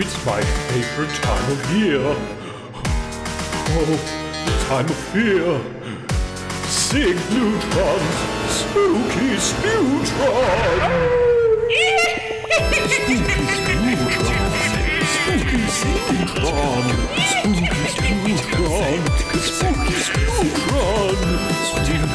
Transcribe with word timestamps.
It's 0.00 0.24
my 0.24 0.40
favorite 0.40 1.10
time 1.10 1.50
of 1.50 1.74
year. 1.74 2.00
Oh, 3.70 3.98
the 4.46 4.52
time 4.68 4.86
of 4.86 4.94
fear. 5.10 5.58
Signutrons, 6.70 8.16
spooky 8.48 9.34
Sputron! 9.42 11.18
spooky 15.18 15.62
Sputron, 15.66 16.86
spooky 17.26 17.72
Sputron, 17.88 19.02
spooky 19.40 19.96
Sputron, 20.06 21.18
spooky 21.74 22.06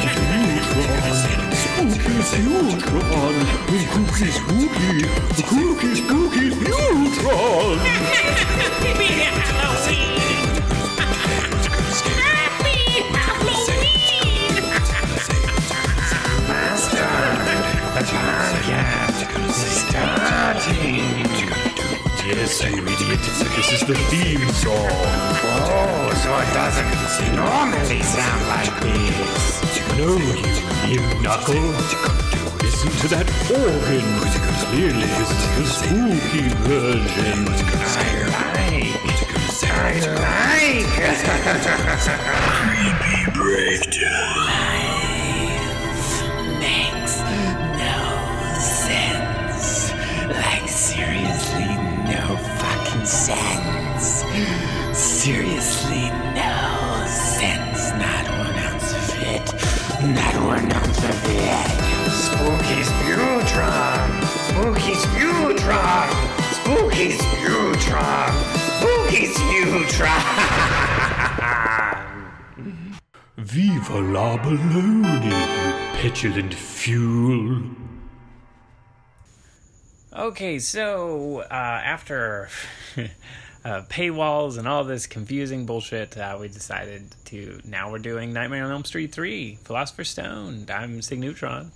Sputron, 0.72 1.43
spooky 1.90 2.22
Sputron, 2.22 3.36
spooky 3.66 4.30
Sputron, 4.30 4.30
spooky 4.30 4.30
spooky, 4.32 5.04
spooky 5.36 5.94
spooky 5.94 6.50
Sputron! 6.50 7.78
Happy 8.34 9.10
Halloween! 9.52 10.24
Happy 12.54 12.88
Halloween! 20.72 21.63
Yes, 22.26 22.62
you 22.64 22.80
idiot. 22.80 23.20
This 23.20 23.70
is 23.70 23.80
the 23.86 23.94
theme 24.08 24.48
song. 24.52 24.74
Oh, 24.74 26.08
so 26.24 26.32
it 26.40 26.48
doesn't 26.54 27.36
normally 27.36 28.00
sound 28.02 28.48
like 28.48 28.72
this. 28.80 29.60
No, 29.98 30.16
you 30.88 31.00
new 31.00 31.04
knuckle. 31.20 31.68
Listen 32.62 32.90
to 33.02 33.08
that 33.08 33.28
organ. 33.52 34.08
Clearly, 34.70 35.04
this 35.20 35.30
is 35.30 35.44
the 35.58 35.66
spooky 35.68 36.48
version. 36.64 37.44
I 39.66 40.00
like. 40.16 40.94
makes 43.84 44.93
Seriously, 55.84 56.10
no 56.34 57.06
sense. 57.06 57.90
Not 57.92 58.24
one 58.38 58.56
ounce 58.56 58.92
of 58.92 59.22
it. 59.22 59.46
Not 60.14 60.34
one 60.44 60.72
ounce 60.72 60.98
of 60.98 61.24
it. 61.26 61.70
Spooky 62.10 62.80
Sputron. 62.88 64.10
Spooky 64.48 64.94
Sputron. 64.94 66.08
Spooky 66.56 67.08
Sputron. 67.18 68.32
Spooky 68.78 69.24
Sputron. 69.26 70.24
Viva 73.36 73.98
la 74.00 74.38
baloney, 74.38 75.24
you 75.24 75.38
petulant 76.00 76.54
fuel. 76.54 77.62
Okay, 80.16 80.58
so 80.60 81.40
uh, 81.50 81.80
after 81.84 82.48
uh, 83.64 83.82
paywalls 83.88 84.58
and 84.58 84.68
all 84.68 84.84
this 84.84 85.06
confusing 85.06 85.64
bullshit, 85.64 86.16
uh, 86.18 86.36
we 86.38 86.48
decided 86.48 87.14
to 87.26 87.60
now 87.64 87.90
we're 87.90 87.98
doing 87.98 88.32
Nightmare 88.32 88.64
on 88.64 88.70
Elm 88.70 88.84
Street 88.84 89.12
3, 89.12 89.58
Philosopher's 89.64 90.10
Stone. 90.10 90.66
I'm 90.68 91.00
Signutron. 91.00 91.70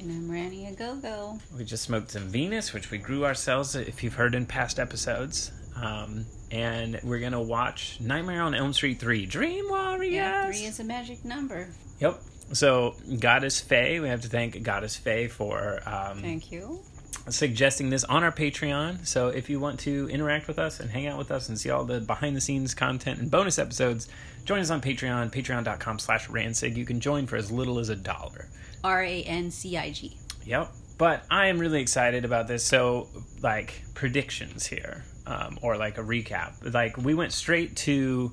And 0.00 0.10
I'm 0.10 0.30
Ranny 0.30 0.66
a 0.66 0.72
Go 0.72 0.96
Go. 0.96 1.38
We 1.56 1.64
just 1.64 1.84
smoked 1.84 2.10
some 2.10 2.28
Venus, 2.28 2.72
which 2.72 2.90
we 2.90 2.98
grew 2.98 3.24
ourselves, 3.24 3.76
if 3.76 4.02
you've 4.02 4.14
heard 4.14 4.34
in 4.34 4.46
past 4.46 4.80
episodes. 4.80 5.52
Um, 5.76 6.26
and 6.50 6.98
we're 7.04 7.20
gonna 7.20 7.40
watch 7.40 7.98
Nightmare 8.00 8.42
on 8.42 8.54
Elm 8.54 8.72
Street 8.72 8.98
3, 8.98 9.26
Dream 9.26 9.68
Warriors. 9.68 10.12
Yeah, 10.12 10.50
three 10.50 10.64
is 10.64 10.80
a 10.80 10.84
magic 10.84 11.24
number. 11.24 11.68
Yep. 12.00 12.20
So 12.52 12.96
Goddess 13.20 13.60
Faye, 13.60 14.00
we 14.00 14.08
have 14.08 14.22
to 14.22 14.28
thank 14.28 14.60
Goddess 14.62 14.96
Faye 14.96 15.28
for 15.28 15.80
um, 15.86 16.20
Thank 16.20 16.50
you. 16.50 16.80
Suggesting 17.28 17.90
this 17.90 18.04
on 18.04 18.24
our 18.24 18.32
Patreon. 18.32 19.06
So 19.06 19.28
if 19.28 19.48
you 19.48 19.60
want 19.60 19.80
to 19.80 20.08
interact 20.10 20.48
with 20.48 20.58
us 20.58 20.80
and 20.80 20.90
hang 20.90 21.06
out 21.06 21.18
with 21.18 21.30
us 21.30 21.48
and 21.48 21.58
see 21.58 21.70
all 21.70 21.84
the 21.84 22.00
behind 22.00 22.36
the 22.36 22.40
scenes 22.40 22.74
content 22.74 23.20
and 23.20 23.30
bonus 23.30 23.58
episodes, 23.58 24.08
join 24.44 24.60
us 24.60 24.70
on 24.70 24.80
Patreon, 24.80 25.30
patreon.com 25.30 25.98
slash 25.98 26.28
rancig. 26.28 26.76
You 26.76 26.84
can 26.84 27.00
join 27.00 27.26
for 27.26 27.36
as 27.36 27.50
little 27.50 27.78
as 27.78 27.88
a 27.88 27.96
dollar. 27.96 28.48
R 28.84 29.02
A 29.02 29.22
N 29.22 29.50
C 29.50 29.76
I 29.76 29.90
G. 29.90 30.16
Yep. 30.44 30.72
But 30.98 31.24
I 31.30 31.46
am 31.46 31.58
really 31.58 31.80
excited 31.80 32.24
about 32.24 32.48
this. 32.48 32.62
So, 32.62 33.08
like, 33.42 33.82
predictions 33.94 34.66
here, 34.66 35.04
um, 35.26 35.58
or 35.62 35.76
like 35.76 35.98
a 35.98 36.02
recap. 36.02 36.72
Like, 36.72 36.96
we 36.96 37.14
went 37.14 37.32
straight 37.32 37.74
to 37.76 38.32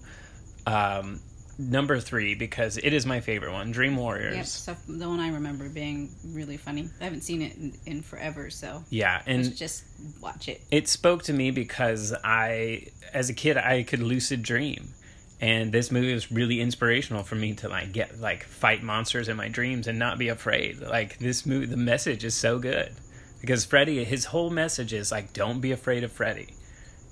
um, 0.67 1.19
number 1.59 1.99
three 1.99 2.35
because 2.35 2.77
it 2.77 2.93
is 2.93 3.05
my 3.05 3.19
favorite 3.19 3.51
one 3.51 3.71
Dream 3.71 3.97
Warriors. 3.97 4.35
Yep, 4.35 4.45
so 4.45 4.75
the 4.87 5.07
one 5.07 5.19
I 5.19 5.29
remember 5.31 5.67
being 5.67 6.09
really 6.25 6.57
funny. 6.57 6.89
I 7.01 7.03
haven't 7.03 7.21
seen 7.21 7.41
it 7.41 7.55
in, 7.57 7.73
in 7.85 8.01
forever, 8.01 8.49
so 8.49 8.83
Yeah. 8.89 9.21
And 9.27 9.55
just 9.55 9.83
watch 10.21 10.47
it. 10.47 10.61
it 10.71 10.87
spoke 10.87 11.23
to 11.23 11.33
me 11.33 11.51
because 11.51 12.15
I, 12.23 12.87
as 13.13 13.29
a 13.29 13.33
kid, 13.33 13.57
I 13.57 13.83
could 13.83 13.99
lucid 14.01 14.41
dream, 14.41 14.93
and 15.41 15.71
this 15.71 15.91
movie 15.91 16.13
was 16.13 16.31
really 16.31 16.61
inspirational 16.61 17.23
for 17.23 17.35
me 17.35 17.53
to 17.55 17.67
like 17.67 17.91
get 17.91 18.19
like 18.19 18.43
fight 18.43 18.81
monsters 18.81 19.27
in 19.27 19.35
my 19.35 19.49
dreams 19.49 19.87
and 19.87 19.99
not 19.99 20.17
be 20.17 20.29
afraid. 20.29 20.79
Like 20.79 21.17
this 21.19 21.45
movie, 21.45 21.65
the 21.65 21.77
message 21.77 22.23
is 22.23 22.35
so 22.35 22.57
good 22.57 22.93
because 23.41 23.65
Freddy, 23.65 24.03
his 24.05 24.25
whole 24.25 24.49
message 24.49 24.93
is 24.93 25.11
like, 25.11 25.33
don't 25.33 25.59
be 25.59 25.71
afraid 25.71 26.03
of 26.03 26.11
Freddy. 26.11 26.53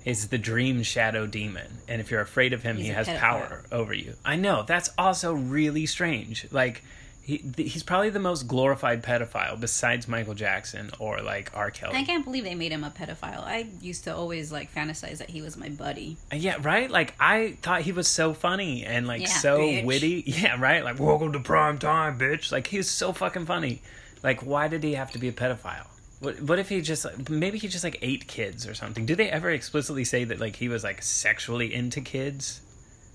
He's 0.04 0.28
the 0.28 0.38
dream 0.38 0.82
shadow 0.82 1.26
demon, 1.26 1.66
and 1.88 2.00
if 2.00 2.10
you're 2.10 2.20
afraid 2.20 2.52
of 2.52 2.62
him, 2.62 2.76
He's 2.76 2.86
he 2.86 2.92
has 2.92 3.08
power 3.08 3.64
over 3.70 3.92
you. 3.92 4.14
I 4.24 4.36
know 4.36 4.62
that's 4.66 4.90
also 4.98 5.32
really 5.32 5.86
strange. 5.86 6.46
Like. 6.50 6.82
He, 7.20 7.44
he's 7.58 7.82
probably 7.82 8.08
the 8.08 8.18
most 8.18 8.48
glorified 8.48 9.02
pedophile 9.02 9.60
besides 9.60 10.08
Michael 10.08 10.32
Jackson 10.32 10.90
or 10.98 11.20
like 11.20 11.50
R. 11.54 11.70
Kelly. 11.70 11.94
I 11.94 12.02
can't 12.04 12.24
believe 12.24 12.42
they 12.42 12.54
made 12.54 12.72
him 12.72 12.84
a 12.84 12.88
pedophile. 12.90 13.44
I 13.44 13.66
used 13.82 14.04
to 14.04 14.16
always 14.16 14.50
like 14.50 14.74
fantasize 14.74 15.18
that 15.18 15.28
he 15.28 15.42
was 15.42 15.54
my 15.54 15.68
buddy. 15.68 16.16
Uh, 16.32 16.36
yeah, 16.36 16.56
right. 16.62 16.90
Like 16.90 17.12
I 17.20 17.58
thought 17.60 17.82
he 17.82 17.92
was 17.92 18.08
so 18.08 18.32
funny 18.32 18.82
and 18.82 19.06
like 19.06 19.20
Yeah, 19.20 19.26
so 19.26 19.58
bitch. 19.58 19.84
witty. 19.84 20.24
Yeah, 20.26 20.58
right. 20.58 20.82
Like 20.82 20.98
welcome 20.98 21.34
to 21.34 21.40
prime 21.40 21.76
time, 21.76 22.18
bitch. 22.18 22.50
Like 22.50 22.66
he's 22.68 22.88
so 22.88 23.12
fucking 23.12 23.44
funny. 23.44 23.82
Like 24.22 24.40
why 24.40 24.68
did 24.68 24.82
he 24.82 24.94
have 24.94 25.10
to 25.10 25.18
be 25.18 25.28
a 25.28 25.32
pedophile? 25.32 25.86
What 26.20 26.40
what 26.42 26.58
if 26.58 26.68
he 26.68 26.80
just 26.80 27.06
maybe 27.30 27.58
he 27.58 27.68
just 27.68 27.84
like 27.84 27.98
ate 28.02 28.26
kids 28.26 28.66
or 28.66 28.74
something? 28.74 29.06
Do 29.06 29.14
they 29.14 29.30
ever 29.30 29.50
explicitly 29.50 30.04
say 30.04 30.24
that 30.24 30.40
like 30.40 30.56
he 30.56 30.68
was 30.68 30.82
like 30.82 31.02
sexually 31.02 31.72
into 31.72 32.00
kids? 32.00 32.60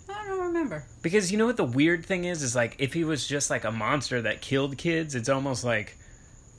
I 0.09 0.25
don't 0.27 0.39
remember. 0.39 0.85
Because 1.01 1.31
you 1.31 1.37
know 1.37 1.45
what 1.45 1.57
the 1.57 1.63
weird 1.63 2.05
thing 2.05 2.23
is 2.25 2.41
is 2.43 2.55
like 2.55 2.75
if 2.79 2.93
he 2.93 3.03
was 3.03 3.27
just 3.27 3.49
like 3.49 3.63
a 3.65 3.71
monster 3.71 4.21
that 4.21 4.41
killed 4.41 4.77
kids, 4.77 5.15
it's 5.15 5.29
almost 5.29 5.63
like 5.63 5.97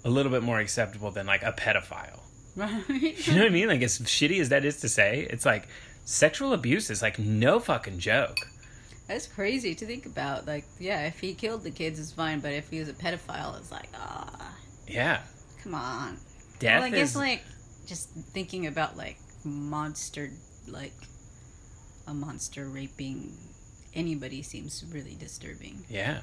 a 0.04 0.10
little 0.10 0.30
bit 0.30 0.42
more 0.42 0.58
acceptable 0.58 1.10
than 1.10 1.26
like 1.26 1.42
a 1.42 1.52
pedophile. 1.52 2.20
Right? 2.56 2.84
You 2.88 3.32
know 3.34 3.40
what 3.40 3.46
I 3.46 3.48
mean? 3.50 3.68
Like 3.74 3.82
as 3.82 3.98
shitty 4.00 4.38
as 4.40 4.50
that 4.50 4.64
is 4.64 4.80
to 4.82 4.88
say, 4.88 5.26
it's 5.30 5.46
like 5.46 5.66
sexual 6.04 6.52
abuse 6.52 6.90
is 6.90 7.00
like 7.02 7.18
no 7.18 7.58
fucking 7.58 7.98
joke. 7.98 8.36
That's 9.08 9.26
crazy 9.26 9.74
to 9.74 9.84
think 9.86 10.06
about. 10.06 10.46
Like, 10.46 10.64
yeah, 10.78 11.06
if 11.06 11.18
he 11.20 11.34
killed 11.34 11.62
the 11.62 11.70
kids, 11.70 11.98
it's 11.98 12.12
fine, 12.12 12.40
but 12.40 12.52
if 12.52 12.70
he 12.70 12.78
was 12.80 12.88
a 12.88 12.92
pedophile, 12.94 13.58
it's 13.58 13.70
like, 13.72 13.88
ah, 13.94 14.56
Yeah. 14.86 15.20
come 15.62 15.74
on. 15.74 16.16
Death 16.58 16.80
well, 16.80 16.84
I 16.84 16.90
guess 16.90 17.10
is 17.10 17.16
like 17.16 17.42
just 17.86 18.10
thinking 18.10 18.66
about 18.66 18.96
like 18.96 19.18
monster, 19.44 20.30
like 20.68 20.94
a 22.06 22.14
monster 22.14 22.66
raping 22.66 23.36
anybody 23.94 24.42
seems 24.42 24.84
really 24.92 25.16
disturbing. 25.18 25.84
Yeah. 25.88 26.20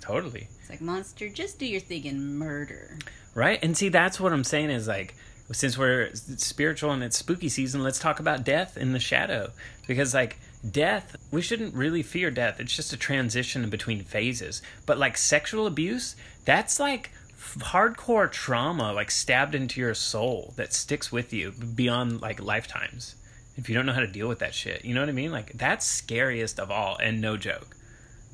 Totally. 0.00 0.48
It's 0.60 0.70
like 0.70 0.80
monster, 0.80 1.28
just 1.28 1.58
do 1.58 1.66
your 1.66 1.80
thing 1.80 2.06
and 2.06 2.38
murder. 2.38 2.98
Right? 3.34 3.58
And 3.62 3.76
see 3.76 3.88
that's 3.88 4.20
what 4.20 4.32
I'm 4.32 4.44
saying 4.44 4.70
is 4.70 4.86
like 4.86 5.14
since 5.52 5.76
we're 5.76 6.10
spiritual 6.14 6.90
and 6.92 7.02
it's 7.02 7.18
spooky 7.18 7.48
season, 7.48 7.82
let's 7.82 7.98
talk 7.98 8.20
about 8.20 8.44
death 8.44 8.76
in 8.76 8.92
the 8.92 8.98
shadow 8.98 9.50
because 9.86 10.14
like 10.14 10.38
death, 10.68 11.16
we 11.30 11.42
shouldn't 11.42 11.74
really 11.74 12.02
fear 12.02 12.30
death. 12.30 12.60
It's 12.60 12.74
just 12.74 12.92
a 12.92 12.96
transition 12.96 13.68
between 13.68 14.04
phases. 14.04 14.62
But 14.86 14.98
like 14.98 15.16
sexual 15.16 15.66
abuse, 15.66 16.16
that's 16.44 16.80
like 16.80 17.10
hardcore 17.58 18.30
trauma 18.30 18.92
like 18.92 19.10
stabbed 19.10 19.54
into 19.54 19.80
your 19.80 19.94
soul 19.94 20.52
that 20.56 20.72
sticks 20.72 21.10
with 21.12 21.32
you 21.32 21.52
beyond 21.52 22.20
like 22.20 22.42
lifetimes. 22.42 23.16
If 23.56 23.68
you 23.68 23.74
don't 23.74 23.86
know 23.86 23.92
how 23.92 24.00
to 24.00 24.06
deal 24.08 24.26
with 24.28 24.40
that 24.40 24.54
shit, 24.54 24.84
you 24.84 24.94
know 24.94 25.00
what 25.00 25.08
I 25.08 25.12
mean? 25.12 25.30
Like 25.30 25.52
that's 25.52 25.86
scariest 25.86 26.58
of 26.58 26.70
all 26.70 26.96
and 26.96 27.20
no 27.20 27.36
joke. 27.36 27.76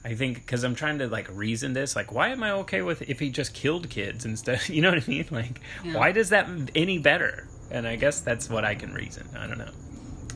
I 0.02 0.14
think 0.14 0.36
because 0.36 0.64
I'm 0.64 0.74
trying 0.74 0.98
to 1.00 1.08
like 1.08 1.28
reason 1.30 1.74
this, 1.74 1.94
like, 1.94 2.10
why 2.10 2.28
am 2.28 2.42
I 2.42 2.52
okay 2.52 2.80
with 2.80 3.02
if 3.02 3.20
he 3.20 3.28
just 3.28 3.52
killed 3.52 3.90
kids 3.90 4.24
instead? 4.24 4.60
You 4.70 4.80
know 4.80 4.90
what 4.92 5.02
I 5.02 5.06
mean? 5.06 5.26
Like, 5.30 5.60
Yeah. 5.84 5.96
why 5.98 6.12
does 6.12 6.30
that 6.30 6.48
any 6.74 6.98
better? 6.98 7.46
And 7.70 7.86
I 7.86 7.96
guess 7.96 8.20
that's 8.22 8.48
what 8.48 8.64
I 8.64 8.74
can 8.74 8.94
reason. 8.94 9.28
I 9.38 9.46
don't 9.46 9.58
know. 9.58 9.70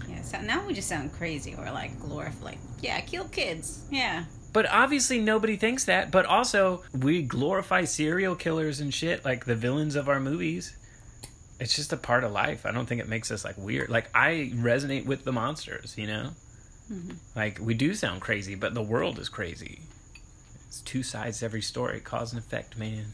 Yeah, 0.09 0.21
so 0.23 0.41
now 0.43 0.67
we 0.67 0.75
just 0.75 0.88
sound 0.88 1.12
crazy 1.15 1.55
or 1.56 1.65
like 1.71 1.99
glorify, 1.99 2.44
like, 2.44 2.59
yeah, 2.82 3.00
kill 3.00 3.25
kids. 3.29 3.85
Yeah. 3.91 4.25
But 4.55 4.71
obviously 4.71 5.19
nobody 5.21 5.56
thinks 5.56 5.85
that. 5.85 6.11
But 6.11 6.25
also 6.25 6.83
we 6.99 7.21
glorify 7.23 7.85
serial 7.85 8.37
killers 8.37 8.81
and 8.81 8.95
shit 8.95 9.23
like 9.25 9.45
the 9.45 9.55
villains 9.56 9.97
of 9.97 10.09
our 10.09 10.21
movies. 10.21 10.75
it's 11.61 11.77
just 11.77 11.93
a 11.93 11.97
part 11.97 12.25
of 12.25 12.33
life. 12.33 12.65
I 12.65 12.71
don't 12.73 12.87
think 12.87 13.01
it 13.01 13.09
makes 13.09 13.31
us 13.31 13.45
like 13.45 13.59
weird. 13.59 13.91
Like 13.91 14.09
I 14.15 14.51
resonate 14.55 15.05
with 15.06 15.25
the 15.25 15.33
monsters, 15.33 15.99
you 15.99 16.06
know. 16.06 16.31
Like 17.35 17.59
we 17.61 17.75
do 17.75 17.95
sound 17.95 18.21
crazy, 18.21 18.55
but 18.55 18.75
the 18.75 18.83
world 18.83 19.19
is 19.19 19.29
crazy. 19.29 19.81
It's 20.69 20.81
two 20.83 21.03
sides 21.03 21.41
to 21.41 21.47
every 21.47 21.62
story, 21.62 22.00
cause 22.00 22.33
and 22.33 22.41
effect, 22.43 22.79
man. 22.79 23.07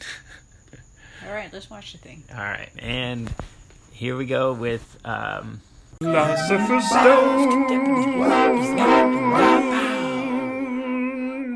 All 1.27 1.33
right, 1.33 1.53
let's 1.53 1.71
watch 1.71 1.93
the 1.93 1.99
thing. 1.99 2.25
All 2.33 2.39
right, 2.39 2.71
and 2.79 3.33
here 3.93 4.17
we 4.17 4.27
go 4.27 4.53
with 4.53 4.99
um, 5.05 5.61
Philosopher's 6.03 6.89
Stone. 6.89 7.69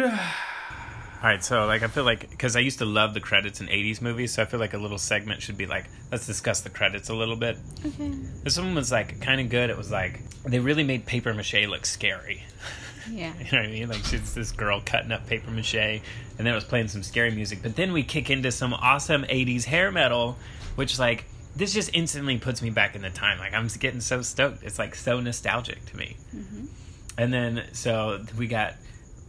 All 1.25 1.31
right, 1.31 1.43
so 1.43 1.65
like 1.65 1.83
I 1.83 1.87
feel 1.87 2.05
like 2.05 2.29
because 2.29 2.55
I 2.55 2.61
used 2.61 2.79
to 2.81 2.85
love 2.85 3.15
the 3.15 3.21
credits 3.21 3.61
in 3.61 3.69
'80s 3.69 4.03
movies, 4.03 4.35
so 4.35 4.43
I 4.43 4.45
feel 4.45 4.61
like 4.61 4.75
a 4.75 4.79
little 4.79 4.99
segment 4.99 5.41
should 5.41 5.57
be 5.57 5.65
like, 5.65 5.87
let's 6.13 6.27
discuss 6.27 6.61
the 6.61 6.69
credits 6.69 7.09
a 7.09 7.15
little 7.15 7.37
bit. 7.37 7.57
Okay. 7.85 8.11
This 8.43 8.59
one 8.59 8.75
was 8.75 8.93
like 8.93 9.21
kind 9.23 9.41
of 9.41 9.49
good. 9.49 9.71
It 9.71 9.79
was 9.79 9.91
like 9.91 10.21
they 10.45 10.59
really 10.59 10.85
made 10.85 11.07
paper 11.07 11.33
mache 11.33 11.67
look 11.67 11.87
scary. 11.87 12.45
Yeah. 13.11 13.35
You 13.39 13.45
know 13.45 13.59
what 13.59 13.67
I 13.67 13.67
mean? 13.67 13.89
Like 13.91 14.03
she's 14.03 14.33
this 14.33 14.51
girl 14.51 14.81
cutting 14.83 15.13
up 15.13 15.27
paper 15.27 15.51
mache, 15.51 15.75
and 15.75 16.01
then 16.39 16.47
it 16.47 16.55
was 16.55 16.65
playing 16.65 16.89
some 16.89 17.03
scary 17.03 17.31
music. 17.33 17.59
But 17.63 17.77
then 17.77 17.93
we 17.93 18.03
kick 18.03 18.31
into 18.31 18.51
some 18.51 18.73
awesome 18.73 19.25
'80s 19.25 19.65
hair 19.65 19.93
metal, 19.93 20.39
which 20.77 20.99
like 20.99 21.27
this 21.55 21.75
just 21.75 21.91
instantly 21.93 22.39
puts 22.39 22.63
me 22.63 22.71
back 22.71 22.97
in 22.97 23.03
the 23.03 23.11
time. 23.11 23.39
Like 23.39 23.53
I'm 23.53 23.69
getting 23.79 24.01
so 24.01 24.23
stoked. 24.23 24.63
It's 24.63 24.79
like 24.79 24.95
so 24.95 25.21
nostalgic 25.21 25.85
to 25.85 25.97
me. 25.99 26.17
Mm-hmm. 26.35 26.65
And 27.19 27.31
then 27.31 27.65
so 27.73 28.25
we 28.39 28.47
got 28.47 28.75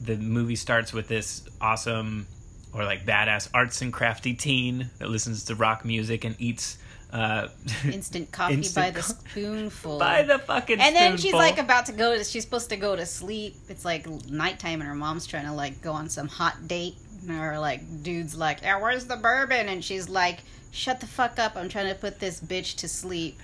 the 0.02 0.18
movie 0.18 0.56
starts 0.56 0.94
with 0.94 1.08
this 1.08 1.44
awesome 1.62 2.28
or 2.74 2.84
like 2.84 3.06
badass 3.06 3.50
arts 3.54 3.82
and 3.82 3.94
crafty 3.94 4.34
teen 4.34 4.90
that 5.00 5.10
listens 5.10 5.46
to 5.46 5.56
rock 5.56 5.86
music 5.86 6.26
and 6.26 6.36
eats 6.40 6.78
uh, 7.14 7.48
Instant 7.86 8.30
coffee 8.32 8.56
Instant 8.56 8.88
by 8.88 8.90
the 8.92 9.02
spoonful. 9.02 10.00
by 10.00 10.24
the 10.24 10.38
fucking 10.40 10.82
and 10.82 10.94
then 10.96 11.16
she's 11.16 11.34
like 11.34 11.58
about 11.58 11.86
to 11.86 11.94
go 11.94 12.18
to 12.18 12.24
she's 12.26 12.44
supposed 12.44 12.70
to 12.70 12.76
go 12.76 12.96
to 12.96 13.06
sleep. 13.06 13.56
It's 13.70 13.86
like 13.86 14.06
nighttime 14.30 14.82
and 14.82 14.90
her 14.90 14.96
mom's 14.96 15.26
trying 15.26 15.46
to 15.46 15.54
like 15.54 15.82
go 15.82 15.94
on 15.94 16.10
some 16.10 16.28
hot 16.28 16.68
date. 16.68 16.96
Or 17.30 17.58
like 17.58 18.04
dude's 18.04 18.36
like 18.36 18.62
yeah 18.62 18.82
where's 18.82 19.06
the 19.06 19.16
bourbon? 19.16 19.70
And 19.70 19.84
she's 19.84 20.10
like 20.10 20.40
shut 20.72 21.00
the 21.00 21.08
fuck 21.08 21.40
up. 21.40 21.56
I'm 21.56 21.70
trying 21.70 21.88
to 21.88 21.96
put 21.96 22.20
this 22.20 22.42
bitch 22.42 22.76
to 22.78 22.90
sleep 22.90 23.40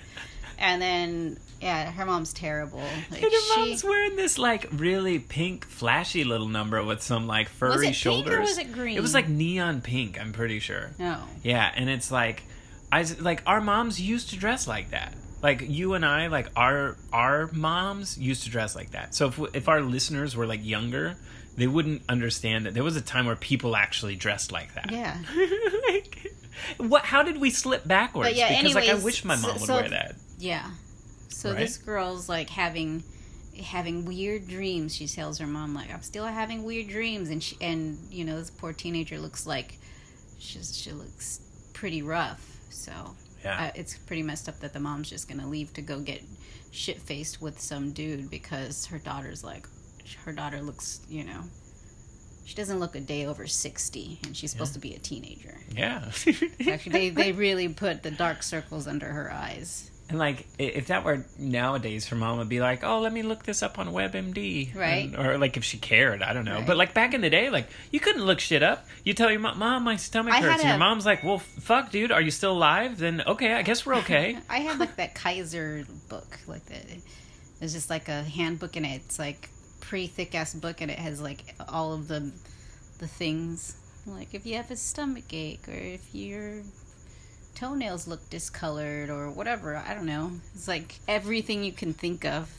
and 0.62 0.80
then 0.80 1.38
yeah 1.60 1.90
her 1.92 2.06
mom's 2.06 2.32
terrible 2.32 2.78
like, 3.10 3.22
And 3.22 3.32
her 3.32 3.40
she 3.40 3.56
mom's 3.56 3.84
wearing 3.84 4.16
this 4.16 4.38
like 4.38 4.68
really 4.72 5.18
pink, 5.18 5.66
flashy 5.66 6.24
little 6.24 6.48
number 6.48 6.82
with 6.82 7.02
some 7.02 7.26
like 7.26 7.48
furry 7.50 7.70
Was 7.70 7.82
it 7.82 7.84
pink 7.84 7.92
or 7.92 7.94
shoulders. 7.98 8.40
was 8.40 8.58
it 8.58 8.72
green? 8.72 8.96
It 8.96 9.00
was 9.00 9.12
like 9.12 9.28
neon 9.28 9.80
pink. 9.82 10.18
I'm 10.20 10.32
pretty 10.32 10.60
sure. 10.60 10.92
no 10.98 11.18
Yeah, 11.42 11.70
and 11.74 11.90
it's 11.90 12.10
like, 12.10 12.42
I 12.90 13.02
like 13.20 13.42
our 13.46 13.60
moms 13.60 14.00
used 14.00 14.30
to 14.30 14.36
dress 14.38 14.66
like 14.66 14.90
that. 14.90 15.14
Like 15.42 15.62
you 15.68 15.94
and 15.94 16.06
I, 16.06 16.28
like 16.28 16.48
our 16.56 16.96
our 17.12 17.50
moms 17.52 18.16
used 18.16 18.44
to 18.44 18.50
dress 18.50 18.76
like 18.76 18.92
that. 18.92 19.14
So 19.14 19.26
if 19.28 19.40
if 19.54 19.68
our 19.68 19.80
listeners 19.80 20.36
were 20.36 20.46
like 20.46 20.64
younger, 20.64 21.16
they 21.56 21.66
wouldn't 21.66 22.02
understand 22.08 22.66
that 22.66 22.74
there 22.74 22.84
was 22.84 22.96
a 22.96 23.00
time 23.00 23.26
where 23.26 23.34
people 23.36 23.74
actually 23.76 24.14
dressed 24.16 24.52
like 24.52 24.72
that. 24.74 24.90
yeah 24.92 25.16
like, 25.88 26.32
what? 26.78 27.04
How 27.04 27.22
did 27.24 27.38
we 27.40 27.50
slip 27.50 27.86
backwards? 27.86 28.36
Yeah, 28.36 28.56
because 28.56 28.74
like 28.74 28.88
I 28.88 28.94
wish 28.94 29.24
my 29.24 29.34
mom 29.36 29.42
so- 29.44 29.52
would 29.52 29.60
so- 29.62 29.74
wear 29.74 29.88
that. 29.88 30.14
Yeah. 30.42 30.70
So 31.28 31.50
Right? 31.50 31.58
this 31.60 31.78
girl's 31.78 32.28
like 32.28 32.50
having 32.50 33.02
having 33.62 34.04
weird 34.06 34.48
dreams. 34.48 34.94
She 34.94 35.06
tells 35.06 35.38
her 35.38 35.46
mom 35.46 35.74
like 35.74 35.92
I'm 35.92 36.02
still 36.02 36.24
having 36.26 36.64
weird 36.64 36.88
dreams 36.88 37.30
and 37.30 37.42
she 37.42 37.56
and 37.60 37.98
you 38.10 38.24
know 38.24 38.36
this 38.38 38.50
poor 38.50 38.72
teenager 38.72 39.18
looks 39.18 39.46
like 39.46 39.78
she's 40.38 40.76
she 40.76 40.90
looks 40.92 41.40
pretty 41.72 42.02
rough. 42.02 42.44
So 42.70 42.92
Yeah. 43.44 43.66
uh, 43.66 43.70
it's 43.74 43.96
pretty 43.98 44.22
messed 44.22 44.48
up 44.48 44.58
that 44.60 44.72
the 44.72 44.80
mom's 44.80 45.08
just 45.10 45.28
going 45.28 45.40
to 45.40 45.46
leave 45.46 45.72
to 45.74 45.82
go 45.82 46.00
get 46.00 46.22
shit 46.72 46.98
faced 46.98 47.40
with 47.40 47.60
some 47.60 47.92
dude 47.92 48.30
because 48.30 48.86
her 48.86 48.98
daughter's 48.98 49.44
like 49.44 49.66
her 50.24 50.32
daughter 50.32 50.60
looks, 50.60 51.00
you 51.08 51.22
know, 51.24 51.42
she 52.44 52.54
doesn't 52.56 52.80
look 52.80 52.96
a 52.96 53.00
day 53.00 53.26
over 53.26 53.46
60 53.46 54.18
and 54.24 54.36
she's 54.36 54.50
supposed 54.50 54.74
to 54.74 54.80
be 54.80 54.94
a 54.94 54.98
teenager. 54.98 55.56
Yeah. 55.74 56.10
Actually, 56.66 56.92
they, 56.92 57.10
they 57.10 57.32
really 57.32 57.68
put 57.68 58.02
the 58.02 58.10
dark 58.10 58.42
circles 58.42 58.86
under 58.88 59.06
her 59.06 59.30
eyes. 59.32 59.90
And 60.08 60.18
like, 60.18 60.46
if 60.58 60.88
that 60.88 61.04
were 61.04 61.24
nowadays, 61.38 62.06
her 62.08 62.16
mom 62.16 62.36
would 62.38 62.48
be 62.48 62.60
like, 62.60 62.84
"Oh, 62.84 63.00
let 63.00 63.12
me 63.12 63.22
look 63.22 63.44
this 63.44 63.62
up 63.62 63.78
on 63.78 63.88
WebMD," 63.88 64.74
Right. 64.74 65.06
And- 65.06 65.16
or 65.16 65.38
like 65.38 65.56
if 65.56 65.64
she 65.64 65.78
cared, 65.78 66.22
I 66.22 66.32
don't 66.34 66.44
know. 66.44 66.56
Right. 66.58 66.66
But 66.66 66.76
like 66.76 66.92
back 66.92 67.14
in 67.14 67.22
the 67.22 67.30
day, 67.30 67.48
like 67.48 67.68
you 67.90 67.98
couldn't 68.00 68.24
look 68.24 68.38
shit 68.40 68.62
up. 68.62 68.86
You 69.04 69.14
tell 69.14 69.30
your 69.30 69.40
mom, 69.40 69.58
"Mom, 69.58 69.84
my 69.84 69.96
stomach 69.96 70.34
I 70.34 70.40
hurts," 70.42 70.60
and 70.60 70.68
your 70.68 70.76
a- 70.76 70.78
mom's 70.78 71.06
like, 71.06 71.24
"Well, 71.24 71.38
fuck, 71.38 71.90
dude, 71.90 72.12
are 72.12 72.20
you 72.20 72.30
still 72.30 72.52
alive? 72.52 72.98
Then 72.98 73.22
okay, 73.26 73.54
I 73.54 73.62
guess 73.62 73.86
we're 73.86 73.94
okay." 73.96 74.36
I 74.50 74.58
had 74.58 74.78
like 74.78 74.96
that 74.96 75.14
Kaiser 75.14 75.86
book, 76.10 76.38
like 76.46 76.66
that. 76.66 76.84
It's 77.62 77.72
just 77.72 77.88
like 77.88 78.08
a 78.08 78.22
handbook, 78.24 78.76
and 78.76 78.84
it's 78.84 79.18
like 79.18 79.48
pretty 79.80 80.08
thick 80.08 80.34
ass 80.34 80.52
book, 80.52 80.80
and 80.82 80.90
it 80.90 80.98
has 80.98 81.20
like 81.22 81.54
all 81.68 81.94
of 81.94 82.08
the 82.08 82.32
the 82.98 83.06
things. 83.08 83.76
Like 84.04 84.34
if 84.34 84.44
you 84.44 84.56
have 84.56 84.70
a 84.70 84.76
stomach 84.76 85.32
ache, 85.32 85.66
or 85.68 85.72
if 85.72 86.12
your 86.14 86.62
toenails 87.54 88.06
look 88.06 88.28
discolored, 88.30 89.10
or 89.10 89.30
whatever. 89.30 89.76
I 89.76 89.94
don't 89.94 90.06
know. 90.06 90.32
It's 90.54 90.68
like 90.68 90.98
everything 91.08 91.64
you 91.64 91.72
can 91.72 91.92
think 91.92 92.24
of 92.24 92.50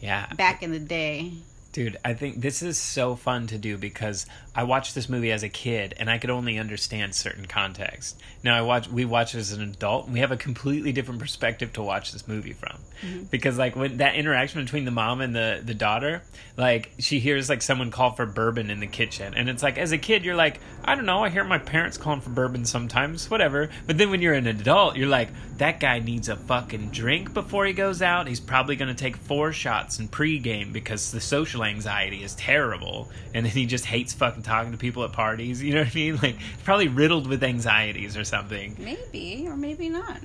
yeah, 0.00 0.26
back 0.34 0.62
in 0.62 0.72
the 0.72 0.78
day. 0.78 1.32
Dude, 1.76 1.98
I 2.02 2.14
think 2.14 2.40
this 2.40 2.62
is 2.62 2.78
so 2.78 3.16
fun 3.16 3.48
to 3.48 3.58
do 3.58 3.76
because 3.76 4.24
I 4.54 4.62
watched 4.62 4.94
this 4.94 5.10
movie 5.10 5.30
as 5.30 5.42
a 5.42 5.50
kid 5.50 5.92
and 5.98 6.08
I 6.08 6.16
could 6.16 6.30
only 6.30 6.58
understand 6.58 7.14
certain 7.14 7.44
context. 7.44 8.18
Now 8.42 8.56
I 8.56 8.62
watch 8.62 8.88
we 8.88 9.04
watch 9.04 9.34
it 9.34 9.40
as 9.40 9.52
an 9.52 9.60
adult 9.60 10.06
and 10.06 10.14
we 10.14 10.20
have 10.20 10.32
a 10.32 10.38
completely 10.38 10.92
different 10.92 11.20
perspective 11.20 11.74
to 11.74 11.82
watch 11.82 12.12
this 12.12 12.26
movie 12.26 12.54
from. 12.54 12.78
Mm-hmm. 13.02 13.24
Because 13.24 13.58
like 13.58 13.76
when 13.76 13.98
that 13.98 14.14
interaction 14.14 14.64
between 14.64 14.86
the 14.86 14.90
mom 14.90 15.20
and 15.20 15.36
the 15.36 15.60
the 15.62 15.74
daughter, 15.74 16.22
like 16.56 16.92
she 16.98 17.18
hears 17.18 17.50
like 17.50 17.60
someone 17.60 17.90
call 17.90 18.12
for 18.12 18.24
bourbon 18.24 18.70
in 18.70 18.80
the 18.80 18.86
kitchen 18.86 19.34
and 19.34 19.50
it's 19.50 19.62
like 19.62 19.76
as 19.76 19.92
a 19.92 19.98
kid 19.98 20.24
you're 20.24 20.34
like, 20.34 20.60
I 20.82 20.94
don't 20.94 21.04
know, 21.04 21.24
I 21.24 21.28
hear 21.28 21.44
my 21.44 21.58
parents 21.58 21.98
calling 21.98 22.22
for 22.22 22.30
bourbon 22.30 22.64
sometimes, 22.64 23.28
whatever. 23.28 23.68
But 23.86 23.98
then 23.98 24.08
when 24.08 24.22
you're 24.22 24.32
an 24.32 24.46
adult, 24.46 24.96
you're 24.96 25.08
like, 25.08 25.28
that 25.58 25.78
guy 25.78 25.98
needs 25.98 26.30
a 26.30 26.36
fucking 26.36 26.88
drink 26.88 27.34
before 27.34 27.66
he 27.66 27.74
goes 27.74 28.00
out. 28.00 28.28
He's 28.28 28.40
probably 28.40 28.76
going 28.76 28.94
to 28.94 28.98
take 28.98 29.16
four 29.18 29.52
shots 29.52 29.98
in 29.98 30.08
pregame 30.08 30.72
because 30.72 31.12
the 31.12 31.20
social 31.20 31.65
anxiety 31.66 32.22
is 32.22 32.34
terrible. 32.34 33.08
And 33.34 33.44
then 33.44 33.52
he 33.52 33.66
just 33.66 33.84
hates 33.84 34.12
fucking 34.12 34.42
talking 34.42 34.72
to 34.72 34.78
people 34.78 35.04
at 35.04 35.12
parties. 35.12 35.62
You 35.62 35.74
know 35.74 35.80
what 35.80 35.92
I 35.92 35.94
mean? 35.94 36.16
Like, 36.16 36.36
probably 36.64 36.88
riddled 36.88 37.26
with 37.26 37.42
anxieties 37.44 38.16
or 38.16 38.24
something. 38.24 38.76
Maybe, 38.78 39.46
or 39.46 39.56
maybe 39.56 39.88
not. 39.88 40.20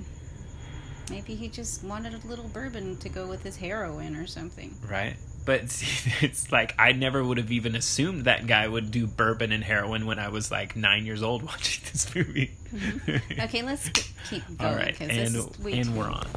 Maybe 1.10 1.36
he 1.36 1.50
just 1.50 1.84
wanted 1.84 2.14
a 2.14 2.28
little 2.28 2.48
bourbon 2.48 2.96
to 2.98 3.10
go 3.10 3.28
with 3.28 3.44
his 3.44 3.58
heroin 3.58 4.16
or 4.16 4.28
something. 4.28 4.74
Right? 4.90 5.18
But 5.46 5.70
see, 5.70 6.12
it's 6.26 6.52
like 6.52 6.74
I 6.80 6.92
never 6.94 7.24
would 7.24 7.38
have 7.38 7.52
even 7.52 7.76
assumed 7.76 8.26
that 8.26 8.48
guy 8.48 8.68
would 8.68 8.92
do 8.92 9.08
bourbon 9.08 9.52
and 9.52 9.64
heroin 9.64 10.06
when 10.06 10.20
I 10.20 10.30
was 10.30 10.52
like 10.52 10.76
nine 10.76 11.06
years 11.06 11.24
old 11.24 11.44
watching 11.48 11.84
this 11.92 12.14
movie. 12.16 12.52
Mm-hmm. 12.74 13.42
Okay, 13.42 13.62
let's 13.62 13.90
keep 14.30 14.44
going. 14.58 14.72
All 14.72 14.76
right, 14.76 15.00
and 15.02 15.12
this 15.12 15.34
is 15.34 15.58
and 15.66 15.98
we're 15.98 16.10
on. 16.10 16.28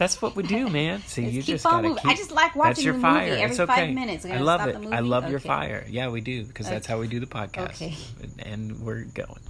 That's 0.00 0.20
what 0.22 0.34
we 0.34 0.42
do, 0.42 0.68
man. 0.80 1.02
See, 1.02 1.26
you 1.26 1.42
keep 1.42 1.54
just 1.54 1.66
on 1.66 1.72
gotta 1.72 1.88
moving. 1.88 2.02
keep. 2.02 2.10
I 2.12 2.14
just 2.16 2.30
like 2.32 2.46
that's 2.54 2.56
watching 2.56 2.84
your 2.84 2.94
the 2.94 3.00
fire. 3.00 3.28
movie 3.30 3.42
every 3.42 3.56
it's 3.56 3.64
five 3.66 3.90
minutes. 3.90 4.24
I 4.26 4.38
love 4.38 4.60
stop 4.62 4.68
it. 4.70 4.80
the 4.80 4.88
I 4.88 5.00
movie? 5.00 5.08
love 5.08 5.30
your 5.30 5.40
fire. 5.40 5.84
Yeah, 5.88 6.08
we 6.08 6.20
do 6.22 6.42
because 6.44 6.66
that's 6.68 6.86
how 6.86 6.98
we 6.98 7.06
do 7.06 7.20
the 7.20 7.26
podcast. 7.26 7.74
Okay. 7.74 7.94
and 8.38 8.80
we're 8.80 9.04
going. 9.04 9.40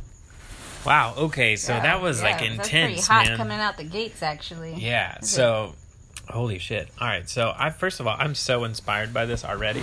Wow. 0.85 1.15
Okay, 1.17 1.57
so 1.57 1.75
Yeah, 1.75 1.81
that 1.83 2.03
was 2.03 2.19
yeah, 2.21 2.25
like 2.31 2.39
that's 2.41 2.51
intense, 2.69 3.07
pretty 3.07 3.13
hot 3.23 3.27
man. 3.29 3.37
coming 3.37 3.59
out 3.61 3.77
the 3.77 3.85
gates, 3.85 4.23
actually. 4.23 4.75
Yeah. 4.75 5.21
So, 5.21 5.75
holy 6.29 6.59
shit. 6.59 6.89
All 7.01 7.07
right. 7.07 7.29
So, 7.29 7.55
I 7.57 7.71
first 7.71 8.01
of 8.01 8.07
all, 8.07 8.17
I'm 8.19 8.35
so 8.35 8.65
inspired 8.65 9.13
by 9.15 9.27
this 9.27 9.45
already 9.45 9.83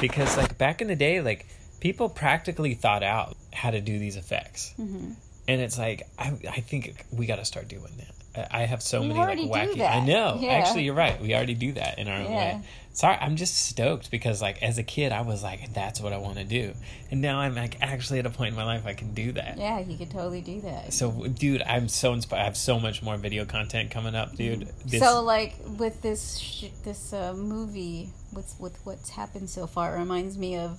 because, 0.00 0.36
like, 0.36 0.58
back 0.58 0.82
in 0.82 0.88
the 0.88 0.96
day, 0.96 1.20
like, 1.20 1.46
people 1.80 2.08
practically 2.08 2.74
thought 2.74 3.02
out 3.02 3.36
how 3.52 3.70
to 3.70 3.80
do 3.80 3.98
these 3.98 4.16
effects, 4.16 4.74
Mm-hmm. 4.78 5.12
and 5.48 5.60
it's 5.60 5.78
like 5.78 6.02
I, 6.18 6.32
I 6.50 6.60
think 6.60 7.04
we 7.12 7.26
got 7.26 7.36
to 7.36 7.44
start 7.44 7.68
doing 7.68 7.92
that. 7.98 8.13
I 8.50 8.62
have 8.66 8.82
so 8.82 9.02
many 9.02 9.14
like 9.18 9.38
wacky. 9.38 9.80
I 9.88 10.00
know. 10.04 10.38
Yeah. 10.40 10.52
Actually, 10.52 10.84
you're 10.84 10.94
right. 10.94 11.20
We 11.20 11.34
already 11.34 11.54
do 11.54 11.72
that 11.72 11.98
in 11.98 12.08
our 12.08 12.16
own 12.18 12.24
Yeah. 12.24 12.30
way. 12.58 12.60
Sorry, 12.92 13.16
I'm 13.20 13.34
just 13.34 13.56
stoked 13.56 14.08
because, 14.12 14.40
like, 14.40 14.62
as 14.62 14.78
a 14.78 14.84
kid, 14.84 15.10
I 15.10 15.22
was 15.22 15.42
like, 15.42 15.74
"That's 15.74 16.00
what 16.00 16.12
I 16.12 16.18
want 16.18 16.36
to 16.38 16.44
do," 16.44 16.74
and 17.10 17.20
now 17.20 17.40
I'm 17.40 17.56
like 17.56 17.76
actually 17.82 18.20
at 18.20 18.26
a 18.26 18.30
point 18.30 18.50
in 18.50 18.56
my 18.56 18.62
life 18.64 18.86
I 18.86 18.94
can 18.94 19.14
do 19.14 19.32
that. 19.32 19.58
Yeah, 19.58 19.80
you 19.80 19.96
could 19.98 20.10
totally 20.12 20.40
do 20.40 20.60
that. 20.60 20.92
So, 20.92 21.10
dude, 21.26 21.62
I'm 21.62 21.88
so 21.88 22.12
inspired. 22.12 22.42
I 22.42 22.44
have 22.44 22.56
so 22.56 22.78
much 22.78 23.02
more 23.02 23.16
video 23.16 23.46
content 23.46 23.90
coming 23.90 24.14
up, 24.14 24.36
dude. 24.36 24.68
This, 24.86 25.00
so, 25.00 25.22
like 25.22 25.56
with 25.76 26.02
this 26.02 26.38
sh- 26.38 26.66
this 26.84 27.12
uh, 27.12 27.34
movie, 27.34 28.10
with 28.32 28.54
with 28.60 28.78
what's 28.84 29.10
happened 29.10 29.50
so 29.50 29.66
far, 29.66 29.96
it 29.96 29.98
reminds 29.98 30.38
me 30.38 30.56
of 30.56 30.78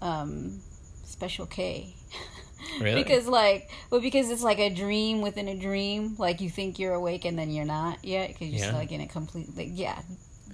um, 0.00 0.60
Special 1.04 1.46
K. 1.46 1.94
really, 2.80 3.02
because 3.02 3.26
like 3.26 3.70
well 3.90 4.00
because 4.00 4.30
it's 4.30 4.42
like 4.42 4.58
a 4.58 4.70
dream 4.70 5.20
within 5.22 5.48
a 5.48 5.54
dream 5.58 6.14
like 6.18 6.40
you 6.40 6.50
think 6.50 6.78
you're 6.78 6.94
awake 6.94 7.24
and 7.24 7.38
then 7.38 7.50
you're 7.50 7.64
not 7.64 8.04
yet 8.04 8.28
because 8.28 8.48
you're 8.48 8.58
Yeah. 8.60 8.66
still 8.66 8.78
like 8.78 8.92
in 8.92 9.00
a 9.00 9.06
complete 9.08 9.56
like 9.56 9.70
yeah 9.72 10.00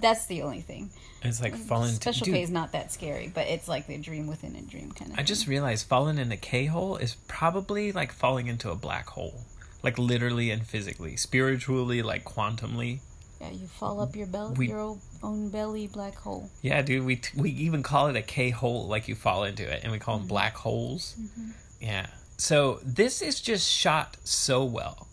that's 0.01 0.25
the 0.27 0.41
only 0.43 0.61
thing 0.61 0.89
it's 1.23 1.41
like 1.41 1.55
falling. 1.55 1.91
special 1.93 2.25
dude, 2.25 2.35
k 2.35 2.41
is 2.41 2.49
not 2.49 2.71
that 2.71 2.91
scary 2.91 3.29
but 3.33 3.47
it's 3.47 3.67
like 3.67 3.87
the 3.87 3.97
dream 3.97 4.27
within 4.27 4.55
a 4.55 4.61
dream 4.61 4.91
kind 4.93 5.11
of 5.11 5.19
I 5.19 5.23
just 5.23 5.47
realized 5.47 5.87
falling 5.87 6.17
in 6.17 6.31
a 6.31 6.37
K 6.37 6.65
hole 6.65 6.95
is 6.97 7.15
probably 7.27 7.91
like 7.91 8.11
falling 8.13 8.47
into 8.47 8.69
a 8.71 8.75
black 8.75 9.07
hole. 9.09 9.41
like 9.83 9.97
literally 9.97 10.51
and 10.51 10.65
physically, 10.65 11.15
spiritually, 11.15 12.01
like 12.01 12.23
quantumly. 12.25 12.99
Yeah, 13.41 13.51
you 13.51 13.67
fall 13.67 14.01
up 14.01 14.15
your 14.17 14.27
belly, 14.27 14.55
We- 14.57 14.67
your 14.67 14.81
own- 14.81 14.99
own 15.23 15.49
belly 15.49 15.87
black 15.87 16.15
hole. 16.15 16.49
Yeah, 16.61 16.81
dude, 16.81 17.05
we 17.05 17.21
we 17.37 17.49
even 17.51 17.83
call 17.83 18.07
it 18.07 18.15
a 18.17 18.21
K 18.21 18.49
hole, 18.49 18.87
like 18.87 19.07
you 19.07 19.15
fall 19.15 19.43
into 19.45 19.63
it, 19.63 19.81
and 19.83 19.91
we 19.93 19.99
call 19.99 20.15
them 20.15 20.23
Mm-hmm. 20.23 20.35
black 20.35 20.55
holes. 20.57 21.15
Yeah. 21.79 22.07
So 22.37 22.79
this 22.83 23.21
is 23.21 23.41
just 23.41 23.69
shot 23.69 24.17
so 24.23 24.63
well, 24.63 25.07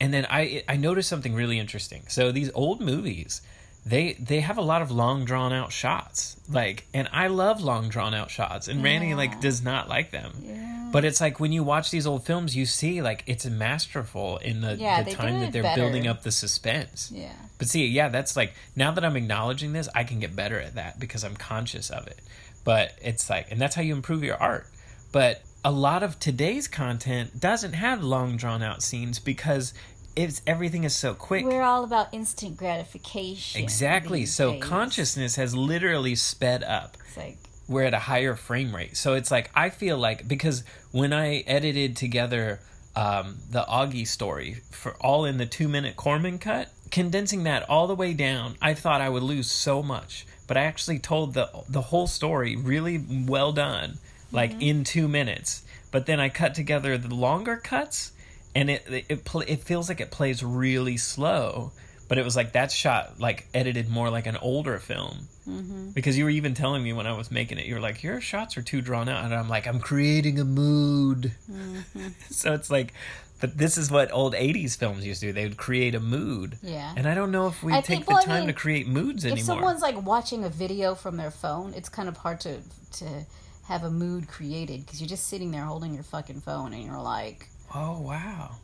and 0.00 0.12
then 0.12 0.26
I 0.28 0.62
I 0.68 0.76
noticed 0.76 1.08
something 1.08 1.34
really 1.34 1.58
interesting. 1.58 2.02
So 2.08 2.32
these 2.32 2.50
old 2.54 2.80
movies, 2.80 3.40
they 3.86 4.14
they 4.14 4.40
have 4.40 4.58
a 4.58 4.62
lot 4.62 4.82
of 4.82 4.90
long 4.90 5.24
drawn 5.24 5.52
out 5.54 5.72
shots, 5.72 6.36
like, 6.50 6.86
and 6.92 7.08
I 7.12 7.28
love 7.28 7.62
long 7.62 7.88
drawn 7.88 8.12
out 8.14 8.30
shots, 8.30 8.68
and 8.68 8.82
Randy 8.84 9.14
like 9.14 9.40
does 9.40 9.62
not 9.62 9.88
like 9.88 10.10
them. 10.10 10.32
Yeah. 10.42 10.66
But 10.92 11.04
it's 11.04 11.20
like 11.20 11.38
when 11.38 11.52
you 11.52 11.62
watch 11.62 11.90
these 11.92 12.06
old 12.06 12.26
films, 12.26 12.56
you 12.56 12.66
see 12.66 13.00
like 13.00 13.22
it's 13.26 13.46
masterful 13.46 14.38
in 14.38 14.60
the, 14.60 14.74
Yeah, 14.74 15.02
the 15.04 15.12
time 15.12 15.40
that 15.40 15.52
they're 15.52 15.62
better. 15.62 15.80
building 15.80 16.08
up 16.08 16.24
the 16.24 16.32
suspense. 16.32 17.12
Yeah. 17.14 17.32
But 17.58 17.68
see, 17.68 17.86
yeah, 17.86 18.08
that's 18.08 18.36
like 18.36 18.54
now 18.74 18.90
that 18.90 19.04
I'm 19.04 19.16
acknowledging 19.16 19.72
this, 19.72 19.88
I 19.94 20.02
can 20.04 20.18
get 20.18 20.34
better 20.34 20.58
at 20.58 20.74
that 20.74 20.98
because 20.98 21.22
I'm 21.24 21.36
conscious 21.36 21.90
of 21.90 22.06
it. 22.08 22.20
But 22.64 22.92
it's 23.00 23.30
like, 23.30 23.52
and 23.52 23.60
that's 23.60 23.76
how 23.76 23.82
you 23.82 23.94
improve 23.94 24.24
your 24.24 24.36
art. 24.36 24.66
But 25.12 25.42
a 25.64 25.70
lot 25.70 26.02
of 26.02 26.18
today's 26.18 26.68
content 26.68 27.38
doesn't 27.38 27.74
have 27.74 28.02
long 28.02 28.36
drawn 28.36 28.62
out 28.62 28.82
scenes 28.82 29.18
because 29.18 29.74
it's 30.16 30.42
everything 30.46 30.84
is 30.84 30.94
so 30.94 31.14
quick. 31.14 31.44
We're 31.44 31.62
all 31.62 31.84
about 31.84 32.12
instant 32.12 32.56
gratification. 32.56 33.62
Exactly. 33.62 34.26
So 34.26 34.52
days. 34.52 34.62
consciousness 34.62 35.36
has 35.36 35.54
literally 35.54 36.14
sped 36.14 36.64
up. 36.64 36.96
It's 37.06 37.16
like 37.16 37.38
We're 37.68 37.84
at 37.84 37.94
a 37.94 37.98
higher 37.98 38.34
frame 38.34 38.74
rate. 38.74 38.96
So 38.96 39.14
it's 39.14 39.30
like 39.30 39.50
I 39.54 39.70
feel 39.70 39.98
like 39.98 40.26
because 40.26 40.64
when 40.90 41.12
I 41.12 41.38
edited 41.46 41.96
together 41.96 42.60
um, 42.96 43.38
the 43.50 43.62
Augie 43.62 44.06
story 44.06 44.56
for 44.70 44.94
all 45.00 45.24
in 45.24 45.38
the 45.38 45.46
two 45.46 45.68
minute 45.68 45.96
Corman 45.96 46.38
cut, 46.38 46.70
condensing 46.90 47.44
that 47.44 47.68
all 47.68 47.86
the 47.86 47.94
way 47.94 48.12
down, 48.14 48.56
I 48.60 48.74
thought 48.74 49.00
I 49.00 49.08
would 49.08 49.22
lose 49.22 49.50
so 49.50 49.82
much. 49.82 50.26
But 50.46 50.56
I 50.56 50.62
actually 50.62 50.98
told 50.98 51.34
the 51.34 51.48
the 51.68 51.82
whole 51.82 52.08
story 52.08 52.56
really 52.56 53.04
well 53.26 53.52
done, 53.52 53.98
like 54.32 54.52
mm-hmm. 54.52 54.62
in 54.62 54.84
two 54.84 55.08
minutes. 55.08 55.62
But 55.90 56.06
then 56.06 56.20
I 56.20 56.28
cut 56.28 56.54
together 56.54 56.96
the 56.96 57.14
longer 57.14 57.56
cuts, 57.56 58.12
and 58.54 58.70
it 58.70 58.84
it 58.88 59.04
it, 59.08 59.24
pl- 59.24 59.42
it 59.42 59.64
feels 59.64 59.88
like 59.88 60.00
it 60.00 60.10
plays 60.10 60.42
really 60.42 60.96
slow. 60.96 61.72
But 62.08 62.18
it 62.18 62.24
was 62.24 62.34
like 62.34 62.52
that 62.52 62.72
shot 62.72 63.20
like 63.20 63.46
edited 63.54 63.88
more 63.88 64.10
like 64.10 64.26
an 64.26 64.36
older 64.36 64.80
film 64.80 65.28
mm-hmm. 65.48 65.90
because 65.90 66.18
you 66.18 66.24
were 66.24 66.30
even 66.30 66.54
telling 66.54 66.82
me 66.82 66.92
when 66.92 67.06
I 67.06 67.16
was 67.16 67.30
making 67.30 67.58
it, 67.58 67.66
you 67.66 67.74
were 67.74 67.80
like, 67.80 68.02
"Your 68.02 68.20
shots 68.20 68.56
are 68.56 68.62
too 68.62 68.80
drawn 68.80 69.08
out," 69.08 69.24
and 69.24 69.34
I'm 69.34 69.48
like, 69.48 69.66
"I'm 69.66 69.78
creating 69.78 70.38
a 70.38 70.44
mood." 70.44 71.32
Mm-hmm. 71.50 72.08
so 72.30 72.52
it's 72.52 72.70
like, 72.70 72.94
but 73.40 73.56
this 73.56 73.78
is 73.78 73.90
what 73.90 74.12
old 74.12 74.34
'80s 74.34 74.76
films 74.76 75.06
used 75.06 75.20
to 75.20 75.28
do. 75.28 75.32
They 75.32 75.44
would 75.44 75.56
create 75.56 75.94
a 75.94 76.00
mood. 76.00 76.58
Yeah. 76.62 76.92
And 76.96 77.06
I 77.06 77.14
don't 77.14 77.30
know 77.30 77.46
if 77.46 77.62
we 77.62 77.72
I 77.72 77.76
take 77.76 77.86
think- 77.86 78.06
the 78.06 78.14
well, 78.14 78.22
I 78.22 78.24
time 78.24 78.40
mean, 78.40 78.48
to 78.48 78.54
create 78.54 78.88
moods 78.88 79.24
if 79.24 79.32
anymore. 79.32 79.40
If 79.40 79.46
someone's 79.46 79.82
like 79.82 80.04
watching 80.04 80.44
a 80.44 80.48
video 80.50 80.94
from 80.94 81.16
their 81.16 81.30
phone, 81.30 81.74
it's 81.74 81.88
kind 81.88 82.08
of 82.08 82.16
hard 82.18 82.40
to 82.40 82.58
to 82.92 83.26
have 83.70 83.84
a 83.84 83.90
mood 83.90 84.26
created 84.26 84.84
because 84.84 85.00
you're 85.00 85.08
just 85.08 85.28
sitting 85.28 85.52
there 85.52 85.62
holding 85.64 85.94
your 85.94 86.02
fucking 86.02 86.40
phone 86.40 86.72
and 86.74 86.84
you're 86.84 87.00
like 87.00 87.48
oh 87.74 88.00
wow, 88.00 88.56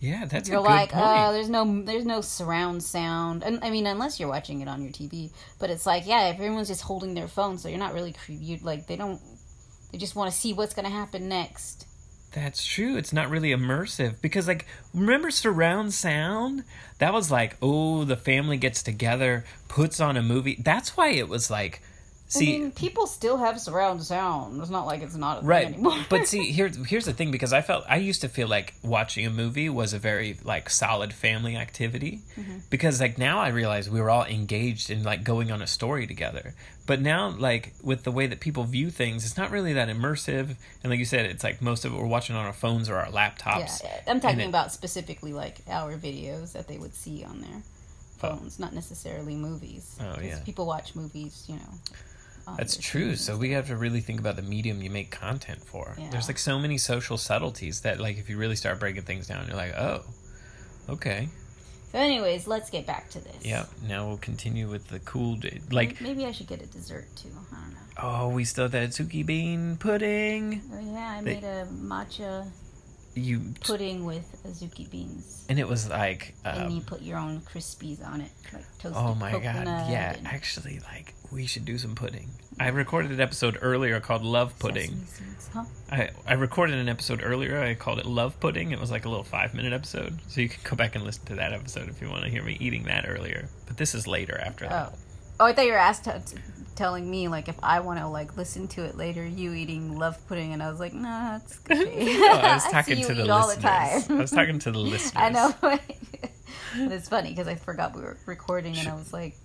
yeah, 0.00 0.24
that's 0.24 0.48
you're 0.48 0.58
a 0.58 0.62
good 0.62 0.68
like 0.68 0.94
uh, 0.94 0.98
point. 0.98 1.20
oh 1.20 1.32
there's 1.32 1.48
no 1.48 1.82
there's 1.82 2.04
no 2.04 2.20
surround 2.20 2.82
sound 2.82 3.44
and 3.44 3.60
I 3.62 3.70
mean 3.70 3.86
unless 3.86 4.18
you're 4.18 4.28
watching 4.28 4.60
it 4.62 4.68
on 4.68 4.82
your 4.82 4.92
TV 4.92 5.30
but 5.60 5.70
it's 5.70 5.86
like 5.86 6.06
yeah 6.06 6.32
everyone's 6.34 6.66
just 6.68 6.82
holding 6.82 7.14
their 7.14 7.28
phone 7.28 7.56
so 7.56 7.68
you're 7.68 7.78
not 7.78 7.94
really 7.94 8.14
you 8.28 8.58
like 8.62 8.88
they 8.88 8.96
don't 8.96 9.20
they 9.92 9.98
just 9.98 10.16
want 10.16 10.30
to 10.32 10.36
see 10.36 10.52
what's 10.52 10.74
gonna 10.74 10.90
happen 10.90 11.28
next 11.28 11.86
That's 12.32 12.66
true. 12.66 12.96
It's 12.98 13.14
not 13.14 13.30
really 13.30 13.50
immersive 13.50 14.20
because, 14.20 14.46
like, 14.46 14.66
remember 14.92 15.30
surround 15.30 15.94
sound? 15.94 16.64
That 16.98 17.14
was 17.14 17.30
like, 17.30 17.56
oh, 17.62 18.04
the 18.04 18.16
family 18.16 18.58
gets 18.58 18.82
together, 18.82 19.44
puts 19.68 20.00
on 20.00 20.18
a 20.18 20.22
movie. 20.22 20.58
That's 20.62 20.98
why 20.98 21.10
it 21.10 21.28
was 21.30 21.50
like, 21.50 21.80
see, 22.28 22.56
I 22.56 22.58
mean 22.58 22.70
people 22.72 23.06
still 23.06 23.36
have 23.36 23.60
surround 23.60 24.02
sound. 24.02 24.60
It's 24.60 24.70
not 24.70 24.86
like 24.86 25.02
it's 25.02 25.16
not 25.16 25.38
a 25.38 25.40
thing 25.40 25.48
right. 25.48 25.66
anymore. 25.66 25.98
But 26.08 26.26
see 26.28 26.50
here 26.50 26.68
here's 26.68 27.04
the 27.04 27.12
thing 27.12 27.30
because 27.30 27.52
i 27.52 27.62
felt 27.62 27.84
i 27.88 27.96
used 27.96 28.20
to 28.22 28.28
feel 28.28 28.48
like 28.48 28.74
watching 28.82 29.26
a 29.26 29.30
movie 29.30 29.68
was 29.68 29.92
a 29.92 29.98
very 29.98 30.38
like 30.44 30.70
solid 30.70 31.12
family 31.12 31.56
activity. 31.56 32.20
Mm-hmm. 32.36 32.58
because 32.70 33.00
like 33.00 33.18
now 33.18 33.38
i 33.38 33.48
realize 33.48 33.88
we 33.88 34.00
were 34.00 34.10
all 34.10 34.24
engaged 34.24 34.90
in 34.90 35.02
like 35.02 35.24
going 35.24 35.50
on 35.50 35.62
a 35.62 35.66
story 35.66 36.06
together. 36.06 36.54
But 36.86 37.00
now 37.00 37.28
like 37.28 37.74
with 37.82 38.04
the 38.04 38.12
way 38.12 38.26
that 38.26 38.40
people 38.40 38.64
view 38.64 38.90
things 38.90 39.24
it's 39.24 39.36
not 39.36 39.50
really 39.50 39.72
that 39.74 39.88
immersive. 39.88 40.56
And 40.82 40.90
like 40.90 40.98
you 40.98 41.04
said 41.04 41.26
it's 41.26 41.44
like 41.44 41.62
most 41.62 41.84
of 41.84 41.92
it 41.92 41.98
we're 41.98 42.06
watching 42.06 42.36
on 42.36 42.44
our 42.44 42.52
phones 42.52 42.88
or 42.88 42.96
our 42.96 43.08
laptops. 43.08 43.82
Yeah, 43.82 44.00
I'm 44.06 44.20
talking 44.20 44.40
it- 44.40 44.48
about 44.48 44.72
specifically 44.72 45.32
like 45.32 45.58
our 45.68 45.96
videos 45.96 46.52
that 46.52 46.68
they 46.68 46.78
would 46.78 46.94
see 46.94 47.24
on 47.24 47.40
their 47.40 47.62
phones, 48.16 48.58
not 48.58 48.74
necessarily 48.74 49.36
movies. 49.36 49.96
Oh, 50.00 50.16
yeah. 50.20 50.40
people 50.44 50.66
watch 50.66 50.94
movies, 50.94 51.44
you 51.46 51.56
know. 51.56 51.70
That's 52.56 52.76
true. 52.76 53.16
So 53.16 53.36
we 53.36 53.50
have 53.52 53.66
to 53.68 53.76
really 53.76 54.00
think 54.00 54.20
about 54.20 54.36
the 54.36 54.42
medium 54.42 54.80
you 54.82 54.90
make 54.90 55.10
content 55.10 55.60
for. 55.64 55.94
Yeah. 55.98 56.08
There's 56.10 56.28
like 56.28 56.38
so 56.38 56.58
many 56.58 56.78
social 56.78 57.16
subtleties 57.18 57.80
that 57.80 57.98
like 58.00 58.18
if 58.18 58.30
you 58.30 58.38
really 58.38 58.56
start 58.56 58.78
breaking 58.80 59.02
things 59.02 59.26
down, 59.26 59.46
you're 59.48 59.56
like, 59.56 59.74
oh, 59.76 60.02
okay, 60.88 61.28
So, 61.92 61.98
anyways, 61.98 62.46
let's 62.46 62.70
get 62.70 62.86
back 62.86 63.10
to 63.10 63.18
this. 63.20 63.36
yeah. 63.44 63.66
Now 63.86 64.06
we'll 64.06 64.16
continue 64.18 64.68
with 64.68 64.88
the 64.88 65.00
cool, 65.00 65.38
like, 65.70 66.00
maybe 66.00 66.24
I 66.26 66.32
should 66.32 66.46
get 66.46 66.62
a 66.62 66.66
dessert 66.66 67.06
too. 67.16 67.30
I 67.52 67.54
don't 67.56 67.70
know. 67.72 67.78
oh, 68.02 68.28
we 68.28 68.44
still 68.44 68.64
have 68.64 68.72
that 68.72 68.90
Tsuki 68.90 69.24
bean 69.26 69.76
pudding. 69.78 70.62
Oh 70.72 70.78
yeah, 70.80 71.16
I 71.18 71.22
They- 71.22 71.34
made 71.34 71.44
a 71.44 71.66
matcha 71.66 72.46
You 73.16 73.54
pudding 73.60 74.04
with 74.04 74.42
azuki 74.46 74.90
beans, 74.90 75.46
and 75.48 75.58
it 75.58 75.66
was 75.66 75.88
like, 75.88 76.34
and 76.44 76.70
you 76.72 76.78
um, 76.80 76.84
put 76.84 77.00
your 77.00 77.18
own 77.18 77.40
crispies 77.40 78.06
on 78.06 78.20
it, 78.20 78.30
like 78.52 78.64
toasted 78.78 78.92
oh 78.94 79.14
my 79.14 79.32
god, 79.32 79.44
yeah. 79.44 80.14
and 80.16 80.26
Actually, 80.26 80.80
like 80.80 81.14
we 81.32 81.46
should 81.46 81.64
do 81.64 81.78
some 81.78 81.94
pudding. 81.94 82.28
I 82.58 82.68
recorded 82.68 83.10
an 83.10 83.20
episode 83.20 83.58
earlier 83.60 84.00
called 84.00 84.22
Love 84.22 84.58
Pudding. 84.58 85.04
seeds. 85.06 85.50
Huh? 85.52 85.64
I, 85.90 86.10
I 86.26 86.34
recorded 86.34 86.76
an 86.76 86.88
episode 86.88 87.20
earlier. 87.22 87.60
I 87.60 87.74
called 87.74 87.98
it 87.98 88.06
Love 88.06 88.38
Pudding. 88.40 88.70
It 88.72 88.80
was 88.80 88.90
like 88.90 89.04
a 89.04 89.08
little 89.08 89.24
five 89.24 89.54
minute 89.54 89.72
episode. 89.72 90.18
So 90.28 90.40
you 90.40 90.48
can 90.48 90.60
go 90.64 90.76
back 90.76 90.94
and 90.94 91.04
listen 91.04 91.26
to 91.26 91.34
that 91.34 91.52
episode 91.52 91.88
if 91.88 92.00
you 92.00 92.08
want 92.08 92.24
to 92.24 92.30
hear 92.30 92.42
me 92.42 92.56
eating 92.60 92.84
that 92.84 93.06
earlier. 93.08 93.48
But 93.66 93.76
this 93.76 93.94
is 93.94 94.06
later 94.06 94.38
after 94.38 94.68
that. 94.68 94.92
Oh. 94.92 94.98
Oh, 95.38 95.44
I 95.46 95.52
thought 95.52 95.66
you 95.66 95.72
were 95.72 95.78
asked 95.78 96.04
t- 96.04 96.10
telling 96.76 97.10
me 97.10 97.28
like 97.28 97.48
if 97.48 97.56
I 97.62 97.80
want 97.80 97.98
to 98.00 98.08
like 98.08 98.36
listen 98.36 98.68
to 98.68 98.84
it 98.84 98.96
later. 98.96 99.24
You 99.26 99.52
eating 99.52 99.98
love 99.98 100.16
pudding, 100.28 100.52
and 100.52 100.62
I 100.62 100.70
was 100.70 100.80
like, 100.80 100.94
nah, 100.94 101.36
it's 101.36 101.58
okay. 101.70 102.06
Oh, 102.18 102.38
I 102.42 102.54
was 102.54 102.64
talking 102.70 102.98
you 102.98 103.06
to 103.06 103.14
the 103.14 103.24
eat 103.24 103.30
all 103.30 103.42
the 103.42 103.54
listeners. 103.56 104.06
time. 104.06 104.16
I 104.16 104.20
was 104.20 104.30
talking 104.30 104.58
to 104.60 104.70
the 104.70 104.78
listeners. 104.92 105.12
I 105.16 105.28
know. 105.30 105.54
it's 106.74 107.08
funny 107.08 107.30
because 107.30 107.48
I 107.48 107.54
forgot 107.54 107.94
we 107.94 108.02
were 108.02 108.16
recording, 108.26 108.76
and 108.78 108.88
I 108.88 108.94
was 108.94 109.12
like, 109.12 109.36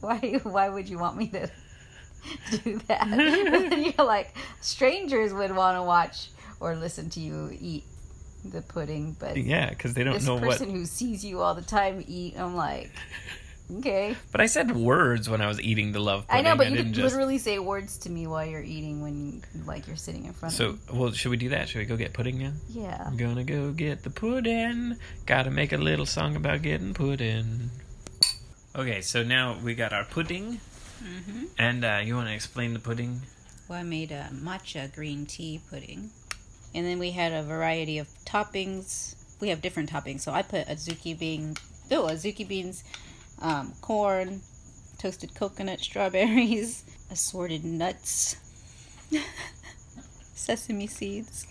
why? 0.00 0.40
Why 0.42 0.68
would 0.68 0.88
you 0.88 0.98
want 0.98 1.16
me 1.16 1.28
to 1.28 1.50
do 2.62 2.78
that? 2.88 3.00
But 3.10 3.70
then 3.70 3.82
you're 3.84 4.06
like, 4.06 4.34
strangers 4.60 5.32
would 5.32 5.54
want 5.54 5.76
to 5.76 5.82
watch 5.82 6.28
or 6.60 6.76
listen 6.76 7.08
to 7.10 7.20
you 7.20 7.50
eat 7.60 7.84
the 8.44 8.62
pudding, 8.62 9.16
but 9.18 9.36
Yeah, 9.36 9.70
because 9.70 9.94
they 9.94 10.04
don't 10.04 10.14
this 10.14 10.26
know 10.26 10.38
person 10.38 10.68
what. 10.68 10.76
who 10.76 10.84
sees 10.86 11.24
you 11.24 11.40
all 11.40 11.54
the 11.54 11.62
time 11.62 12.04
eat, 12.06 12.34
I'm 12.38 12.54
like, 12.56 12.90
okay. 13.78 14.16
But 14.32 14.40
I 14.40 14.46
said 14.46 14.74
words 14.74 15.28
when 15.28 15.40
I 15.40 15.46
was 15.46 15.60
eating 15.60 15.92
the 15.92 16.00
love 16.00 16.24
I 16.28 16.42
know, 16.42 16.56
but 16.56 16.68
you 16.70 16.76
didn't 16.76 16.92
could 16.92 17.02
just. 17.02 17.14
literally 17.14 17.38
say 17.38 17.58
words 17.58 17.98
to 17.98 18.10
me 18.10 18.26
while 18.26 18.44
you're 18.44 18.62
eating 18.62 19.02
when 19.02 19.42
like 19.66 19.86
you're 19.86 19.96
sitting 19.96 20.26
in 20.26 20.32
front 20.32 20.54
So, 20.54 20.70
of 20.70 20.80
So, 20.88 20.94
well, 20.96 21.12
should 21.12 21.30
we 21.30 21.36
do 21.36 21.48
that? 21.50 21.68
Should 21.68 21.78
we 21.78 21.84
go 21.84 21.96
get 21.96 22.12
pudding 22.12 22.38
now? 22.38 22.52
Yeah. 22.68 23.02
I'm 23.06 23.16
gonna 23.16 23.44
go 23.44 23.72
get 23.72 24.02
the 24.02 24.10
pudding. 24.10 24.96
Gotta 25.26 25.50
make 25.50 25.72
a 25.72 25.76
little 25.78 26.06
song 26.06 26.36
about 26.36 26.62
getting 26.62 26.94
pudding. 26.94 27.70
Okay, 28.76 29.00
so 29.00 29.22
now 29.22 29.58
we 29.64 29.74
got 29.74 29.92
our 29.92 30.04
pudding. 30.04 30.60
Mm-hmm. 31.02 31.44
And 31.58 31.84
uh, 31.84 32.00
you 32.04 32.14
want 32.14 32.28
to 32.28 32.34
explain 32.34 32.72
the 32.74 32.78
pudding? 32.78 33.20
Well, 33.68 33.78
I 33.78 33.82
made 33.82 34.12
a 34.12 34.28
matcha 34.32 34.92
green 34.94 35.26
tea 35.26 35.60
pudding. 35.70 36.10
And 36.74 36.86
then 36.86 36.98
we 36.98 37.10
had 37.10 37.32
a 37.32 37.42
variety 37.42 37.98
of 37.98 38.08
toppings. 38.24 39.16
We 39.40 39.48
have 39.48 39.60
different 39.60 39.90
toppings. 39.90 40.20
So 40.20 40.32
I 40.32 40.42
put 40.42 40.66
azuki 40.68 41.18
bean, 41.18 41.56
oh, 41.90 42.04
azuki 42.04 42.46
beans, 42.46 42.84
um, 43.40 43.72
corn, 43.80 44.40
toasted 44.98 45.34
coconut, 45.34 45.80
strawberries, 45.80 46.84
assorted 47.10 47.64
nuts, 47.64 48.36
sesame 50.34 50.86
seeds. 50.86 51.46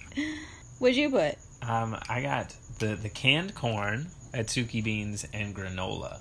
What'd 0.80 0.98
you 0.98 1.10
put? 1.10 1.36
Um, 1.62 1.98
I 2.08 2.22
got 2.22 2.56
the 2.80 2.96
the 2.96 3.10
canned 3.10 3.56
corn, 3.56 4.08
azuki 4.34 4.84
beans, 4.84 5.28
and 5.34 5.56
granola. 5.56 6.20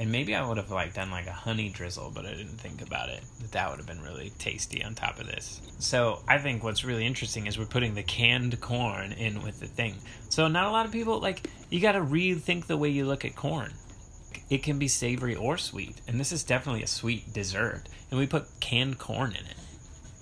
And 0.00 0.12
maybe 0.12 0.36
I 0.36 0.46
would 0.46 0.58
have 0.58 0.70
like 0.70 0.94
done 0.94 1.10
like 1.10 1.26
a 1.26 1.32
honey 1.32 1.70
drizzle, 1.70 2.12
but 2.14 2.24
I 2.24 2.30
didn't 2.30 2.58
think 2.58 2.82
about 2.82 3.08
it. 3.08 3.20
That 3.40 3.50
that 3.52 3.70
would 3.70 3.78
have 3.78 3.86
been 3.86 4.00
really 4.00 4.30
tasty 4.38 4.84
on 4.84 4.94
top 4.94 5.18
of 5.18 5.26
this. 5.26 5.60
So 5.80 6.20
I 6.28 6.38
think 6.38 6.62
what's 6.62 6.84
really 6.84 7.04
interesting 7.04 7.48
is 7.48 7.58
we're 7.58 7.64
putting 7.64 7.94
the 7.94 8.04
canned 8.04 8.60
corn 8.60 9.10
in 9.10 9.42
with 9.42 9.58
the 9.58 9.66
thing. 9.66 9.96
So 10.28 10.46
not 10.46 10.66
a 10.66 10.70
lot 10.70 10.86
of 10.86 10.92
people 10.92 11.18
like 11.18 11.50
you 11.68 11.80
got 11.80 11.92
to 11.92 12.00
rethink 12.00 12.66
the 12.66 12.76
way 12.76 12.90
you 12.90 13.06
look 13.06 13.24
at 13.24 13.34
corn. 13.34 13.72
It 14.50 14.62
can 14.62 14.78
be 14.78 14.88
savory 14.88 15.34
or 15.34 15.58
sweet, 15.58 16.00
and 16.06 16.18
this 16.18 16.32
is 16.32 16.42
definitely 16.44 16.82
a 16.82 16.88
sweet 16.88 17.32
dessert. 17.32 17.82
And 18.10 18.18
we 18.18 18.26
put 18.26 18.48
canned 18.60 18.98
corn 18.98 19.30
in 19.32 19.44
it, 19.44 19.56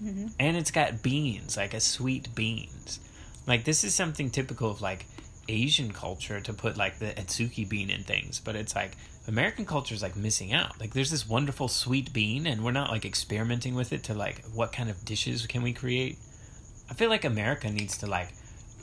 mm-hmm. 0.03 0.27
and 0.39 0.57
it's 0.57 0.71
got 0.71 1.03
beans, 1.03 1.57
like 1.57 1.75
a 1.75 1.81
sweet 1.81 2.35
beans. 2.35 3.01
Like 3.47 3.65
this 3.65 3.85
is 3.85 3.95
something 3.95 4.31
typical 4.31 4.71
of 4.71 4.81
like 4.81 5.07
Asian 5.49 5.93
culture 5.93 6.41
to 6.41 6.53
put 6.53 6.77
like 6.77 6.99
the 6.99 7.07
azuki 7.07 7.69
bean 7.69 7.91
in 7.91 8.03
things, 8.03 8.41
but 8.41 8.57
it's 8.57 8.75
like 8.75 8.97
American 9.29 9.67
culture 9.67 9.95
is 9.95 10.03
like 10.03 10.17
missing 10.17 10.53
out. 10.53 10.79
Like 10.81 10.95
there's 10.95 11.11
this 11.11 11.29
wonderful 11.29 11.69
sweet 11.69 12.13
bean, 12.13 12.47
and 12.47 12.65
we're 12.65 12.73
not 12.73 12.91
like 12.91 13.05
experimenting 13.05 13.75
with 13.75 13.93
it 13.93 14.05
to 14.05 14.15
like 14.15 14.45
what 14.47 14.73
kind 14.73 14.91
of 14.91 15.05
dishes 15.05 15.47
can 15.47 15.63
we 15.63 15.73
create. 15.73 16.19
I 16.91 16.95
feel 16.95 17.11
like 17.11 17.25
America 17.25 17.71
needs 17.71 17.99
to 17.99 18.07
like 18.07 18.29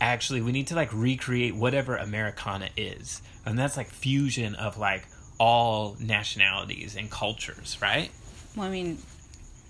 actually 0.01 0.41
we 0.41 0.51
need 0.51 0.67
to 0.67 0.75
like 0.75 0.91
recreate 0.93 1.55
whatever 1.55 1.95
Americana 1.95 2.69
is, 2.75 3.21
and 3.45 3.57
that's 3.57 3.77
like 3.77 3.89
fusion 3.89 4.55
of 4.55 4.77
like 4.77 5.07
all 5.43 5.97
nationalities 5.99 6.95
and 6.95 7.11
cultures, 7.11 7.77
right? 7.81 8.09
Well, 8.55 8.65
I 8.65 8.69
mean, 8.69 8.97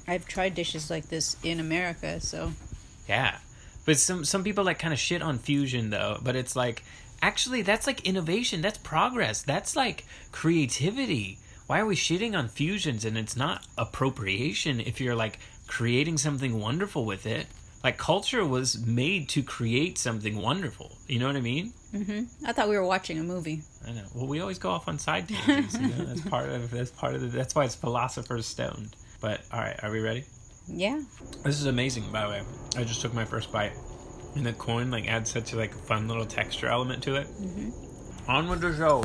I've 0.07 0.27
tried 0.27 0.53
dishes 0.53 0.91
like 0.91 1.09
this 1.09 1.35
in 1.41 1.59
America, 1.59 2.19
so 2.21 2.51
Yeah. 3.09 3.37
But 3.83 3.97
some 3.97 4.23
some 4.23 4.43
people 4.43 4.63
like 4.63 4.77
kind 4.77 4.93
of 4.93 4.99
shit 4.99 5.23
on 5.23 5.39
fusion 5.39 5.89
though, 5.89 6.19
but 6.21 6.35
it's 6.35 6.55
like 6.55 6.83
actually 7.23 7.63
that's 7.63 7.87
like 7.87 8.05
innovation, 8.07 8.61
that's 8.61 8.77
progress. 8.77 9.41
That's 9.41 9.75
like 9.75 10.05
creativity. 10.31 11.39
Why 11.65 11.79
are 11.79 11.87
we 11.87 11.95
shitting 11.95 12.37
on 12.37 12.49
fusions 12.49 13.03
and 13.03 13.17
it's 13.17 13.35
not 13.35 13.65
appropriation 13.75 14.79
if 14.79 15.01
you're 15.01 15.15
like 15.15 15.39
creating 15.65 16.19
something 16.19 16.59
wonderful 16.59 17.03
with 17.03 17.25
it? 17.25 17.47
Like 17.83 17.97
culture 17.97 18.45
was 18.45 18.79
made 18.85 19.27
to 19.29 19.43
create 19.43 19.97
something 19.97 20.41
wonderful. 20.41 20.97
You 21.07 21.19
know 21.19 21.27
what 21.27 21.35
I 21.35 21.41
mean? 21.41 21.73
Mhm. 21.93 22.27
I 22.45 22.53
thought 22.53 22.69
we 22.69 22.77
were 22.77 22.85
watching 22.85 23.19
a 23.19 23.23
movie. 23.23 23.61
I 23.85 23.91
know. 23.91 24.05
Well, 24.15 24.25
we 24.27 24.39
always 24.39 24.57
go 24.57 24.69
off 24.69 24.87
on 24.87 24.97
side 24.97 25.27
tangents. 25.27 25.75
You 25.75 25.87
know? 25.87 26.05
That's 26.05 26.21
part 26.21 26.49
of 26.49 26.71
that's 26.71 26.91
part 26.91 27.15
of 27.15 27.21
the, 27.21 27.27
that's 27.27 27.53
why 27.55 27.65
it's 27.65 27.75
philosopher's 27.75 28.45
stone. 28.45 28.89
But 29.19 29.41
all 29.51 29.59
right, 29.59 29.77
are 29.83 29.91
we 29.91 29.99
ready? 29.99 30.23
Yeah. 30.67 31.01
This 31.43 31.59
is 31.59 31.65
amazing, 31.65 32.09
by 32.11 32.23
the 32.23 32.29
way. 32.29 32.41
I 32.77 32.83
just 32.85 33.01
took 33.01 33.13
my 33.13 33.25
first 33.25 33.51
bite, 33.51 33.73
and 34.35 34.45
the 34.45 34.53
corn 34.53 34.89
like 34.89 35.07
adds 35.07 35.31
such 35.31 35.51
a 35.53 35.57
like 35.57 35.73
a 35.73 35.77
fun 35.77 36.07
little 36.07 36.25
texture 36.25 36.67
element 36.67 37.03
to 37.03 37.15
it. 37.15 37.27
Mm-hmm. 37.27 38.31
On 38.31 38.47
with 38.49 38.61
the 38.61 38.73
show. 38.75 39.03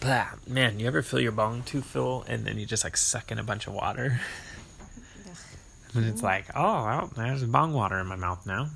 Blah. 0.00 0.28
Man, 0.46 0.78
you 0.78 0.86
ever 0.86 1.02
feel 1.02 1.20
your 1.20 1.32
bong 1.32 1.62
too 1.62 1.80
full, 1.80 2.22
and 2.28 2.44
then 2.44 2.58
you 2.58 2.66
just 2.66 2.84
like 2.84 2.96
suck 2.98 3.32
in 3.32 3.38
a 3.38 3.42
bunch 3.42 3.66
of 3.66 3.72
water, 3.72 4.20
and 5.94 6.04
it's 6.04 6.22
like, 6.22 6.46
oh, 6.54 6.84
well, 6.84 7.10
there's 7.16 7.44
bong 7.44 7.72
water 7.72 7.98
in 7.98 8.06
my 8.06 8.16
mouth 8.16 8.46
now. 8.46 8.68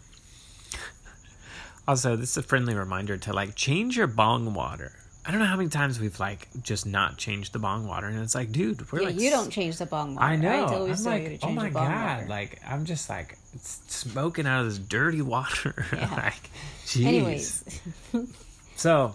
Also, 1.86 2.14
this 2.16 2.30
is 2.30 2.36
a 2.36 2.42
friendly 2.42 2.74
reminder 2.74 3.16
to 3.16 3.32
like 3.32 3.54
change 3.56 3.96
your 3.96 4.06
bong 4.06 4.54
water. 4.54 4.92
I 5.24 5.30
don't 5.30 5.38
know 5.40 5.46
how 5.46 5.56
many 5.56 5.68
times 5.68 6.00
we've 6.00 6.18
like 6.18 6.48
just 6.62 6.84
not 6.84 7.16
changed 7.16 7.52
the 7.52 7.58
bong 7.58 7.86
water, 7.86 8.08
and 8.08 8.20
it's 8.20 8.34
like, 8.34 8.50
dude, 8.50 8.90
we're 8.90 9.00
Yeah, 9.00 9.06
like 9.06 9.20
you 9.20 9.30
don't 9.30 9.50
change 9.50 9.78
the 9.78 9.86
bong 9.86 10.14
water. 10.16 10.26
I 10.26 10.36
know. 10.36 10.48
I 10.66 10.74
always 10.74 11.06
I'm 11.06 11.24
like, 11.24 11.38
oh 11.42 11.50
my 11.50 11.70
god! 11.70 12.18
water. 12.18 12.26
Like 12.28 12.60
I'm 12.66 12.84
just 12.84 13.08
like 13.08 13.36
smoking 13.60 14.46
out 14.46 14.60
of 14.60 14.66
this 14.66 14.78
dirty 14.78 15.22
water. 15.22 15.86
Yeah. 15.92 16.10
like, 16.14 16.50
jeez. 16.86 17.04
Anyways, 17.06 17.64
so 18.76 19.14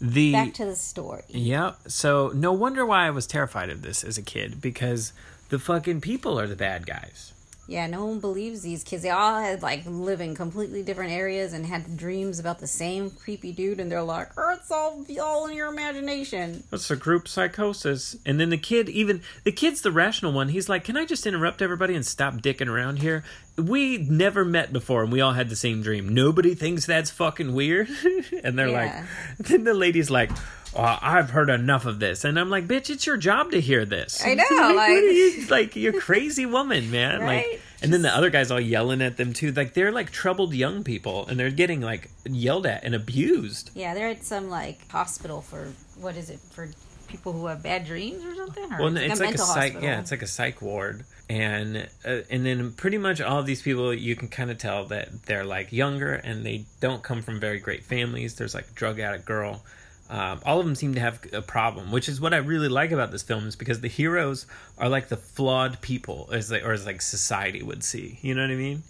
the 0.00 0.32
back 0.32 0.54
to 0.54 0.66
the 0.66 0.76
story. 0.76 1.22
Yep. 1.28 1.78
So 1.88 2.32
no 2.34 2.52
wonder 2.52 2.84
why 2.84 3.06
I 3.06 3.10
was 3.10 3.26
terrified 3.26 3.70
of 3.70 3.82
this 3.82 4.04
as 4.04 4.18
a 4.18 4.22
kid 4.22 4.60
because 4.60 5.12
the 5.48 5.58
fucking 5.58 6.00
people 6.00 6.38
are 6.38 6.46
the 6.46 6.56
bad 6.56 6.86
guys. 6.86 7.32
Yeah, 7.66 7.86
no 7.86 8.04
one 8.04 8.20
believes 8.20 8.60
these 8.60 8.84
kids. 8.84 9.02
They 9.04 9.08
all 9.08 9.40
had 9.40 9.62
like 9.62 9.84
live 9.86 10.20
in 10.20 10.34
completely 10.34 10.82
different 10.82 11.12
areas 11.12 11.54
and 11.54 11.64
had 11.64 11.96
dreams 11.96 12.38
about 12.38 12.58
the 12.58 12.66
same 12.66 13.08
creepy 13.08 13.52
dude, 13.52 13.80
and 13.80 13.90
they're 13.90 14.02
like, 14.02 14.28
oh, 14.36 14.54
"It's 14.60 14.70
all 14.70 15.02
all 15.22 15.46
in 15.46 15.56
your 15.56 15.68
imagination." 15.72 16.62
What's 16.68 16.90
a 16.90 16.96
group 16.96 17.26
psychosis? 17.26 18.16
And 18.26 18.38
then 18.38 18.50
the 18.50 18.58
kid, 18.58 18.90
even 18.90 19.22
the 19.44 19.52
kid's 19.52 19.80
the 19.80 19.92
rational 19.92 20.32
one. 20.32 20.50
He's 20.50 20.68
like, 20.68 20.84
"Can 20.84 20.98
I 20.98 21.06
just 21.06 21.26
interrupt 21.26 21.62
everybody 21.62 21.94
and 21.94 22.04
stop 22.04 22.34
dicking 22.34 22.68
around 22.68 22.98
here? 22.98 23.24
We 23.56 23.96
never 23.96 24.44
met 24.44 24.70
before, 24.70 25.02
and 25.02 25.10
we 25.10 25.22
all 25.22 25.32
had 25.32 25.48
the 25.48 25.56
same 25.56 25.80
dream. 25.80 26.12
Nobody 26.12 26.54
thinks 26.54 26.84
that's 26.84 27.10
fucking 27.10 27.54
weird." 27.54 27.88
and 28.44 28.58
they're 28.58 28.68
Yeah. 28.68 29.06
like, 29.38 29.38
then 29.48 29.64
the 29.64 29.72
lady's 29.72 30.10
like, 30.10 30.30
oh, 30.76 30.98
"I've 31.00 31.30
heard 31.30 31.50
enough 31.50 31.86
of 31.86 31.98
this," 32.00 32.24
and 32.24 32.38
I'm 32.38 32.50
like, 32.50 32.66
"Bitch, 32.66 32.90
it's 32.90 33.06
your 33.06 33.16
job 33.16 33.50
to 33.52 33.60
hear 33.60 33.84
this." 33.84 34.22
I 34.24 34.34
know, 34.34 34.44
what 34.50 34.76
like- 34.76 34.90
you 35.02 35.46
like? 35.50 35.76
You're 35.76 35.96
a 35.96 36.00
crazy 36.00 36.46
woman, 36.46 36.90
man. 36.90 37.20
Right? 37.20 37.46
Like, 37.52 37.60
and 37.82 37.92
then 37.92 38.02
the 38.02 38.14
other 38.14 38.30
guys 38.30 38.50
all 38.50 38.60
yelling 38.60 39.02
at 39.02 39.16
them 39.16 39.32
too. 39.32 39.52
Like 39.52 39.74
they're 39.74 39.92
like 39.92 40.10
troubled 40.10 40.54
young 40.54 40.84
people, 40.84 41.26
and 41.26 41.38
they're 41.38 41.50
getting 41.50 41.80
like 41.80 42.10
yelled 42.24 42.66
at 42.66 42.84
and 42.84 42.94
abused. 42.94 43.70
Yeah, 43.74 43.94
they're 43.94 44.08
at 44.08 44.24
some 44.24 44.48
like 44.50 44.88
hospital 44.90 45.40
for 45.42 45.68
what 46.00 46.16
is 46.16 46.30
it 46.30 46.38
for 46.52 46.68
people 47.08 47.32
who 47.32 47.46
have 47.46 47.62
bad 47.62 47.84
dreams 47.84 48.24
or 48.24 48.34
something? 48.34 48.72
Or 48.72 48.78
Well, 48.80 48.90
no, 48.90 49.00
it's 49.00 49.20
like 49.20 49.28
a 49.28 49.30
mental 49.32 49.46
psych. 49.46 49.56
hospital? 49.74 49.82
Yeah, 49.82 50.00
it's 50.00 50.10
like 50.10 50.22
a 50.22 50.26
psych 50.26 50.60
ward, 50.62 51.04
and 51.28 51.86
uh, 52.06 52.20
and 52.30 52.44
then 52.44 52.72
pretty 52.72 52.98
much 52.98 53.20
all 53.20 53.38
of 53.38 53.46
these 53.46 53.62
people, 53.62 53.92
you 53.94 54.16
can 54.16 54.28
kind 54.28 54.50
of 54.50 54.58
tell 54.58 54.86
that 54.86 55.24
they're 55.26 55.44
like 55.44 55.72
younger 55.72 56.14
and 56.14 56.44
they 56.44 56.64
don't 56.80 57.02
come 57.02 57.22
from 57.22 57.38
very 57.38 57.58
great 57.60 57.84
families. 57.84 58.34
There's 58.34 58.54
like 58.54 58.68
a 58.68 58.72
drug 58.74 58.98
addict 58.98 59.26
girl. 59.26 59.62
Um, 60.10 60.40
all 60.44 60.60
of 60.60 60.66
them 60.66 60.74
seem 60.74 60.94
to 60.94 61.00
have 61.00 61.20
a 61.32 61.40
problem, 61.40 61.90
which 61.90 62.08
is 62.08 62.20
what 62.20 62.34
I 62.34 62.36
really 62.36 62.68
like 62.68 62.92
about 62.92 63.10
this 63.10 63.22
film, 63.22 63.46
is 63.46 63.56
because 63.56 63.80
the 63.80 63.88
heroes 63.88 64.46
are 64.76 64.88
like 64.88 65.08
the 65.08 65.16
flawed 65.16 65.80
people, 65.80 66.28
as 66.32 66.48
they, 66.48 66.60
or 66.60 66.72
as 66.72 66.84
like 66.84 67.00
society 67.00 67.62
would 67.62 67.82
see. 67.82 68.18
You 68.20 68.34
know 68.34 68.42
what 68.42 68.50
I 68.50 68.56
mean? 68.56 68.82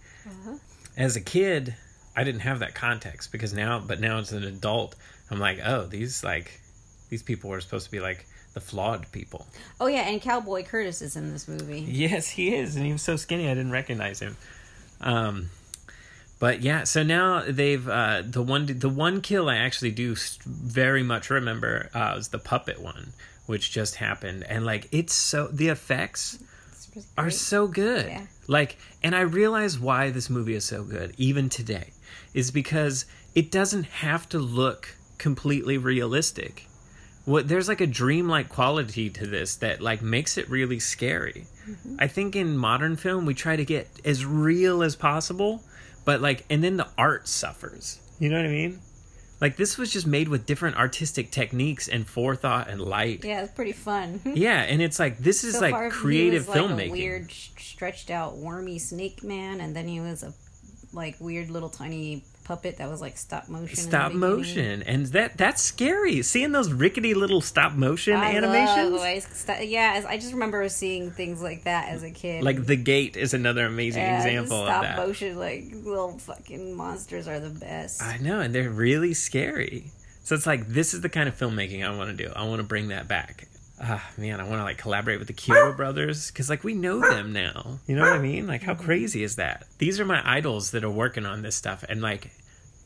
As 0.97 1.17
a 1.17 1.21
kid, 1.21 1.75
I 2.17 2.25
didn't 2.25 2.41
have 2.41 2.59
that 2.61 2.75
context 2.75 3.31
because 3.33 3.53
now, 3.55 3.79
but 3.79 4.01
now 4.01 4.19
as 4.19 4.33
an 4.33 4.45
adult, 4.45 4.97
I'm 5.31 5.39
like, 5.39 5.61
oh, 5.65 5.87
these 5.87 6.25
like 6.25 6.61
these 7.11 7.23
people 7.23 7.51
were 7.51 7.61
supposed 7.61 7.87
to 7.87 7.93
be 7.93 8.01
like 8.01 8.27
the 8.55 8.61
flawed 8.61 9.11
people. 9.13 9.47
Oh 9.81 9.87
yeah, 9.87 10.09
and 10.09 10.21
Cowboy 10.21 10.65
Curtis 10.65 11.03
is 11.03 11.17
in 11.17 11.33
this 11.33 11.47
movie. 11.47 11.81
Yes, 11.81 12.29
he 12.29 12.55
is, 12.55 12.77
and 12.77 12.85
he 12.85 12.93
was 12.93 13.03
so 13.03 13.17
skinny 13.17 13.49
I 13.49 13.55
didn't 13.55 13.73
recognize 13.73 14.21
him. 14.21 14.37
Um, 15.01 15.51
but 16.39 16.63
yeah, 16.63 16.85
so 16.85 17.03
now 17.03 17.43
they've 17.49 17.89
uh, 17.89 18.23
the 18.25 18.43
one 18.43 18.67
the 18.67 18.89
one 18.89 19.21
kill 19.21 19.49
I 19.49 19.57
actually 19.57 19.93
do 19.93 20.17
very 20.45 21.03
much 21.03 21.31
remember 21.31 21.91
uh, 21.95 22.13
was 22.17 22.29
the 22.29 22.39
puppet 22.39 22.81
one, 22.81 23.13
which 23.47 23.71
just 23.71 23.97
happened, 23.97 24.45
and 24.49 24.67
like 24.67 24.89
it's 24.93 25.15
so 25.15 25.49
the 25.49 25.69
effects 25.69 26.39
really 26.95 27.07
are 27.17 27.31
so 27.31 27.67
good. 27.67 28.07
Yeah. 28.07 28.27
Like, 28.47 28.79
and 29.03 29.15
I 29.15 29.21
realize 29.21 29.79
why 29.79 30.11
this 30.11 30.29
movie 30.29 30.55
is 30.55 30.65
so 30.65 30.85
good, 30.85 31.15
even 31.17 31.49
today, 31.49 31.93
is 32.35 32.51
because 32.51 33.07
it 33.35 33.51
doesn't 33.51 33.85
have 33.85 34.29
to 34.31 34.39
look 34.39 34.95
completely 35.19 35.79
realistic. 35.79 36.67
What 37.25 37.49
there's 37.49 37.69
like 37.69 37.81
a 37.81 37.87
dreamlike 37.87 38.51
quality 38.51 39.09
to 39.11 39.27
this 39.27 39.57
that 39.57 39.81
like 39.81 40.03
makes 40.03 40.37
it 40.37 40.51
really 40.51 40.79
scary. 40.79 41.47
I 41.99 42.07
think 42.07 42.37
in 42.37 42.59
modern 42.59 42.97
film 42.97 43.25
we 43.25 43.33
try 43.33 43.57
to 43.57 43.65
get 43.65 43.89
as 44.05 44.27
real 44.27 44.83
as 44.83 44.95
possible, 44.95 45.63
but 46.05 46.21
like, 46.21 46.45
and 46.51 46.63
then 46.63 46.77
the 46.77 46.89
art 46.97 47.29
suffers. 47.29 48.01
You 48.19 48.29
know 48.29 48.37
what 48.37 48.47
I 48.47 48.51
mean? 48.51 48.81
Like 49.41 49.57
this 49.57 49.77
was 49.77 49.93
just 49.93 50.07
made 50.07 50.29
with 50.29 50.47
different 50.47 50.77
artistic 50.77 51.31
techniques 51.31 51.89
and 51.89 52.07
forethought 52.07 52.69
and 52.69 52.81
light. 52.81 53.25
Yeah, 53.25 53.43
it's 53.43 53.53
pretty 53.53 53.73
fun. 53.73 54.21
Yeah, 54.35 54.63
and 54.63 54.81
it's 54.81 54.99
like 54.99 55.19
this 55.19 55.45
is 55.45 55.55
So 55.55 55.61
like 55.61 55.73
far, 55.73 55.85
he 55.85 55.91
creative 55.91 56.47
was 56.47 56.57
like 56.57 56.65
filmmaking. 56.65 56.89
A 56.89 56.93
weird, 56.93 57.31
stretched 57.31 58.11
out, 58.11 58.37
wormy 58.37 58.79
snake 58.79 59.23
man, 59.23 59.61
and 59.61 59.75
then 59.77 59.87
he 59.89 60.01
was 60.01 60.23
a 60.23 60.33
like 60.93 61.17
weird 61.21 61.51
little 61.51 61.69
tiny 61.69 62.25
puppet 62.45 62.77
that 62.77 62.89
was 62.91 63.01
like 63.01 63.17
stop 63.17 63.49
motion. 63.49 63.77
stop 63.77 64.13
motion 64.13 64.83
and 64.83 65.07
that 65.07 65.37
that's 65.37 65.63
scary 65.63 66.23
seeing 66.23 66.53
those 66.53 66.73
rickety 66.73 67.15
little 67.15 67.41
stop 67.41 67.73
motion 67.73 68.15
I 68.15 68.35
animations 68.35 68.93
love 69.49 69.63
yeah, 69.63 70.05
I 70.09 70.19
just 70.19 70.33
remember 70.33 70.69
seeing 70.69 71.11
things 71.11 71.43
like 71.43 71.65
that 71.65 71.89
as 71.89 72.03
a 72.03 72.11
kid. 72.11 72.45
like 72.45 72.65
the 72.67 72.77
gate 72.77 73.17
is 73.17 73.35
another 73.35 73.67
amazing 73.67 74.03
yeah, 74.03 74.19
example 74.19 74.63
of 74.63 74.69
stop 74.69 74.83
that 74.83 74.97
motion, 74.97 75.39
like 75.39 75.65
little 75.73 76.19
fucking 76.19 76.75
monsters 76.75 77.27
are 77.27 77.41
the 77.41 77.51
best. 77.51 78.03
i 78.03 78.19
know 78.19 78.41
and 78.41 78.55
they're 78.55 78.71
really 78.71 79.15
scary 79.15 79.91
so 80.23 80.35
it's 80.35 80.47
like 80.47 80.69
this 80.69 80.95
is 80.95 81.01
the 81.01 81.09
kind 81.09 81.29
of 81.29 81.37
filmmaking 81.37 81.85
i 81.87 81.97
want 81.97 82.17
to 82.17 82.25
do 82.25 82.31
i 82.35 82.45
want 82.47 82.61
to 82.61 82.67
bring 82.67 82.89
that 82.89 83.09
back 83.09 83.49
ah 83.83 84.09
man 84.17 84.41
i 84.41 84.45
want 84.45 84.61
to 84.61 84.63
like 84.65 84.79
collaborate 84.79 85.19
with 85.19 85.29
the 85.29 85.35
Chiodo 85.35 85.77
brothers 85.77 86.31
because 86.31 86.49
like 86.49 86.63
we 86.63 86.75
know 86.75 87.01
them 87.01 87.33
now 87.33 87.79
you 87.87 87.97
know 87.97 88.03
what 88.03 88.13
i 88.13 88.19
mean 88.19 88.47
like 88.47 88.63
how 88.63 88.75
crazy 88.75 89.23
is 89.25 89.37
that 89.37 89.67
these 89.79 89.99
are 89.99 90.05
my 90.05 90.23
idols 90.25 90.71
that 90.71 90.85
are 90.85 90.91
working 90.91 91.27
on 91.27 91.43
this 91.43 91.57
stuff 91.57 91.85
and 91.89 92.01
like 92.01 92.31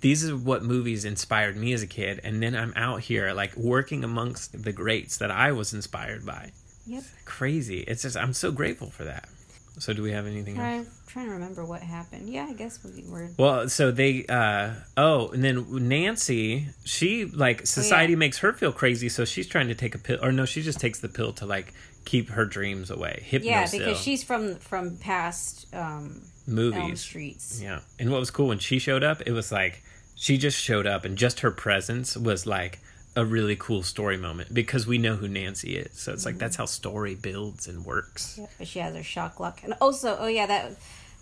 these 0.01 0.29
are 0.29 0.37
what 0.37 0.63
movies 0.63 1.05
inspired 1.05 1.57
me 1.57 1.73
as 1.73 1.83
a 1.83 1.87
kid 1.87 2.21
and 2.25 2.43
then 2.43 2.57
i'm 2.57 2.73
out 2.75 3.01
here 3.03 3.33
like 3.35 3.55
working 3.57 4.03
amongst 4.03 4.63
the 4.65 4.73
greats 4.73 5.19
that 5.19 5.31
i 5.31 5.53
was 5.53 5.75
inspired 5.75 6.25
by 6.25 6.51
Yep. 6.87 7.03
crazy. 7.27 7.81
It's 7.81 8.01
just 8.01 8.17
I'm 8.17 8.33
so 8.33 8.51
grateful 8.51 8.89
for 8.89 9.05
that. 9.05 9.29
So 9.79 9.93
do 9.93 10.03
we 10.03 10.13
have 10.13 10.27
anything 10.27 10.59
else? 10.59 10.87
I'm 10.87 10.87
trying 11.07 11.27
to 11.27 11.33
remember 11.33 11.65
what 11.65 11.83
happened. 11.83 12.29
Yeah, 12.29 12.47
I 12.49 12.53
guess 12.53 12.79
we 12.85 13.05
were. 13.09 13.31
Well, 13.39 13.69
so 13.69 13.91
they 13.91 14.27
uh 14.27 14.73
oh, 14.97 15.29
and 15.29 15.43
then 15.43 15.89
Nancy, 15.89 16.69
she 16.85 17.27
like 17.27 17.67
society 17.67 18.17
makes 18.17 18.39
her 18.39 18.53
feel 18.53 18.73
crazy, 18.73 19.09
so 19.09 19.25
she's 19.25 19.47
trying 19.47 19.69
to 19.69 19.75
take 19.75 19.95
a 19.95 19.99
pill 19.99 20.19
or 20.23 20.33
no, 20.33 20.45
she 20.45 20.63
just 20.63 20.81
takes 20.81 21.01
the 21.01 21.09
pill 21.09 21.33
to 21.35 21.47
like 21.47 21.73
keep 22.05 22.31
her 22.31 22.45
dreams 22.45 22.91
away. 22.91 23.25
Hypnocil 23.31 23.45
Yeah, 23.45 23.69
because 23.71 23.99
she's 24.01 24.25
from 24.25 24.57
from 24.57 24.97
past 24.97 25.67
um, 25.75 26.23
Elm 26.47 26.55
movies. 26.55 27.01
Streets. 27.01 27.61
Yeah. 27.63 27.81
And 27.99 28.11
what 28.11 28.21
was 28.21 28.31
cool 28.31 28.49
when 28.49 28.59
she 28.59 28.79
showed 28.79 29.05
up, 29.05 29.23
it 29.27 29.33
was 29.33 29.53
like 29.53 29.83
she 30.15 30.39
just 30.39 30.59
showed 30.59 30.87
up 30.87 31.05
and 31.05 31.17
just 31.17 31.41
her 31.41 31.51
presence 31.51 32.17
was 32.17 32.47
like 32.47 32.81
a 33.17 33.25
really 33.25 33.57
cool 33.57 33.83
story 33.83 34.17
moment 34.17 34.53
because 34.55 34.87
we 34.87 34.99
know 34.99 35.17
who 35.17 35.29
Nancy 35.29 35.77
is. 35.77 35.99
So 35.99 36.13
it's 36.13 36.25
like 36.25 36.39
that's 36.39 36.57
how 36.57 36.67
story 36.67 37.15
builds 37.15 37.67
and 37.67 37.85
works. 37.85 38.39
Yeah, 38.41 38.47
but 38.59 38.69
she 38.69 38.79
has 38.79 38.95
her 38.95 39.03
shock 39.03 39.41
luck, 39.41 39.61
and 39.65 39.75
also, 39.81 40.17
oh 40.19 40.29
yeah, 40.29 40.47
that 40.47 40.73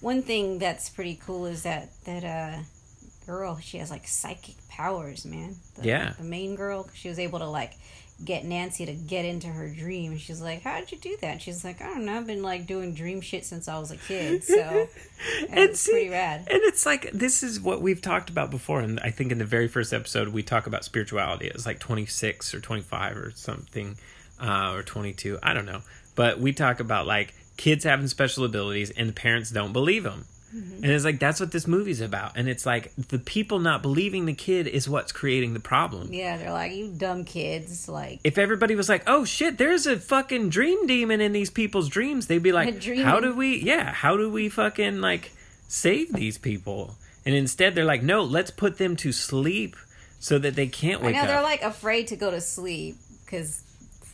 one 0.01 0.22
thing 0.22 0.59
that's 0.59 0.88
pretty 0.88 1.18
cool 1.25 1.46
is 1.46 1.62
that 1.62 1.90
that 2.05 2.25
uh, 2.25 2.62
girl, 3.27 3.59
she 3.59 3.79
has 3.79 3.90
like 3.90 4.07
psychic 4.07 4.57
powers, 4.68 5.25
man. 5.25 5.57
The, 5.77 5.87
Yeah. 5.87 6.12
The 6.16 6.25
main 6.25 6.55
girl, 6.55 6.88
she 6.94 7.09
was 7.09 7.18
able 7.18 7.38
to 7.40 7.46
like 7.49 7.75
get 8.25 8.45
Nancy 8.45 8.87
to 8.87 8.93
get 8.95 9.25
into 9.25 9.47
her 9.49 9.69
dream. 9.69 10.17
She's 10.17 10.41
like, 10.41 10.63
"How'd 10.63 10.91
you 10.91 10.99
do 10.99 11.17
that?" 11.21 11.43
She's 11.43 11.65
like, 11.65 11.83
"I 11.83 11.87
don't 11.87 12.07
know. 12.07 12.17
I've 12.17 12.27
been 12.27 12.43
like 12.43 12.67
doing 12.67 12.95
dream 12.95 13.21
shit 13.21 13.45
since 13.45 13.69
I 13.69 13.79
was 13.79 13.91
a 13.91 13.97
kid." 13.97 14.43
So 14.57 14.89
it's 15.51 15.81
see- 15.81 15.93
pretty 15.93 16.09
rad. 16.11 16.41
And 16.51 16.61
it's 16.63 16.87
like 16.87 17.11
this 17.13 17.43
is 17.43 17.61
what 17.61 17.83
we've 17.83 18.01
talked 18.01 18.31
about 18.31 18.51
before, 18.51 18.81
and 18.81 18.99
I 19.01 19.11
think 19.11 19.33
in 19.33 19.39
the 19.39 19.45
very 19.45 19.69
first 19.69 19.93
episode 19.93 20.29
we 20.29 20.43
talk 20.43 20.67
about 20.67 20.85
spirituality. 20.85 21.49
It's 21.49 21.67
like 21.67 21.79
twenty 21.79 22.07
six 22.07 22.55
or 22.55 22.61
twenty 22.61 22.83
five 22.83 23.17
or 23.17 23.33
something, 23.35 23.97
uh, 24.41 24.73
or 24.75 24.83
twenty 24.83 25.13
two. 25.13 25.39
I 25.43 25.53
don't 25.55 25.67
know, 25.67 25.83
but 26.15 26.41
we 26.41 26.53
talk 26.53 26.81
about 26.81 27.07
like 27.07 27.35
kids 27.57 27.85
having 27.85 28.07
special 28.09 28.45
abilities 28.45 28.91
and 28.91 29.09
the 29.09 29.13
parents 29.15 29.51
don't 29.51 29.73
believe 29.73 30.05
them. 30.05 30.27
Mm-hmm. 30.55 30.85
And 30.85 30.93
it's 30.93 31.05
like 31.05 31.19
that's 31.19 31.41
what 31.41 31.51
this 31.51 31.67
movie's 31.67 32.01
about, 32.01 32.37
and 32.37 32.49
it's 32.49 32.65
like 32.65 32.95
the 32.97 33.19
people 33.19 33.59
not 33.59 33.83
believing 33.83 34.27
the 34.27 34.33
kid 34.33 34.67
is 34.67 34.89
what's 34.89 35.11
creating 35.11 35.55
the 35.55 35.61
problem. 35.61 36.13
Yeah, 36.13 36.37
they're 36.37 36.53
like, 36.53 36.73
"You 36.73 36.93
dumb 36.97 37.25
kids!" 37.25 37.89
Like, 37.89 38.21
If 38.23 38.39
everybody 38.39 38.77
was 38.77 38.89
like, 38.89 39.03
"Oh 39.07 39.25
shit, 39.25 39.59
there's 39.59 39.87
a 39.87 39.99
fucking 39.99 40.51
dream 40.51 40.87
demon 40.87 41.21
in 41.21 41.33
these 41.33 41.51
people's 41.51 41.89
dreams," 41.89 42.29
they'd 42.29 42.43
be 42.43 42.53
like, 42.53 42.83
"How 42.99 43.19
do 43.19 43.35
we? 43.35 43.57
Yeah, 43.59 43.93
how 43.93 44.17
do 44.17 44.31
we 44.31 44.49
fucking 44.49 45.01
like 45.01 45.33
save 45.69 46.13
these 46.13 46.39
people?" 46.39 46.95
And 47.25 47.35
instead, 47.35 47.75
they're 47.75 47.85
like, 47.85 48.05
"No, 48.05 48.23
let's 48.23 48.53
put 48.53 48.79
them 48.79 48.95
to 48.97 49.11
sleep 49.11 49.77
so 50.21 50.39
that 50.39 50.55
they 50.55 50.69
can't 50.69 51.03
I 51.03 51.07
wake 51.07 51.17
know 51.17 51.23
up." 51.23 51.27
they're 51.27 51.43
like 51.43 51.63
afraid 51.63 52.07
to 52.09 52.17
go 52.17 52.31
to 52.31 52.41
sleep 52.41 52.97
because 53.25 53.63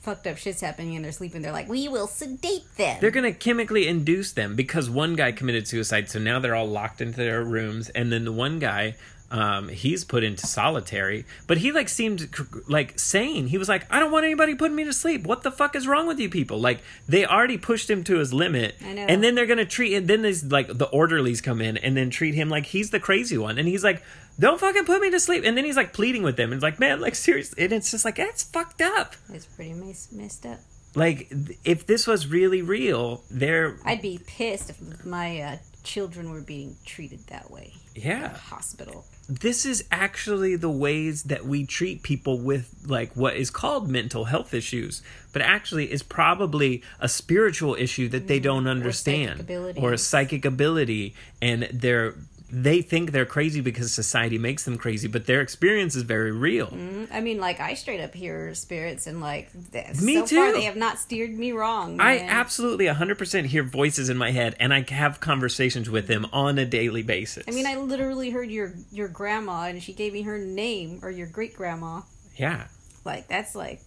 fucked 0.03 0.27
up 0.27 0.37
shit's 0.37 0.61
happening 0.61 0.97
and 0.97 1.05
they're 1.05 1.13
sleeping. 1.13 1.43
They're 1.43 1.53
like, 1.53 1.69
"We 1.69 1.89
will 1.89 2.07
sedate 2.09 2.65
them." 2.77 2.99
they're 3.01 3.11
gonna 3.11 3.33
chemically 3.33 3.87
induce 3.89 4.33
them 4.33 4.57
because 4.57 4.91
one 4.91 5.15
guy 5.15 5.33
committed 5.33 5.67
suicide, 5.69 6.11
so 6.11 6.19
now 6.19 6.39
they're 6.41 6.55
all 6.55 6.69
locked 6.69 7.01
into 7.01 7.17
their 7.17 7.43
rooms, 7.45 7.89
and 7.91 8.13
then 8.13 8.25
the 8.25 8.33
one 8.33 8.59
guy. 8.59 8.97
Um, 9.31 9.71
he's 9.71 10.05
put 10.05 10.25
into 10.25 10.47
solitary, 10.47 11.25
but 11.47 11.57
he 11.57 11.73
like 11.73 11.89
seemed 11.89 12.29
like 12.69 12.99
sane. 12.99 13.47
He 13.47 13.57
was 13.57 13.67
like, 13.67 13.87
"I 13.91 13.99
don't 13.99 14.13
want 14.13 14.27
anybody 14.27 14.55
putting 14.55 14.77
me 14.77 14.85
to 14.85 14.93
sleep. 14.93 15.27
What 15.27 15.43
the 15.43 15.51
fuck 15.51 15.75
is 15.75 15.87
wrong 15.87 16.07
with 16.07 16.21
you 16.21 16.29
people?" 16.29 16.61
Like 16.61 16.81
they 17.09 17.25
already 17.25 17.57
pushed 17.57 17.89
him 17.89 18.05
to 18.05 18.19
his 18.19 18.35
limit, 18.35 18.75
I 18.85 18.93
know. 18.93 19.07
and 19.09 19.25
then 19.25 19.35
they're 19.35 19.47
gonna 19.47 19.65
treat. 19.65 19.95
And 19.95 20.07
then 20.07 20.21
these 20.21 20.45
like 20.45 20.77
the 20.77 20.85
orderlies 20.85 21.41
come 21.41 21.63
in 21.63 21.79
and 21.79 21.97
then 21.97 22.11
treat 22.11 22.35
him 22.35 22.51
like 22.51 22.67
he's 22.67 22.91
the 22.91 23.01
crazy 23.01 23.39
one, 23.39 23.57
and 23.57 23.67
he's 23.67 23.83
like, 23.83 24.03
"Don't 24.39 24.59
fucking 24.61 24.85
put 24.85 25.01
me 25.01 25.11
to 25.11 25.21
sleep." 25.21 25.45
And 25.45 25.57
then 25.57 25.65
he's 25.65 25.77
like 25.77 25.93
pleading 25.93 26.23
with 26.23 26.37
them, 26.37 26.51
and 26.51 26.55
it's 26.55 26.63
like, 26.63 26.79
"Man, 26.81 27.01
like 27.01 27.15
seriously," 27.15 27.65
and 27.65 27.73
it's 27.73 27.91
just 27.91 28.05
like 28.05 28.17
that's 28.17 28.43
fucked 28.43 28.81
up. 28.83 29.15
It's 29.33 29.47
pretty 29.47 29.75
mess- 29.75 30.11
messed 30.13 30.47
up. 30.47 30.59
Like 30.95 31.33
if 31.65 31.87
this 31.87 32.07
was 32.07 32.27
really 32.27 32.61
real, 32.63 33.23
there, 33.31 33.77
I'd 33.85 34.03
be 34.03 34.21
pissed 34.27 34.69
if 34.71 35.05
my 35.07 35.41
uh, 35.41 35.57
children 35.85 36.31
were 36.31 36.43
being 36.43 36.77
treated 36.85 37.27
that 37.29 37.51
way. 37.51 37.73
yeah. 37.95 38.19
in 38.19 38.25
a 38.25 38.29
hospital. 38.39 39.05
this 39.29 39.65
is 39.67 39.85
actually 39.91 40.57
the 40.57 40.71
ways 40.71 41.25
that 41.25 41.45
we 41.47 41.65
treat 41.67 42.03
people 42.03 42.39
with 42.39 42.75
like 42.87 43.15
what 43.17 43.37
is 43.37 43.51
called 43.51 43.89
mental 43.89 44.25
health 44.27 44.53
issues 44.55 45.03
but 45.33 45.43
actually 45.43 45.91
is 45.93 46.03
probably 46.03 46.83
a 47.01 47.09
spiritual 47.09 47.75
issue 47.75 48.09
that 48.09 48.27
they 48.29 48.41
don't 48.41 48.67
understand 48.67 49.41
psychic 49.41 49.83
or 49.83 49.93
a 49.93 49.99
psychic 49.99 50.45
ability 50.45 51.15
and 51.41 51.69
they're 51.73 52.15
they 52.55 52.83
think 52.83 53.13
they're 53.13 53.25
crazy 53.25 53.61
because 53.61 53.93
society 53.93 54.39
makes 54.39 54.65
them 54.65 54.77
crazy 54.77 55.09
but 55.09 55.27
their 55.27 55.41
experience 55.41 55.97
is 55.97 56.03
very 56.03 56.31
real 56.33 56.69
mm, 56.69 57.09
I 57.11 57.21
mean, 57.21 57.39
like 57.39 57.61
I 57.61 57.75
straight 57.75 58.01
up 58.01 58.15
hear 58.15 58.55
spirits, 58.55 59.07
and 59.07 59.21
like 59.21 59.51
this. 59.53 60.01
Me 60.01 60.15
so 60.15 60.27
far 60.27 60.49
too. 60.49 60.53
they 60.53 60.65
have 60.65 60.77
not 60.77 60.99
steered 60.99 61.33
me 61.33 61.53
wrong. 61.53 62.01
I 62.01 62.17
man. 62.17 62.29
absolutely 62.29 62.87
100% 62.87 63.47
hear 63.47 63.63
voices 63.63 64.09
in 64.09 64.17
my 64.17 64.31
head 64.31 64.57
and 64.59 64.73
I 64.73 64.85
have 64.91 65.21
conversations 65.21 65.91
with 65.91 66.07
them 66.07 66.27
on 66.33 66.59
a 66.59 66.65
daily 66.67 67.03
basis. 67.03 67.45
I 67.49 67.51
mean, 67.51 67.67
I 67.67 67.77
literally 67.77 68.31
heard 68.31 68.51
your 68.51 68.73
your 68.91 69.09
grandma, 69.09 69.65
and 69.65 69.83
she 69.83 69.93
gave 69.93 70.13
me 70.13 70.23
her 70.23 70.39
name, 70.39 71.01
or 71.03 71.11
your 71.11 71.27
great 71.27 71.55
grandma. 71.55 72.03
yeah. 72.37 72.67
Like 73.05 73.27
that's 73.29 73.55
like, 73.55 73.81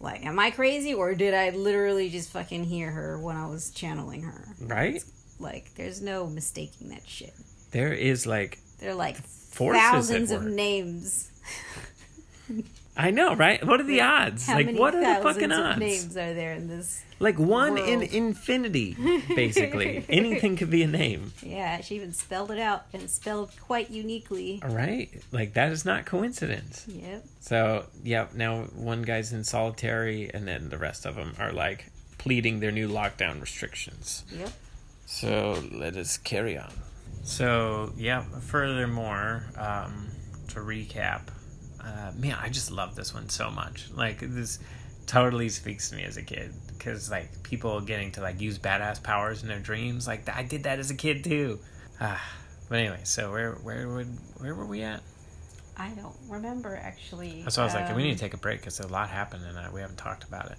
like, 0.00 0.24
am 0.24 0.38
I 0.38 0.50
crazy, 0.50 0.94
or 0.94 1.14
did 1.14 1.34
I 1.34 1.50
literally 1.50 2.08
just 2.08 2.30
fucking 2.30 2.64
hear 2.64 2.90
her 2.90 3.18
when 3.18 3.36
I 3.36 3.46
was 3.46 3.70
channeling 3.70 4.22
her? 4.22 4.48
Right? 4.60 5.02
Like, 5.38 5.74
there's 5.74 6.00
no 6.00 6.26
mistaking 6.26 6.88
that 6.90 7.06
shit. 7.06 7.34
There 7.72 7.92
is 7.92 8.26
like 8.26 8.58
They're 8.78 8.94
like 8.94 9.16
thousands 9.16 10.30
of 10.30 10.44
names. 10.44 11.30
I 12.94 13.10
know, 13.10 13.34
right? 13.34 13.64
What 13.66 13.80
are 13.80 13.84
the 13.84 14.02
odds? 14.02 14.46
How 14.46 14.54
like 14.54 14.76
what 14.76 14.94
are 14.94 15.00
the 15.00 15.22
fucking 15.22 15.50
of 15.50 15.58
odds? 15.58 15.78
names 15.78 16.16
are 16.16 16.34
there 16.34 16.52
in 16.52 16.68
this? 16.68 17.02
Like 17.18 17.38
one 17.38 17.78
in 17.78 18.02
infinity, 18.02 18.96
basically. 19.28 20.04
Anything 20.10 20.56
could 20.56 20.68
be 20.68 20.82
a 20.82 20.86
name. 20.86 21.32
Yeah, 21.42 21.80
she 21.80 21.94
even 21.96 22.12
spelled 22.12 22.50
it 22.50 22.58
out 22.58 22.84
and 22.92 23.08
spelled 23.08 23.50
quite 23.60 23.90
uniquely. 23.90 24.60
All 24.62 24.74
right? 24.74 25.08
Like 25.30 25.54
that 25.54 25.72
is 25.72 25.86
not 25.86 26.04
coincidence. 26.04 26.84
Yep. 26.86 27.24
So, 27.40 27.86
yeah, 28.04 28.26
now 28.34 28.64
one 28.74 29.02
guy's 29.02 29.32
in 29.32 29.44
solitary 29.44 30.30
and 30.32 30.46
then 30.46 30.68
the 30.68 30.78
rest 30.78 31.06
of 31.06 31.14
them 31.14 31.34
are 31.38 31.52
like 31.52 31.86
pleading 32.18 32.60
their 32.60 32.72
new 32.72 32.88
lockdown 32.88 33.40
restrictions. 33.40 34.24
Yep. 34.36 34.52
So, 35.06 35.62
let 35.72 35.96
us 35.96 36.18
carry 36.18 36.58
on. 36.58 36.72
So, 37.24 37.92
yeah, 37.96 38.22
furthermore, 38.40 39.44
um, 39.56 40.08
to 40.48 40.60
recap, 40.60 41.28
uh, 41.80 42.12
man, 42.16 42.36
I 42.40 42.48
just 42.48 42.70
love 42.70 42.94
this 42.96 43.14
one 43.14 43.28
so 43.28 43.50
much. 43.50 43.90
Like, 43.94 44.18
this 44.20 44.58
totally 45.06 45.48
speaks 45.48 45.90
to 45.90 45.96
me 45.96 46.02
as 46.04 46.16
a 46.16 46.22
kid 46.22 46.52
because, 46.68 47.10
like, 47.10 47.42
people 47.42 47.80
getting 47.80 48.10
to, 48.12 48.20
like, 48.20 48.40
use 48.40 48.58
badass 48.58 49.02
powers 49.02 49.42
in 49.42 49.48
their 49.48 49.60
dreams, 49.60 50.06
like, 50.06 50.28
I 50.28 50.42
did 50.42 50.64
that 50.64 50.78
as 50.78 50.90
a 50.90 50.94
kid 50.94 51.22
too. 51.24 51.58
Ah, 52.00 52.22
but 52.68 52.78
anyway, 52.78 53.00
so 53.04 53.30
where, 53.30 53.52
where 53.52 53.88
would, 53.88 54.08
where 54.38 54.54
were 54.54 54.66
we 54.66 54.82
at? 54.82 55.00
I 55.76 55.90
don't 55.90 56.14
remember 56.28 56.76
actually. 56.76 57.44
So 57.48 57.62
I 57.62 57.64
was 57.64 57.74
like, 57.74 57.86
we 57.88 57.94
Um, 57.94 57.98
need 58.08 58.12
to 58.14 58.18
take 58.20 58.34
a 58.34 58.38
break 58.38 58.60
because 58.60 58.78
a 58.80 58.88
lot 58.88 59.08
happened 59.08 59.44
and 59.46 59.56
uh, 59.56 59.70
we 59.72 59.80
haven't 59.80 59.96
talked 59.96 60.24
about 60.24 60.50
it. 60.50 60.58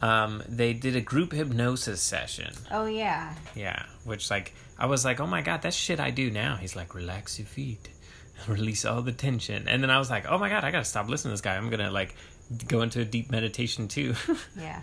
Um, 0.00 0.42
they 0.48 0.72
did 0.74 0.94
a 0.96 1.00
group 1.00 1.32
hypnosis 1.32 2.00
session. 2.00 2.52
Oh 2.70 2.86
yeah. 2.86 3.34
Yeah, 3.54 3.84
which 4.04 4.30
like 4.30 4.54
I 4.78 4.86
was 4.86 5.04
like, 5.04 5.18
oh 5.20 5.26
my 5.26 5.42
god, 5.42 5.62
that's 5.62 5.76
shit 5.76 5.98
I 6.00 6.10
do 6.10 6.30
now. 6.30 6.56
He's 6.56 6.76
like, 6.76 6.94
relax 6.94 7.38
your 7.38 7.46
feet, 7.46 7.88
release 8.46 8.84
all 8.84 9.02
the 9.02 9.12
tension, 9.12 9.66
and 9.68 9.82
then 9.82 9.90
I 9.90 9.98
was 9.98 10.08
like, 10.10 10.26
oh 10.28 10.38
my 10.38 10.48
god, 10.48 10.64
I 10.64 10.70
gotta 10.70 10.84
stop 10.84 11.08
listening 11.08 11.30
to 11.30 11.34
this 11.34 11.40
guy. 11.40 11.56
I'm 11.56 11.68
gonna 11.70 11.90
like 11.90 12.14
go 12.68 12.82
into 12.82 13.00
a 13.00 13.04
deep 13.04 13.30
meditation 13.30 13.88
too. 13.88 14.14
Yeah. 14.56 14.82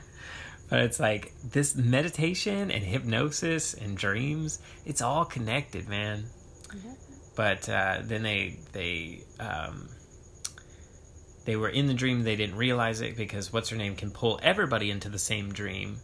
but 0.69 0.79
it's 0.81 0.99
like 0.99 1.31
this 1.51 1.75
meditation 1.75 2.69
and 2.71 2.83
hypnosis 2.83 3.73
and 3.73 3.95
dreams, 3.97 4.59
it's 4.85 5.01
all 5.01 5.23
connected, 5.25 5.87
man. 5.87 6.25
But 7.35 7.67
uh, 7.69 7.99
then 8.03 8.23
they 8.23 8.59
they 8.71 9.23
um, 9.39 9.87
they 11.45 11.55
were 11.55 11.69
in 11.69 11.85
the 11.85 11.93
dream. 11.93 12.23
They 12.23 12.35
didn't 12.35 12.57
realize 12.57 13.01
it 13.01 13.15
because 13.15 13.53
what's 13.53 13.69
her 13.69 13.77
name 13.77 13.95
can 13.95 14.11
pull 14.11 14.39
everybody 14.43 14.91
into 14.91 15.09
the 15.09 15.19
same 15.19 15.53
dream. 15.53 15.97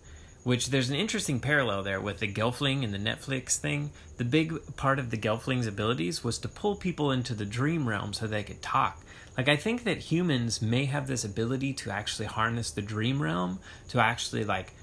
Which 0.43 0.67
there's 0.67 0.89
an 0.89 0.95
interesting 0.95 1.39
parallel 1.39 1.83
there 1.83 2.01
with 2.01 2.19
the 2.19 2.31
Gelfling 2.31 2.83
and 2.83 2.91
the 2.91 2.97
Netflix 2.97 3.57
thing. 3.57 3.91
The 4.17 4.25
big 4.25 4.75
part 4.75 4.97
of 4.97 5.11
the 5.11 5.17
Gelfling's 5.17 5.67
abilities 5.67 6.23
was 6.23 6.39
to 6.39 6.47
pull 6.47 6.75
people 6.75 7.11
into 7.11 7.35
the 7.35 7.45
dream 7.45 7.87
realm 7.87 8.13
so 8.13 8.25
they 8.25 8.41
could 8.41 8.61
talk. 8.61 9.03
Like 9.37 9.47
I 9.47 9.55
think 9.55 9.83
that 9.83 9.99
humans 9.99 10.61
may 10.61 10.85
have 10.85 11.07
this 11.07 11.23
ability 11.23 11.73
to 11.73 11.91
actually 11.91 12.25
harness 12.25 12.71
the 12.71 12.81
dream 12.81 13.21
realm 13.21 13.59
to 13.89 13.99
actually 13.99 14.43
like 14.43 14.73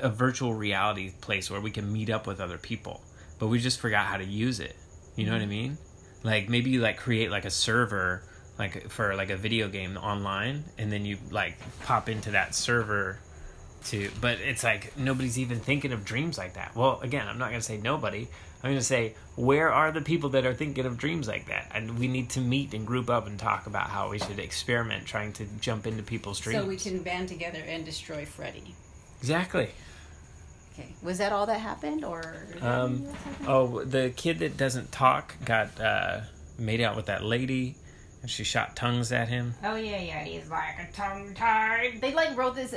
a 0.00 0.08
virtual 0.08 0.54
reality 0.54 1.12
place 1.20 1.50
where 1.50 1.60
we 1.60 1.70
can 1.70 1.92
meet 1.92 2.10
up 2.10 2.26
with 2.26 2.40
other 2.40 2.58
people, 2.58 3.02
but 3.38 3.48
we 3.48 3.58
just 3.58 3.80
forgot 3.80 4.06
how 4.06 4.18
to 4.18 4.24
use 4.24 4.60
it. 4.60 4.76
You 5.16 5.26
know 5.26 5.32
what 5.32 5.40
I 5.40 5.44
mm-hmm. 5.44 5.50
mean? 5.50 5.78
Like 6.22 6.48
maybe 6.48 6.70
you 6.70 6.80
like 6.80 6.98
create 6.98 7.30
like 7.30 7.44
a 7.44 7.50
server 7.50 8.22
like 8.58 8.88
for 8.90 9.14
like 9.14 9.30
a 9.30 9.36
video 9.36 9.68
game 9.68 9.96
online 9.96 10.64
and 10.78 10.92
then 10.92 11.04
you 11.04 11.18
like 11.30 11.56
pop 11.84 12.08
into 12.08 12.32
that 12.32 12.54
server 12.54 13.18
to 13.84 14.10
but 14.20 14.40
it's 14.40 14.64
like 14.64 14.96
nobody's 14.96 15.38
even 15.38 15.60
thinking 15.60 15.92
of 15.92 16.04
dreams 16.04 16.36
like 16.36 16.54
that. 16.54 16.74
Well, 16.74 17.00
again, 17.00 17.28
I'm 17.28 17.38
not 17.38 17.50
going 17.50 17.60
to 17.60 17.66
say 17.66 17.78
nobody. 17.78 18.26
I'm 18.62 18.70
going 18.70 18.78
to 18.78 18.84
say 18.84 19.14
where 19.36 19.72
are 19.72 19.92
the 19.92 20.00
people 20.00 20.30
that 20.30 20.44
are 20.44 20.54
thinking 20.54 20.84
of 20.84 20.98
dreams 20.98 21.28
like 21.28 21.46
that? 21.46 21.70
And 21.72 21.98
we 21.98 22.08
need 22.08 22.30
to 22.30 22.40
meet 22.40 22.74
and 22.74 22.86
group 22.86 23.08
up 23.08 23.26
and 23.26 23.38
talk 23.38 23.66
about 23.66 23.88
how 23.88 24.10
we 24.10 24.18
should 24.18 24.40
experiment 24.40 25.06
trying 25.06 25.32
to 25.34 25.46
jump 25.60 25.86
into 25.86 26.02
people's 26.02 26.40
dreams. 26.40 26.60
So 26.60 26.68
we 26.68 26.76
can 26.76 27.02
band 27.02 27.28
together 27.28 27.62
and 27.66 27.84
destroy 27.84 28.24
Freddy. 28.24 28.74
Exactly. 29.20 29.70
Okay. 30.78 30.88
Was 31.02 31.18
that 31.18 31.32
all 31.32 31.46
that 31.46 31.60
happened, 31.60 32.04
or? 32.04 32.36
Um, 32.60 33.06
oh, 33.46 33.84
the 33.84 34.12
kid 34.16 34.40
that 34.40 34.56
doesn't 34.56 34.92
talk 34.92 35.34
got 35.44 35.80
uh, 35.80 36.20
made 36.58 36.80
out 36.80 36.96
with 36.96 37.06
that 37.06 37.24
lady, 37.24 37.76
and 38.22 38.30
she 38.30 38.44
shot 38.44 38.76
tongues 38.76 39.12
at 39.12 39.28
him. 39.28 39.54
Oh 39.62 39.76
yeah, 39.76 40.00
yeah. 40.00 40.24
He's 40.24 40.48
like 40.48 40.78
a 40.88 40.92
tongue 40.92 41.34
tied. 41.34 42.00
They 42.00 42.12
like 42.12 42.36
wrote 42.36 42.54
this 42.54 42.74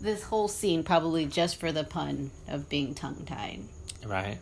this 0.00 0.22
whole 0.22 0.48
scene 0.48 0.84
probably 0.84 1.26
just 1.26 1.56
for 1.56 1.72
the 1.72 1.84
pun 1.84 2.30
of 2.48 2.68
being 2.68 2.94
tongue 2.94 3.24
tied. 3.26 3.60
Right. 4.06 4.38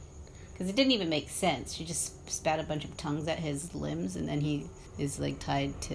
Because 0.52 0.68
it 0.68 0.76
didn't 0.76 0.92
even 0.92 1.08
make 1.08 1.28
sense. 1.28 1.74
She 1.74 1.84
just 1.84 2.30
spat 2.30 2.58
a 2.58 2.62
bunch 2.62 2.84
of 2.84 2.96
tongues 2.96 3.28
at 3.28 3.38
his 3.38 3.74
limbs, 3.74 4.16
and 4.16 4.28
then 4.28 4.40
he 4.40 4.66
is 4.98 5.18
like 5.18 5.38
tied 5.38 5.80
to. 5.82 5.94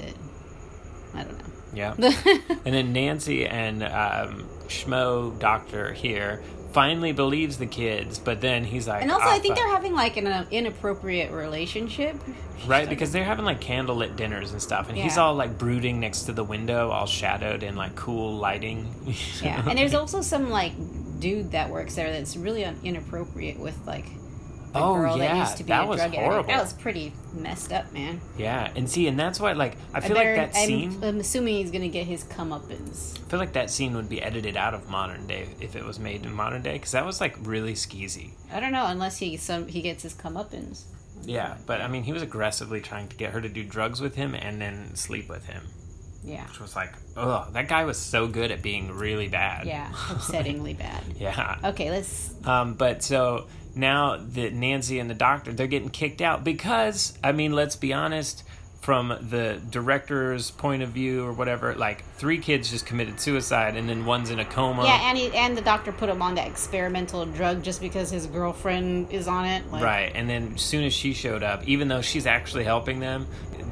I 1.13 1.23
don't 1.23 1.37
know. 1.37 1.53
Yeah. 1.73 1.93
and 2.65 2.73
then 2.73 2.93
Nancy 2.93 3.45
and 3.45 3.83
um, 3.83 4.47
Schmo 4.67 5.37
Doctor 5.39 5.93
here 5.93 6.41
finally 6.73 7.11
believes 7.11 7.57
the 7.57 7.65
kids, 7.65 8.17
but 8.19 8.41
then 8.41 8.63
he's 8.63 8.87
like, 8.87 9.01
And 9.01 9.11
also, 9.11 9.25
"Ah, 9.27 9.33
I 9.35 9.39
think 9.39 9.55
they're 9.55 9.67
having 9.69 9.93
like 9.93 10.17
an 10.17 10.27
uh, 10.27 10.45
inappropriate 10.51 11.31
relationship. 11.31 12.15
right 12.67 12.87
because 12.87 13.11
they're 13.11 13.23
having 13.23 13.45
like 13.45 13.59
candlelit 13.59 14.15
dinners 14.15 14.51
and 14.51 14.61
stuff, 14.61 14.89
and 14.89 14.97
he's 14.97 15.17
all 15.17 15.33
like 15.35 15.57
brooding 15.57 15.99
next 15.99 16.23
to 16.23 16.33
the 16.33 16.43
window, 16.43 16.89
all 16.89 17.05
shadowed 17.07 17.63
in 17.63 17.75
like 17.75 17.95
cool 17.95 18.35
lighting. 18.37 18.87
Yeah, 19.41 19.67
and 19.67 19.77
there's 19.77 19.93
also 19.95 20.21
some 20.21 20.49
like 20.49 20.73
dude 21.19 21.51
that 21.51 21.69
works 21.69 21.95
there 21.95 22.11
that's 22.11 22.35
really 22.37 22.65
un- 22.65 22.79
inappropriate 22.83 23.59
with 23.59 23.77
like 23.85 24.05
the 24.73 24.79
Oh, 24.79 24.93
girl 24.95 25.17
that 25.17 25.23
yeah, 25.23 25.39
used 25.39 25.57
to 25.57 25.63
be 25.63 25.67
that 25.69 25.83
a 25.83 25.87
was 25.87 25.97
drug 25.99 26.13
horrible. 26.13 26.33
addict. 26.35 26.47
That 26.49 26.61
was 26.61 26.73
pretty 26.73 27.13
messed 27.33 27.71
up, 27.73 27.91
man. 27.93 28.21
yeah, 28.37 28.71
and 28.75 28.89
see, 28.89 29.07
and 29.07 29.19
that's 29.19 29.39
why 29.39 29.51
like 29.53 29.75
I 29.93 29.97
I 29.97 30.01
feel 30.01 30.15
better, 30.15 30.35
like 30.37 30.53
that 30.53 30.59
I'm, 30.59 30.65
scene. 30.67 31.03
I'm 31.03 31.19
assuming 31.19 31.55
he's 31.55 31.71
gonna 31.71 31.87
get 31.89 32.05
his 32.07 32.23
comeuppance. 32.23 33.17
I 33.19 33.29
feel 33.29 33.39
like 33.39 33.53
that 33.53 33.69
scene 33.69 33.93
would 33.95 34.09
be 34.09 34.21
edited 34.21 34.55
out 34.57 34.73
of 34.73 34.89
modern 34.89 35.27
day 35.27 35.47
if 35.59 35.75
it 35.75 35.83
was 35.83 35.99
made 35.99 36.25
in 36.25 36.33
modern 36.33 36.61
day 36.61 36.73
because 36.73 36.91
that 36.91 37.05
was 37.05 37.19
like 37.21 37.35
really 37.41 37.73
skeezy. 37.73 38.31
I 38.51 38.59
don't 38.59 38.71
know 38.71 38.85
unless 38.87 39.17
he 39.17 39.37
some 39.37 39.67
he 39.67 39.81
gets 39.81 40.03
his 40.03 40.13
comeuppance. 40.13 40.83
Yeah, 41.23 41.57
but 41.67 41.81
I 41.81 41.87
mean, 41.87 42.03
he 42.03 42.13
was 42.13 42.23
aggressively 42.23 42.81
trying 42.81 43.07
to 43.09 43.15
get 43.15 43.31
her 43.31 43.41
to 43.41 43.49
do 43.49 43.63
drugs 43.63 44.01
with 44.01 44.15
him 44.15 44.33
and 44.33 44.59
then 44.59 44.95
sleep 44.95 45.29
with 45.29 45.45
him, 45.45 45.63
Yeah, 46.23 46.45
which 46.47 46.59
was 46.59 46.75
like, 46.75 46.93
oh, 47.17 47.47
that 47.53 47.67
guy 47.67 47.83
was 47.85 47.97
so 47.97 48.27
good 48.27 48.51
at 48.51 48.61
being 48.61 48.91
really 48.91 49.27
bad. 49.27 49.65
yeah, 49.65 49.89
upsettingly 49.91 50.77
bad. 50.77 51.03
yeah. 51.19 51.57
Okay, 51.63 51.89
let's. 51.89 52.33
Um, 52.45 52.75
but 52.75 53.01
so 53.03 53.47
now 53.75 54.17
that 54.17 54.53
Nancy 54.53 54.99
and 54.99 55.09
the 55.09 55.15
doctor 55.15 55.53
they're 55.53 55.67
getting 55.67 55.89
kicked 55.89 56.21
out 56.21 56.43
because 56.43 57.17
I 57.23 57.31
mean, 57.31 57.53
let's 57.53 57.75
be 57.75 57.93
honest, 57.93 58.43
from 58.81 59.09
the 59.29 59.61
director's 59.69 60.49
point 60.49 60.81
of 60.81 60.89
view 60.89 61.23
or 61.23 61.31
whatever, 61.31 61.75
like 61.75 62.03
three 62.15 62.39
kids 62.39 62.71
just 62.71 62.83
committed 62.85 63.19
suicide 63.19 63.75
and 63.75 63.87
then 63.87 64.05
one's 64.05 64.31
in 64.31 64.39
a 64.39 64.45
coma. 64.45 64.83
Yeah, 64.83 64.99
and 65.09 65.17
he, 65.17 65.31
and 65.35 65.55
the 65.55 65.61
doctor 65.61 65.91
put 65.91 66.09
him 66.09 66.21
on 66.23 66.33
that 66.35 66.47
experimental 66.47 67.23
drug 67.27 67.61
just 67.63 67.79
because 67.79 68.09
his 68.09 68.25
girlfriend 68.25 69.11
is 69.11 69.27
on 69.27 69.45
it. 69.45 69.71
Like, 69.71 69.83
Right, 69.83 70.11
and 70.15 70.27
then 70.27 70.53
as 70.55 70.61
soon 70.63 70.83
as 70.83 70.93
she 70.93 71.13
showed 71.13 71.43
up, 71.43 71.67
even 71.67 71.89
though 71.89 72.01
she's 72.01 72.25
actually 72.25 72.63
helping 72.63 72.99
them, 72.99 73.27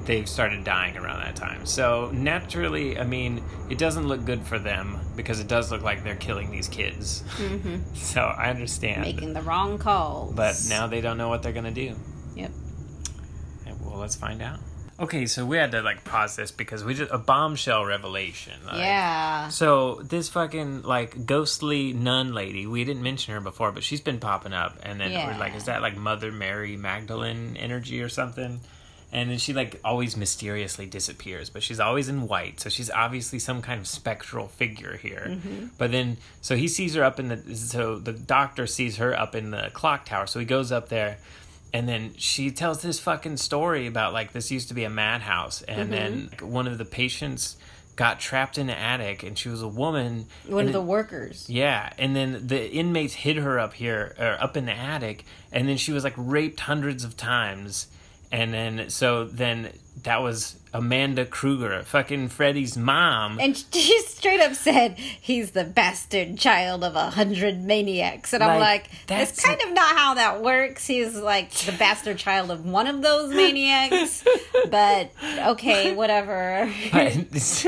they've 0.05 0.29
started 0.29 0.63
dying 0.63 0.95
around 0.95 1.21
that 1.21 1.35
time. 1.35 1.65
So 1.65 2.11
naturally, 2.13 2.99
I 2.99 3.03
mean, 3.03 3.43
it 3.67 3.79
doesn't 3.79 4.07
look 4.07 4.25
good 4.25 4.45
for 4.45 4.59
them 4.59 4.99
because 5.15 5.39
it 5.39 5.47
does 5.47 5.71
look 5.71 5.81
like 5.81 6.03
they're 6.03 6.15
killing 6.15 6.51
these 6.51 6.67
kids. 6.67 7.23
Mm-hmm. 7.37 7.77
so 7.95 8.21
I 8.21 8.51
understand, 8.51 9.01
Making 9.01 9.33
the 9.33 9.41
wrong 9.41 9.79
calls. 9.79 10.35
but 10.35 10.55
now 10.69 10.85
they 10.85 11.01
don't 11.01 11.17
know 11.17 11.29
what 11.29 11.41
they're 11.41 11.51
gonna 11.51 11.71
do. 11.71 11.95
Yep. 12.35 12.51
Well, 13.81 13.97
let's 13.97 14.15
find 14.15 14.41
out. 14.43 14.59
Okay, 14.99 15.25
so 15.27 15.45
we 15.45 15.55
had 15.57 15.71
to 15.71 15.81
like 15.81 16.03
pause 16.03 16.35
this 16.35 16.51
because 16.51 16.83
we 16.83 16.93
just 16.93 17.11
a 17.11 17.17
bombshell 17.17 17.85
revelation. 17.85 18.53
like- 18.65 18.77
Yeah. 18.77 19.47
So 19.49 20.01
this 20.03 20.27
fucking 20.29 20.81
like 20.83 21.25
ghostly 21.25 21.93
nun 21.93 22.33
lady, 22.33 22.67
we 22.67 22.83
didn't 22.83 23.03
mention 23.03 23.33
her 23.33 23.39
before, 23.41 23.71
but 23.71 23.83
she's 23.83 24.01
been 24.01 24.19
popping 24.19 24.53
up, 24.53 24.77
and 24.83 24.99
then 24.99 25.11
we're 25.27 25.37
like, 25.39 25.55
is 25.55 25.65
that 25.65 25.81
like 25.81 25.95
Mother 25.95 26.31
Mary 26.31 26.75
Magdalene 26.75 27.55
energy 27.57 28.01
or 28.01 28.09
something? 28.09 28.59
And 29.11 29.31
then 29.31 29.39
she 29.39 29.53
like 29.53 29.79
always 29.83 30.15
mysteriously 30.15 30.85
disappears, 30.85 31.49
but 31.49 31.63
she's 31.63 31.79
always 31.79 32.09
in 32.09 32.27
white, 32.27 32.59
so 32.59 32.69
she's 32.69 32.91
obviously 32.91 33.39
some 33.39 33.61
kind 33.63 33.79
of 33.79 33.87
spectral 33.87 34.47
figure 34.49 34.97
here. 34.97 35.25
Mm-hmm. 35.29 35.65
But 35.79 35.91
then, 35.91 36.17
so 36.41 36.55
he 36.55 36.67
sees 36.67 36.93
her 36.93 37.03
up 37.03 37.19
in 37.19 37.29
the, 37.29 37.55
so 37.55 37.97
the 37.97 38.13
doctor 38.13 38.67
sees 38.67 38.97
her 38.97 39.17
up 39.17 39.33
in 39.33 39.49
the 39.49 39.71
clock 39.73 40.05
tower, 40.05 40.27
so 40.27 40.39
he 40.39 40.45
goes 40.45 40.71
up 40.71 40.89
there, 40.89 41.17
and 41.73 41.87
then 41.87 42.13
she 42.17 42.51
tells 42.51 42.81
this 42.81 42.99
fucking 42.99 43.37
story 43.37 43.87
about 43.87 44.13
like 44.13 44.31
this 44.31 44.51
used 44.51 44.69
to 44.69 44.73
be 44.73 44.83
a 44.83 44.89
madhouse, 44.89 45.61
and 45.61 45.91
mm-hmm. 45.91 45.91
then 46.39 46.49
one 46.49 46.67
of 46.67 46.77
the 46.77 46.85
patients 46.85 47.57
got 47.95 48.19
trapped 48.19 48.57
in 48.57 48.67
the 48.67 48.79
attic, 48.79 49.23
and 49.23 49.37
she 49.37 49.49
was 49.49 49.61
a 49.61 49.67
woman. 49.67 50.25
One 50.47 50.67
of 50.67 50.73
the 50.73 50.81
workers. 50.81 51.49
yeah, 51.49 51.91
and 51.97 52.15
then 52.15 52.47
the 52.47 52.71
inmates 52.71 53.13
hid 53.13 53.35
her 53.37 53.59
up 53.59 53.73
here, 53.73 54.15
or 54.17 54.37
up 54.41 54.55
in 54.55 54.65
the 54.65 54.73
attic, 54.73 55.25
and 55.51 55.67
then 55.67 55.77
she 55.77 55.91
was 55.91 56.03
like 56.03 56.13
raped 56.15 56.61
hundreds 56.61 57.03
of 57.03 57.17
times, 57.17 57.87
and 58.31 58.53
then 58.53 58.89
so 58.89 59.25
then 59.25 59.71
that 60.03 60.21
was 60.21 60.55
Amanda 60.73 61.25
Krueger, 61.25 61.81
fucking 61.83 62.29
Freddy's 62.29 62.77
mom. 62.77 63.39
And 63.39 63.57
she 63.73 63.99
straight 64.01 64.39
up 64.39 64.53
said 64.53 64.97
he's 64.97 65.51
the 65.51 65.63
bastard 65.63 66.37
child 66.37 66.83
of 66.83 66.95
a 66.95 67.09
hundred 67.09 67.63
maniacs. 67.63 68.33
And 68.33 68.43
I'm 68.43 68.59
Like, 68.59 68.83
like, 68.83 69.07
that's- 69.07 69.43
kind 69.43 69.59
of 69.61 69.73
not 69.73 69.97
how 69.97 70.13
that 70.15 70.41
works. 70.41 70.85
He's 70.85 71.15
like 71.15 71.51
the 71.51 71.71
bastard 71.73 72.17
child 72.17 72.51
of 72.51 72.65
one 72.65 72.87
of 72.87 73.01
those 73.01 73.33
maniacs. 73.33 74.23
but 74.69 75.11
okay, 75.39 75.95
whatever. 75.95 76.71
that's 76.91 77.65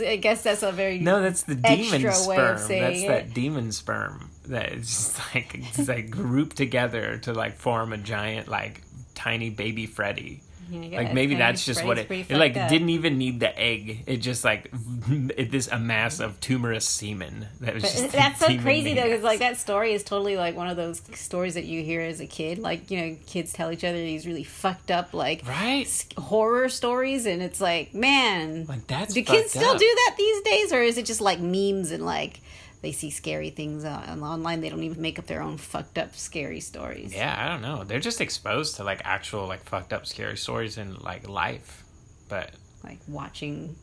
I 0.00 0.16
guess 0.16 0.42
that's 0.42 0.62
a 0.62 0.72
very 0.72 0.98
no, 0.98 1.20
that's 1.20 1.42
the 1.42 1.56
demon 1.56 2.06
extra 2.06 2.28
way 2.28 2.36
of 2.36 2.60
sperm. 2.60 2.80
That's 2.80 3.02
it. 3.02 3.08
that 3.08 3.34
demon 3.34 3.72
sperm 3.72 4.30
that 4.48 4.72
is 4.72 4.86
just 4.86 5.34
like 5.34 5.52
it's 5.54 5.88
like 5.88 6.10
grouped 6.10 6.56
together 6.56 7.18
to 7.18 7.32
like 7.32 7.56
form 7.56 7.92
a 7.92 7.96
giant 7.98 8.46
like 8.48 8.82
tiny 9.16 9.50
baby 9.50 9.86
Freddy. 9.86 10.42
Yeah, 10.68 10.98
like 10.98 11.14
maybe 11.14 11.36
that's 11.36 11.64
just 11.64 11.84
what 11.84 11.96
it. 11.96 12.10
It 12.10 12.28
like 12.36 12.56
up. 12.56 12.68
didn't 12.68 12.88
even 12.88 13.18
need 13.18 13.38
the 13.38 13.56
egg. 13.56 14.02
It 14.08 14.16
just 14.16 14.44
like 14.44 14.68
it, 15.08 15.52
this 15.52 15.68
a 15.68 15.78
mass 15.78 16.18
of 16.18 16.40
tumorous 16.40 16.84
semen 16.84 17.46
that 17.60 17.74
was 17.74 17.84
just. 17.84 18.10
That's 18.12 18.40
so 18.40 18.58
crazy 18.58 18.94
though, 18.94 19.04
because 19.04 19.22
like 19.22 19.38
that 19.38 19.58
story 19.58 19.92
is 19.92 20.02
totally 20.02 20.36
like 20.36 20.56
one 20.56 20.66
of 20.66 20.76
those 20.76 21.00
stories 21.14 21.54
that 21.54 21.66
you 21.66 21.84
hear 21.84 22.00
as 22.00 22.18
a 22.18 22.26
kid. 22.26 22.58
Like 22.58 22.90
you 22.90 23.00
know, 23.00 23.16
kids 23.26 23.52
tell 23.52 23.70
each 23.70 23.84
other 23.84 23.96
these 23.96 24.26
really 24.26 24.42
fucked 24.42 24.90
up 24.90 25.14
like 25.14 25.46
right. 25.46 25.86
s- 25.86 26.06
horror 26.18 26.68
stories, 26.68 27.26
and 27.26 27.42
it's 27.42 27.60
like, 27.60 27.94
man, 27.94 28.66
Like 28.66 28.88
that's 28.88 29.14
do 29.14 29.22
kids 29.22 29.52
fucked 29.52 29.64
still 29.64 29.70
up. 29.74 29.78
do 29.78 29.86
that 29.86 30.14
these 30.18 30.42
days, 30.42 30.72
or 30.72 30.82
is 30.82 30.98
it 30.98 31.06
just 31.06 31.20
like 31.20 31.38
memes 31.38 31.92
and 31.92 32.04
like 32.04 32.40
they 32.82 32.92
see 32.92 33.10
scary 33.10 33.50
things 33.50 33.84
on, 33.84 34.22
online? 34.22 34.60
They 34.60 34.68
don't 34.68 34.82
even 34.82 35.00
make 35.00 35.18
up 35.18 35.26
their 35.26 35.42
own 35.42 35.56
fucked 35.56 35.98
up 35.98 36.14
scary 36.14 36.60
stories. 36.60 37.14
Yeah, 37.14 37.34
I 37.38 37.48
don't 37.48 37.62
know. 37.62 37.84
They're 37.84 38.00
just 38.00 38.20
exposed 38.20 38.76
to 38.76 38.84
like 38.84 39.00
actual 39.04 39.46
like 39.46 39.64
fucked 39.64 39.92
up 39.92 40.06
scary 40.06 40.36
stories 40.36 40.78
in 40.78 40.94
like 40.96 41.28
life, 41.28 41.84
but 42.28 42.50
like 42.84 42.98
watching 43.08 43.76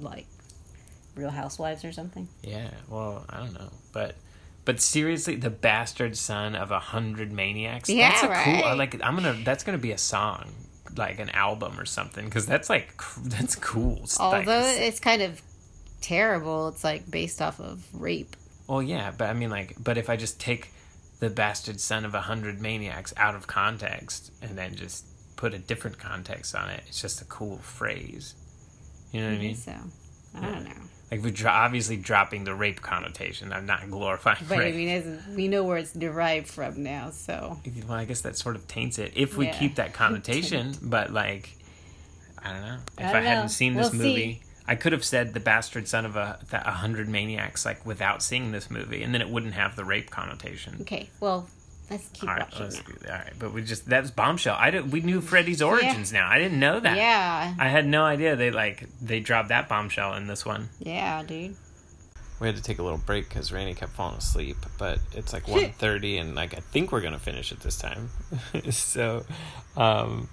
like 0.00 0.26
Real 1.14 1.30
Housewives 1.30 1.84
or 1.84 1.92
something. 1.92 2.28
yeah. 2.42 2.70
Well, 2.88 3.24
I 3.28 3.38
don't 3.38 3.54
know, 3.54 3.70
but. 3.92 4.16
But 4.66 4.78
seriously, 4.80 5.36
the 5.36 5.50
bastard 5.50 6.18
son 6.18 6.54
of 6.54 6.70
a 6.70 6.78
hundred 6.78 7.32
maniacs. 7.32 7.88
Yeah, 7.88 8.10
that's 8.10 8.22
a 8.22 8.26
cool. 8.26 8.62
Right. 8.62 8.76
like. 8.76 8.94
I'm 9.02 9.16
gonna. 9.16 9.36
That's 9.42 9.64
gonna 9.64 9.78
be 9.78 9.90
a 9.92 9.98
song, 9.98 10.52
like 10.96 11.18
an 11.18 11.30
album 11.30 11.80
or 11.80 11.86
something, 11.86 12.26
because 12.26 12.44
that's 12.46 12.68
like 12.68 12.92
that's 13.24 13.56
cool. 13.56 14.04
Although 14.20 14.62
it's 14.76 15.00
kind 15.00 15.22
of 15.22 15.40
terrible, 16.00 16.68
it's 16.68 16.84
like 16.84 17.10
based 17.10 17.40
off 17.42 17.60
of 17.60 17.84
rape. 17.92 18.36
Well, 18.66 18.82
yeah, 18.82 19.12
but 19.16 19.28
I 19.30 19.32
mean, 19.34 19.50
like, 19.50 19.76
but 19.82 19.98
if 19.98 20.08
I 20.08 20.16
just 20.16 20.40
take 20.40 20.70
the 21.18 21.30
bastard 21.30 21.80
son 21.80 22.04
of 22.04 22.14
a 22.14 22.20
hundred 22.22 22.60
maniacs 22.60 23.12
out 23.16 23.34
of 23.34 23.46
context 23.46 24.32
and 24.42 24.56
then 24.56 24.74
just 24.74 25.04
put 25.36 25.52
a 25.54 25.58
different 25.58 25.98
context 25.98 26.54
on 26.54 26.70
it, 26.70 26.82
it's 26.86 27.00
just 27.00 27.20
a 27.20 27.24
cool 27.24 27.58
phrase. 27.58 28.34
You 29.12 29.20
know 29.22 29.28
what 29.28 29.34
I 29.34 29.38
mean? 29.38 29.54
So 29.56 29.72
I 30.36 30.40
don't 30.40 30.64
know. 30.64 30.70
Like, 31.10 31.22
we're 31.24 31.48
obviously 31.48 31.96
dropping 31.96 32.44
the 32.44 32.54
rape 32.54 32.80
connotation. 32.80 33.52
I'm 33.52 33.66
not 33.66 33.90
glorifying 33.90 34.38
But 34.48 34.60
I 34.60 34.70
mean, 34.70 35.18
we 35.34 35.48
know 35.48 35.64
where 35.64 35.76
it's 35.78 35.92
derived 35.92 36.46
from 36.46 36.84
now, 36.84 37.10
so 37.10 37.58
well, 37.88 37.98
I 37.98 38.04
guess 38.04 38.20
that 38.20 38.36
sort 38.36 38.54
of 38.54 38.68
taints 38.68 39.00
it 39.00 39.12
if 39.16 39.36
we 39.36 39.46
Yeah. 39.46 39.58
keep 39.58 39.74
that 39.74 39.92
connotation. 40.02 40.72
but 40.80 41.12
like, 41.12 41.50
I 42.42 42.52
don't 42.52 42.62
know. 42.62 42.78
If 42.98 43.04
I 43.06 43.08
I, 43.08 43.12
don't 43.14 43.22
hadn't 43.24 43.44
know. 43.44 43.48
seen 43.48 43.74
this 43.74 43.90
We'll 43.90 44.02
movie, 44.02 44.42
I 44.70 44.76
could 44.76 44.92
have 44.92 45.04
said 45.04 45.34
the 45.34 45.40
bastard 45.40 45.88
son 45.88 46.06
of 46.06 46.14
a, 46.14 46.38
a 46.52 46.70
hundred 46.70 47.08
maniacs 47.08 47.64
like 47.66 47.84
without 47.84 48.22
seeing 48.22 48.52
this 48.52 48.70
movie, 48.70 49.02
and 49.02 49.12
then 49.12 49.20
it 49.20 49.28
wouldn't 49.28 49.54
have 49.54 49.74
the 49.74 49.84
rape 49.84 50.10
connotation. 50.10 50.78
okay. 50.82 51.10
Well, 51.18 51.48
let's 51.90 52.08
keep 52.10 52.28
All 52.28 52.36
right, 52.36 52.44
watching 52.44 52.62
let's 52.62 52.80
do 52.80 52.92
that. 53.00 53.10
All 53.10 53.18
right, 53.18 53.32
but 53.36 53.52
we 53.52 53.64
just 53.64 53.86
that's 53.86 54.12
bombshell. 54.12 54.56
I 54.56 54.70
didn't. 54.70 54.92
We 54.92 55.00
knew 55.00 55.20
Freddy's 55.20 55.60
origins 55.60 56.12
now. 56.12 56.28
I 56.30 56.38
didn't 56.38 56.60
know 56.60 56.78
that. 56.78 56.96
Yeah, 56.96 57.52
I 57.58 57.68
had 57.68 57.84
no 57.84 58.04
idea 58.04 58.36
they 58.36 58.52
like 58.52 58.86
they 59.02 59.18
dropped 59.18 59.48
that 59.48 59.68
bombshell 59.68 60.14
in 60.14 60.28
this 60.28 60.46
one. 60.46 60.68
yeah, 60.78 61.20
dude. 61.24 61.56
We 62.38 62.46
had 62.46 62.54
to 62.54 62.62
take 62.62 62.78
a 62.78 62.82
little 62.84 62.96
break 63.04 63.28
because 63.28 63.52
Randy 63.52 63.74
kept 63.74 63.92
falling 63.92 64.18
asleep, 64.18 64.56
but 64.78 65.00
it's 65.12 65.32
like 65.32 65.44
1.30 65.46 66.20
and 66.20 66.34
like 66.36 66.56
I 66.56 66.60
think 66.60 66.92
we're 66.92 67.00
gonna 67.02 67.18
finish 67.18 67.50
it 67.50 67.58
this 67.58 67.76
time. 67.76 68.08
so, 68.70 69.24
um, 69.76 70.28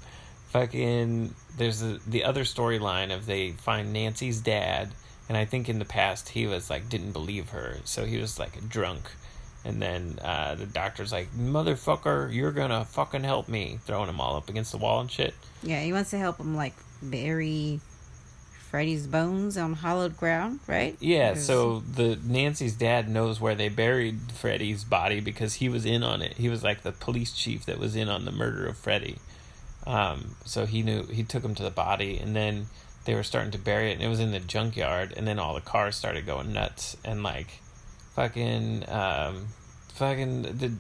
fucking, 0.60 1.34
there's 1.58 1.80
the 1.80 2.00
the 2.08 2.24
other 2.24 2.43
storyline 2.43 3.13
of 3.13 3.26
they 3.26 3.52
find 3.52 3.93
Nancy's 3.93 4.41
dad, 4.41 4.89
and 5.28 5.38
I 5.38 5.46
think 5.46 5.70
in 5.70 5.80
the 5.80 5.86
past 5.86 6.30
he 6.30 6.48
was 6.48 6.70
like 6.70 6.89
didn't 6.89 7.12
believe 7.12 7.50
her, 7.50 7.78
so 7.84 8.06
he 8.06 8.17
was 8.17 8.39
like 8.39 8.67
drunk. 8.70 9.12
And 9.65 9.82
then 9.82 10.20
uh, 10.24 10.56
the 10.56 10.65
doctor's 10.65 11.12
like, 11.12 11.34
"Motherfucker, 11.34 12.34
you're 12.34 12.52
gonna 12.52 12.86
fucking 12.86 13.24
help 13.24 13.50
me!" 13.50 13.80
Throwing 13.86 14.10
him 14.10 14.22
all 14.22 14.38
up 14.38 14.50
against 14.50 14.72
the 14.72 14.78
wall 14.78 15.02
and 15.02 15.12
shit. 15.12 15.34
Yeah, 15.62 15.82
he 15.82 15.91
wants 15.91 16.12
to 16.12 16.17
help 16.17 16.39
him 16.39 16.56
like 16.56 16.74
bury 17.02 17.82
Freddy's 18.70 19.08
bones 19.08 19.58
on 19.58 19.74
hollowed 19.74 20.17
ground, 20.17 20.60
right? 20.67 20.96
Yeah, 21.00 21.36
so 21.36 21.80
the 21.80 22.20
Nancy's 22.24 22.74
dad 22.76 23.10
knows 23.10 23.41
where 23.41 23.56
they 23.56 23.70
buried 23.70 24.32
Freddy's 24.34 24.84
body 24.84 25.20
because 25.20 25.56
he 25.56 25.70
was 25.70 25.86
in 25.86 26.04
on 26.04 26.22
it. 26.22 26.34
He 26.38 26.50
was 26.50 26.63
like 26.63 26.84
the 26.84 26.91
police 26.91 27.34
chief 27.34 27.65
that 27.65 27.80
was 27.80 27.96
in 27.96 28.10
on 28.10 28.26
the 28.26 28.32
murder 28.32 28.67
of 28.67 28.78
Freddie. 28.78 29.17
Um, 29.88 30.36
so 30.45 30.65
he 30.65 30.84
knew 30.84 31.04
he 31.06 31.23
took 31.23 31.43
him 31.43 31.56
to 31.56 31.63
the 31.63 31.71
body, 31.71 32.17
and 32.17 32.36
then 32.36 32.67
they 33.06 33.15
were 33.15 33.23
starting 33.23 33.52
to 33.52 33.58
bury 33.58 33.89
it, 33.91 33.93
and 33.93 34.02
it 34.04 34.08
was 34.10 34.19
in 34.19 34.32
the 34.32 34.39
junkyard, 34.39 35.13
and 35.15 35.26
then 35.28 35.39
all 35.39 35.54
the 35.54 35.62
cars 35.62 35.95
started 35.95 36.26
going 36.26 36.52
nuts, 36.54 36.97
and 37.06 37.23
like 37.23 37.60
fucking 38.15 38.84
um, 38.89 39.47
fucking 39.93 40.41
the, 40.43 40.71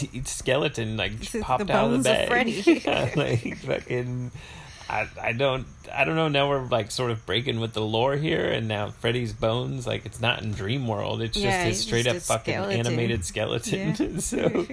the 0.00 0.22
skeleton 0.24 0.96
like 0.96 1.18
the 1.18 1.40
popped 1.42 1.68
out 1.70 1.92
of 1.92 2.02
the 2.02 2.04
bones 2.04 2.06
of 2.06 2.28
bag. 2.28 2.28
Freddy. 2.28 2.82
Like 3.20 3.56
fucking. 3.58 4.30
I, 4.86 5.08
I 5.18 5.32
don't 5.32 5.66
I 5.94 6.04
don't 6.04 6.14
know 6.14 6.28
now 6.28 6.46
we're 6.46 6.66
like 6.66 6.90
sort 6.90 7.10
of 7.10 7.24
breaking 7.24 7.58
with 7.58 7.72
the 7.72 7.80
lore 7.80 8.16
here 8.16 8.44
and 8.50 8.68
now 8.68 8.90
Freddy's 8.90 9.32
bones 9.32 9.86
like 9.86 10.04
it's 10.04 10.20
not 10.20 10.42
in 10.42 10.52
Dream 10.52 10.86
World 10.86 11.22
it's 11.22 11.32
just 11.32 11.42
Yeah, 11.46 11.62
a 11.62 11.66
he's 11.68 11.80
straight 11.80 12.04
just 12.04 12.30
up 12.30 12.40
fucking 12.40 12.52
skeleton. 12.52 12.80
animated 12.86 13.24
skeleton 13.24 13.94
Yeah. 13.98 14.18
so 14.18 14.66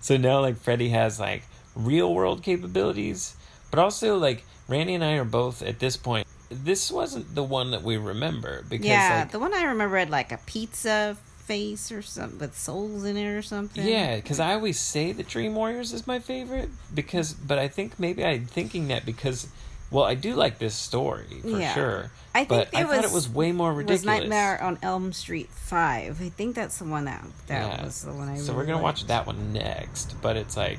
so 0.00 0.16
now 0.16 0.38
like 0.40 0.56
Freddy 0.58 0.90
has 0.90 1.18
like 1.18 1.42
real 1.76 2.12
world 2.12 2.42
capabilities 2.42 3.36
but 3.70 3.78
also 3.78 4.16
like 4.16 4.44
Randy 4.66 4.94
and 4.94 5.04
I 5.04 5.12
are 5.12 5.24
both 5.24 5.62
at 5.62 5.78
this 5.78 5.96
point 5.96 6.26
this 6.48 6.90
wasn't 6.90 7.34
the 7.34 7.42
one 7.44 7.70
that 7.72 7.82
we 7.82 7.96
remember 7.96 8.64
because 8.68 8.86
yeah, 8.86 9.20
like 9.20 9.32
the 9.32 9.38
one 9.38 9.52
I 9.54 9.64
remember 9.64 9.96
had 9.98 10.10
like 10.10 10.32
a 10.32 10.38
pizza 10.46 11.16
face 11.44 11.90
or 11.92 12.02
something 12.02 12.38
with 12.38 12.56
souls 12.56 13.04
in 13.04 13.16
it 13.16 13.26
or 13.26 13.42
something. 13.42 13.86
Yeah, 13.86 14.16
because 14.16 14.38
I 14.40 14.54
always 14.54 14.78
say 14.78 15.10
that 15.12 15.28
Dream 15.28 15.54
Warriors 15.56 15.92
is 15.92 16.06
my 16.06 16.18
favorite 16.20 16.68
because, 16.94 17.32
but 17.34 17.58
I 17.58 17.66
think 17.68 17.98
maybe 18.00 18.24
I'm 18.24 18.46
thinking 18.46 18.88
that 18.88 19.04
because, 19.06 19.48
well, 19.90 20.04
I 20.04 20.14
do 20.14 20.34
like 20.34 20.58
this 20.58 20.74
story 20.74 21.40
for 21.42 21.48
Yeah. 21.48 21.74
sure. 21.74 22.10
I 22.34 22.38
think 22.44 22.48
but 22.48 22.74
I 22.76 22.82
it 22.82 22.86
thought 22.86 22.96
it 22.98 23.02
was- 23.04 23.12
was 23.12 23.28
way 23.28 23.50
more 23.52 23.72
ridiculous. 23.72 24.00
was 24.04 24.20
Nightmare 24.20 24.62
on 24.62 24.78
Elm 24.82 25.12
Street 25.12 25.50
Five. 25.50 26.20
I 26.22 26.28
think 26.28 26.54
that's 26.54 26.78
the 26.78 26.84
one 26.84 27.04
that 27.06 27.24
that 27.48 27.78
Yeah. 27.78 27.84
was 27.84 28.02
the 28.02 28.12
one 28.12 28.28
I. 28.28 28.38
So 28.38 28.52
we're 28.52 28.66
gonna 28.66 28.82
watch 28.82 29.06
that 29.08 29.26
one 29.26 29.52
next, 29.52 30.14
but 30.22 30.36
it's 30.36 30.56
like 30.56 30.78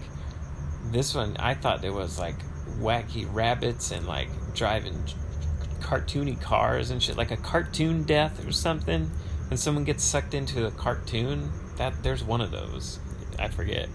this 0.91 1.15
one. 1.15 1.35
I 1.37 1.53
thought 1.53 1.81
there 1.81 1.93
was 1.93 2.19
like 2.19 2.35
wacky 2.79 3.27
rabbits 3.31 3.91
and 3.91 4.07
like 4.07 4.29
driving 4.53 5.03
cartoony 5.79 6.39
cars 6.41 6.89
and 6.91 7.01
shit, 7.01 7.17
like 7.17 7.31
a 7.31 7.37
cartoon 7.37 8.03
death 8.03 8.45
or 8.45 8.51
something. 8.51 9.09
When 9.49 9.57
someone 9.57 9.85
gets 9.85 10.03
sucked 10.03 10.33
into 10.33 10.65
a 10.65 10.71
cartoon, 10.71 11.51
that 11.77 12.03
there's 12.03 12.23
one 12.23 12.41
of 12.41 12.51
those. 12.51 12.99
I 13.39 13.47
forget, 13.47 13.87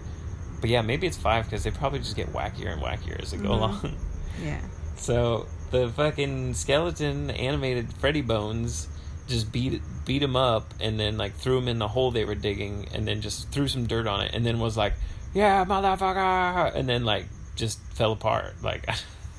but 0.61 0.69
yeah, 0.69 0.81
maybe 0.81 1.05
it's 1.05 1.17
five 1.17 1.45
because 1.45 1.63
they 1.63 1.71
probably 1.71 1.99
just 1.99 2.15
get 2.15 2.31
wackier 2.31 2.71
and 2.71 2.81
wackier 2.81 3.21
as 3.21 3.31
they 3.31 3.37
go 3.37 3.49
mm-hmm. 3.49 3.87
along. 3.87 3.97
Yeah. 4.41 4.61
So 4.95 5.45
the 5.69 5.89
fucking 5.89 6.55
skeleton 6.55 7.29
animated 7.29 7.93
Freddy 7.93 8.21
Bones 8.21 8.87
just 9.27 9.51
beat 9.51 9.81
beat 10.05 10.23
him 10.23 10.35
up 10.35 10.73
and 10.79 10.99
then 10.99 11.17
like 11.17 11.35
threw 11.35 11.57
him 11.57 11.67
in 11.67 11.77
the 11.77 11.87
hole 11.87 12.09
they 12.09 12.25
were 12.25 12.35
digging 12.35 12.87
and 12.93 13.07
then 13.07 13.21
just 13.21 13.49
threw 13.51 13.67
some 13.67 13.85
dirt 13.85 14.07
on 14.07 14.21
it 14.21 14.31
and 14.33 14.45
then 14.45 14.59
was 14.59 14.75
like, 14.75 14.93
"Yeah, 15.33 15.65
motherfucker," 15.65 16.75
and 16.75 16.87
then 16.87 17.03
like 17.05 17.25
just 17.55 17.79
fell 17.93 18.11
apart. 18.13 18.55
Like, 18.63 18.87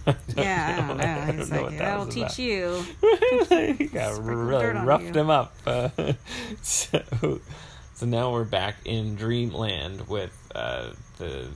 Yeah, 0.37 0.77
I 0.85 0.87
don't 0.89 0.97
know. 0.99 1.05
I 1.05 1.31
It's 1.31 1.51
know 1.51 1.57
like 1.57 1.65
what 1.65 1.73
that 1.73 1.79
that'll 1.79 2.07
was 2.07 2.15
teach 2.15 2.23
about. 2.25 2.39
you. 2.39 2.85
he 3.79 3.87
got 3.87 4.23
really 4.23 4.67
roughed 4.67 5.17
him 5.17 5.31
up. 5.31 5.55
Uh, 5.67 5.89
so, 6.63 7.41
so 7.95 8.07
now 8.07 8.33
we're 8.33 8.45
back 8.45 8.77
in 8.85 9.17
Dreamland 9.17 10.07
with 10.09 10.37
uh, 10.55 10.91
the 11.19 11.49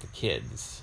the 0.00 0.06
kids. 0.12 0.82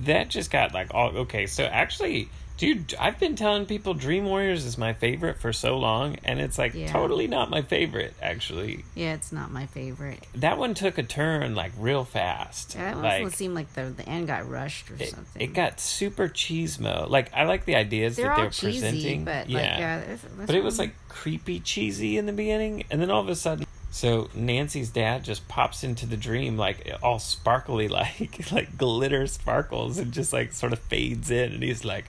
That 0.00 0.28
just 0.28 0.50
got 0.50 0.74
like 0.74 0.88
all 0.92 1.16
okay. 1.18 1.46
So 1.46 1.64
actually, 1.64 2.28
dude, 2.56 2.94
I've 2.98 3.18
been 3.18 3.36
telling 3.36 3.66
people 3.66 3.94
Dream 3.94 4.24
Warriors 4.24 4.64
is 4.64 4.78
my 4.78 4.92
favorite 4.92 5.38
for 5.38 5.52
so 5.52 5.76
long, 5.78 6.16
and 6.24 6.40
it's 6.40 6.58
like 6.58 6.74
Yeah. 6.74 6.86
totally 6.90 7.26
not 7.26 7.50
my 7.50 7.62
favorite. 7.62 8.14
Actually, 8.22 8.84
Yeah, 8.94 9.14
it's 9.14 9.32
not 9.32 9.50
my 9.50 9.66
favorite. 9.66 10.26
that 10.34 10.58
one 10.58 10.74
took 10.74 10.98
a 10.98 11.02
turn 11.02 11.54
like 11.54 11.72
real 11.78 12.04
fast. 12.04 12.74
Yeah, 12.74 12.94
that 12.94 13.02
like 13.02 13.22
one 13.22 13.30
seemed 13.32 13.54
like 13.54 13.72
the 13.74 13.84
the 13.96 14.08
end 14.08 14.26
got 14.26 14.48
rushed 14.48 14.90
or 14.90 14.94
it, 14.98 15.10
something. 15.10 15.42
it 15.42 15.54
got 15.54 15.80
super 15.80 16.28
cheesemo. 16.28 17.08
Like 17.08 17.32
I 17.34 17.44
like 17.44 17.64
the 17.64 17.76
ideas 17.76 18.16
they're 18.16 18.26
that 18.26 18.36
they're 18.36 18.50
cheesy, 18.50 18.80
presenting. 18.80 19.24
but 19.24 19.48
yeah. 19.50 19.56
like 19.58 19.78
yeah, 19.78 20.00
that's, 20.06 20.22
that's 20.22 20.46
But 20.46 20.54
it 20.54 20.64
was 20.64 20.78
like 20.78 20.94
creepy 21.08 21.60
cheesy 21.60 22.18
in 22.18 22.26
the 22.26 22.32
beginning, 22.32 22.84
and 22.90 23.00
then 23.00 23.10
all 23.10 23.20
of 23.20 23.28
a 23.28 23.34
sudden, 23.36 23.66
so 23.90 24.28
Nancy's 24.34 24.90
dad 24.90 25.24
just 25.24 25.48
pops 25.48 25.82
into 25.84 26.04
the 26.06 26.16
dream 26.16 26.56
like 26.58 26.90
all 27.02 27.18
sparkly, 27.18 27.88
like 27.88 28.50
like 28.52 28.76
glitter 28.78 29.26
sparkles, 29.26 29.98
and 29.98 30.12
just 30.12 30.32
like 30.32 30.52
sort 30.52 30.72
of 30.72 30.78
fades 30.78 31.30
in, 31.30 31.52
and 31.54 31.62
he's 31.62 31.84
like, 31.84 32.04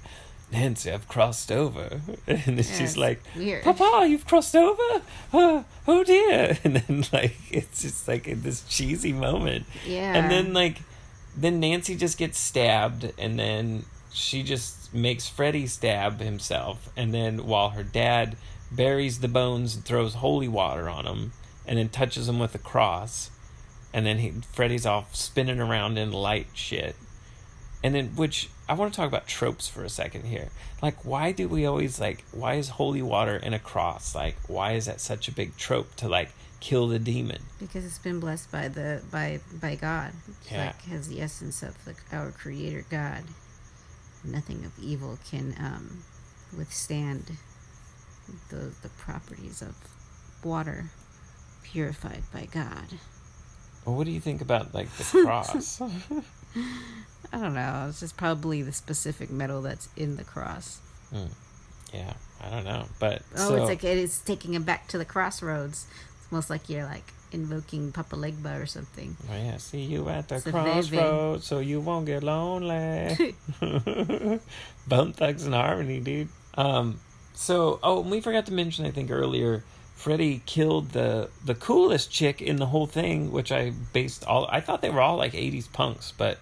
"Nancy, 0.51 0.91
I've 0.91 1.07
crossed 1.07 1.51
over," 1.51 2.01
and 2.27 2.39
then 2.39 2.60
it's 2.60 2.77
she's 2.77 2.97
like, 2.97 3.21
weird. 3.36 3.63
"Papa, 3.63 4.07
you've 4.07 4.25
crossed 4.25 4.55
over? 4.55 5.01
Oh, 5.33 5.65
oh 5.88 6.03
dear!" 6.03 6.57
And 6.63 6.77
then 6.77 7.05
like 7.12 7.38
it's 7.51 7.81
just 7.81 8.07
like 8.07 8.27
in 8.27 8.41
this 8.41 8.63
cheesy 8.63 9.13
moment, 9.13 9.65
yeah, 9.86 10.15
and 10.15 10.31
then 10.31 10.53
like 10.53 10.81
then 11.36 11.60
Nancy 11.60 11.95
just 11.95 12.17
gets 12.17 12.39
stabbed 12.39 13.13
and 13.17 13.38
then 13.38 13.86
she 14.12 14.41
just 14.41 14.93
makes 14.93 15.29
Freddy 15.29 15.67
stab 15.67 16.19
himself 16.19 16.89
and 16.97 17.13
then 17.13 17.45
while 17.45 17.69
her 17.69 17.83
dad 17.83 18.36
buries 18.71 19.19
the 19.19 19.27
bones 19.27 19.75
and 19.75 19.86
throws 19.86 20.15
holy 20.15 20.47
water 20.47 20.89
on 20.89 21.05
him 21.05 21.31
and 21.67 21.77
then 21.77 21.89
touches 21.89 22.27
him 22.27 22.39
with 22.39 22.55
a 22.55 22.60
cross 22.60 23.29
and 23.93 24.05
then 24.05 24.19
he 24.19 24.31
Freddy's 24.51 24.86
off 24.86 25.15
spinning 25.15 25.60
around 25.60 25.97
in 25.97 26.12
light 26.12 26.47
shit. 26.53 26.95
And 27.83 27.95
then 27.95 28.10
which 28.15 28.49
I 28.69 28.73
want 28.73 28.93
to 28.93 28.97
talk 28.97 29.08
about 29.08 29.27
tropes 29.27 29.67
for 29.67 29.84
a 29.84 29.89
second 29.89 30.25
here. 30.25 30.49
Like 30.82 31.06
why 31.06 31.32
do 31.32 31.47
we 31.47 31.65
always 31.65 31.99
like 31.99 32.23
why 32.32 32.56
is 32.56 32.69
holy 32.69 33.01
water 33.01 33.36
in 33.38 33.53
a 33.53 33.60
cross? 33.60 34.13
Like 34.15 34.36
why 34.47 34.73
is 34.73 34.86
that 34.86 34.99
such 34.99 35.27
a 35.27 35.32
big 35.32 35.56
trope 35.58 35.95
to 35.97 36.08
like 36.10 36.30
kill 36.60 36.88
the 36.88 36.99
demon? 36.99 37.41
because 37.60 37.86
it's 37.86 37.99
been 37.99 38.19
blessed 38.19 38.51
by 38.51 38.67
the 38.67 39.01
by 39.12 39.39
by 39.62 39.75
God. 39.75 40.12
It's 40.41 40.51
Yeah. 40.51 40.65
like 40.67 40.82
has 40.84 41.08
the 41.08 41.21
essence 41.21 41.63
of 41.63 41.84
the, 41.86 41.95
our 42.12 42.32
Creator 42.32 42.86
God. 42.89 43.23
Nothing 44.23 44.65
of 44.65 44.77
evil 44.80 45.17
can 45.30 45.56
um, 45.60 46.03
withstand 46.58 47.38
the 48.49 48.73
the 48.82 48.89
properties 48.97 49.62
of 49.62 49.75
water 50.43 50.89
purified 51.63 52.23
by 52.34 52.45
God. 52.51 52.99
Well, 53.86 53.95
what 53.95 54.06
do 54.06 54.12
you 54.12 54.19
think 54.19 54.41
about 54.41 54.73
like 54.73 54.89
the 54.97 55.03
cross? 55.23 55.82
I 57.33 57.39
don't 57.39 57.53
know. 57.53 57.88
It's 57.89 57.99
just 57.99 58.15
probably 58.17 58.62
the 58.62 58.71
specific 58.71 59.29
metal 59.29 59.62
that's 59.62 59.89
in 59.97 60.15
the 60.15 60.23
cross. 60.23 60.79
Yeah, 61.93 62.13
I 62.43 62.49
don't 62.49 62.63
know, 62.65 62.86
but 62.99 63.21
Oh, 63.36 63.49
so, 63.49 63.55
it's 63.55 63.65
like 63.67 63.83
it 63.83 63.97
is 63.97 64.19
taking 64.19 64.53
him 64.53 64.63
back 64.63 64.88
to 64.89 64.97
the 64.97 65.05
crossroads. 65.05 65.88
It's 66.19 66.31
almost 66.31 66.49
like 66.49 66.69
you're 66.69 66.86
like 66.86 67.13
invoking 67.31 67.91
Papa 67.91 68.15
Legba 68.15 68.62
or 68.62 68.65
something. 68.65 69.15
oh, 69.29 69.36
yeah, 69.36 69.57
see 69.57 69.81
you 69.81 70.07
at 70.10 70.29
the 70.29 70.36
baby. 70.36 70.51
crossroads, 70.51 71.45
so 71.45 71.60
you 71.60 71.81
won't 71.81 72.05
get 72.05 72.23
lonely. 72.23 73.36
Bone 74.88 75.13
Thugs 75.13 75.45
and 75.45 75.53
Harmony, 75.53 75.99
dude. 75.99 76.29
Um, 76.55 76.99
so 77.33 77.79
oh, 77.83 78.01
we 78.01 78.21
forgot 78.21 78.45
to 78.47 78.53
mention, 78.53 78.86
I 78.86 78.91
think 78.91 79.12
earlier, 79.12 79.63
Freddy 79.97 80.41
killed 80.45 80.91
the 80.91 81.29
the 81.43 81.55
coolest 81.55 82.12
chick 82.12 82.41
in 82.41 82.57
the 82.57 82.67
whole 82.67 82.86
thing, 82.88 83.31
which 83.31 83.51
I 83.51 83.71
based 83.93 84.23
all. 84.25 84.47
I 84.49 84.62
thought 84.62 84.81
they 84.81 84.91
were 84.91 85.01
all 85.01 85.17
like 85.17 85.33
'80s 85.33 85.71
punks, 85.73 86.13
but 86.17 86.38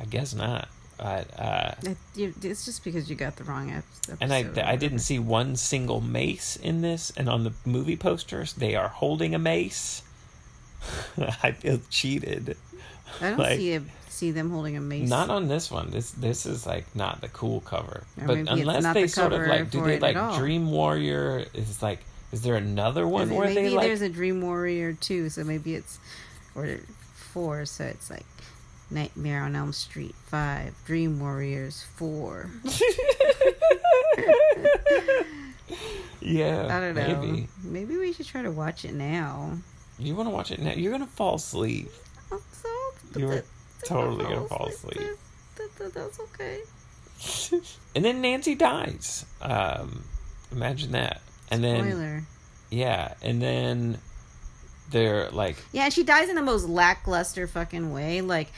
I 0.00 0.04
guess 0.04 0.32
not. 0.34 0.68
But 0.96 1.26
uh, 1.40 1.72
It's 2.16 2.64
just 2.64 2.84
because 2.84 3.10
you 3.10 3.16
got 3.16 3.36
the 3.36 3.44
wrong 3.44 3.70
ep- 3.70 3.84
episode. 4.08 4.18
and 4.20 4.32
I 4.32 4.72
I 4.72 4.76
didn't 4.76 5.00
see 5.00 5.18
one 5.18 5.56
single 5.56 6.00
mace 6.00 6.56
in 6.56 6.82
this, 6.82 7.10
and 7.16 7.28
on 7.28 7.44
the 7.44 7.52
movie 7.64 7.96
posters 7.96 8.52
they 8.52 8.76
are 8.76 8.88
holding 8.88 9.34
a 9.34 9.38
mace. 9.38 10.02
I 11.42 11.52
feel 11.52 11.80
cheated. 11.90 12.56
I 13.20 13.30
don't 13.30 13.38
like- 13.38 13.58
see 13.58 13.74
a, 13.74 13.82
see 14.08 14.30
them 14.30 14.50
holding 14.50 14.76
a 14.76 14.80
mace. 14.80 15.08
Not 15.08 15.30
on 15.30 15.48
this 15.48 15.70
one. 15.70 15.90
This 15.90 16.12
this 16.12 16.46
is 16.46 16.64
like 16.66 16.94
not 16.94 17.22
the 17.22 17.28
cool 17.28 17.60
cover. 17.60 18.04
Or 18.20 18.26
but 18.28 18.36
unless 18.48 18.84
they 18.94 19.02
the 19.02 19.08
sort 19.08 19.32
of 19.32 19.46
like 19.46 19.70
do 19.70 19.82
they 19.82 19.98
like. 19.98 20.36
Dream 20.38 20.70
Warrior 20.70 21.44
is 21.54 21.82
like 21.82 22.00
is 22.32 22.42
there 22.42 22.54
another 22.56 23.06
one 23.06 23.28
Maybe 23.28 23.38
where 23.38 23.52
they 23.54 23.70
like 23.70 23.86
there's 23.86 24.02
a 24.02 24.08
Dream 24.08 24.40
Warrior 24.42 24.92
too, 24.94 25.28
so 25.30 25.44
maybe 25.44 25.74
it's 25.74 25.98
or 26.54 26.78
four, 27.14 27.64
so 27.66 27.84
it's 27.84 28.10
like 28.10 28.26
Nightmare 28.90 29.42
on 29.42 29.54
Elm 29.56 29.72
Street 29.72 30.14
five, 30.26 30.74
Dream 30.84 31.20
Warriors 31.20 31.84
four. 31.96 32.50
Yeah. 36.20 36.66
I 36.70 36.80
don't 36.80 36.94
know. 36.94 37.20
Maybe. 37.22 37.48
Maybe 37.62 37.96
we 37.96 38.12
should 38.12 38.26
try 38.26 38.42
to 38.42 38.50
watch 38.50 38.84
it 38.84 38.94
now. 38.94 39.58
You 39.98 40.14
wanna 40.14 40.30
watch 40.30 40.50
it 40.50 40.60
now? 40.60 40.72
You're 40.72 40.92
gonna 40.92 41.06
fall 41.06 41.36
asleep. 41.36 41.90
Oh, 42.32 42.40
so- 42.52 43.18
You're 43.18 43.42
totally 43.84 44.24
gonna 44.24 44.46
fall 44.46 44.66
asleep. 44.68 45.00
That- 45.56 45.76
that- 45.78 45.94
That's 45.94 46.20
okay. 46.20 46.60
And 47.94 48.04
then 48.04 48.20
Nancy 48.22 48.54
dies. 48.54 49.26
Um 49.42 50.04
imagine 50.52 50.92
that. 50.92 51.20
And 51.50 51.62
then 51.64 51.90
Spoiler. 51.90 52.22
yeah, 52.70 53.14
and 53.22 53.40
then 53.42 53.98
they're 54.90 55.30
like 55.30 55.56
Yeah, 55.72 55.84
and 55.84 55.92
she 55.92 56.02
dies 56.02 56.28
in 56.28 56.34
the 56.34 56.42
most 56.42 56.68
lackluster 56.68 57.46
fucking 57.46 57.92
way. 57.92 58.20
Like 58.20 58.48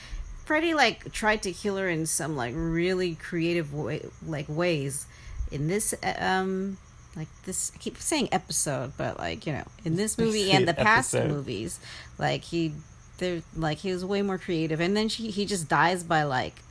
Freddy 0.45 0.74
like 0.74 1.12
tried 1.12 1.43
to 1.45 1.53
kill 1.53 1.76
her 1.76 1.88
in 1.88 2.07
some 2.07 2.36
like 2.36 2.55
really 2.57 3.14
creative 3.14 3.72
way, 3.72 4.07
like 4.26 4.47
ways. 4.49 5.07
In 5.51 5.68
this 5.68 5.95
um 6.18 6.78
like 7.16 7.28
this 7.45 7.72
I 7.74 7.78
keep 7.78 7.99
saying 7.99 8.28
episode, 8.32 8.93
but 8.97 9.18
like, 9.18 9.47
you 9.47 9.53
know, 9.53 9.64
in 9.84 9.97
this 10.03 10.18
movie 10.18 10.51
and 10.51 10.66
the 10.66 10.74
past 10.74 11.14
Episode. 11.14 11.30
movies, 11.34 11.80
like 12.18 12.43
he 12.43 12.74
they're 13.18 13.43
like 13.55 13.78
he 13.78 13.93
was 13.93 14.05
way 14.05 14.22
more 14.22 14.38
creative. 14.38 14.80
And 14.80 14.97
then 14.97 15.09
she 15.09 15.30
he 15.30 15.47
just 15.47 15.68
dies 15.68 16.03
by 16.03 16.24
like 16.24 16.62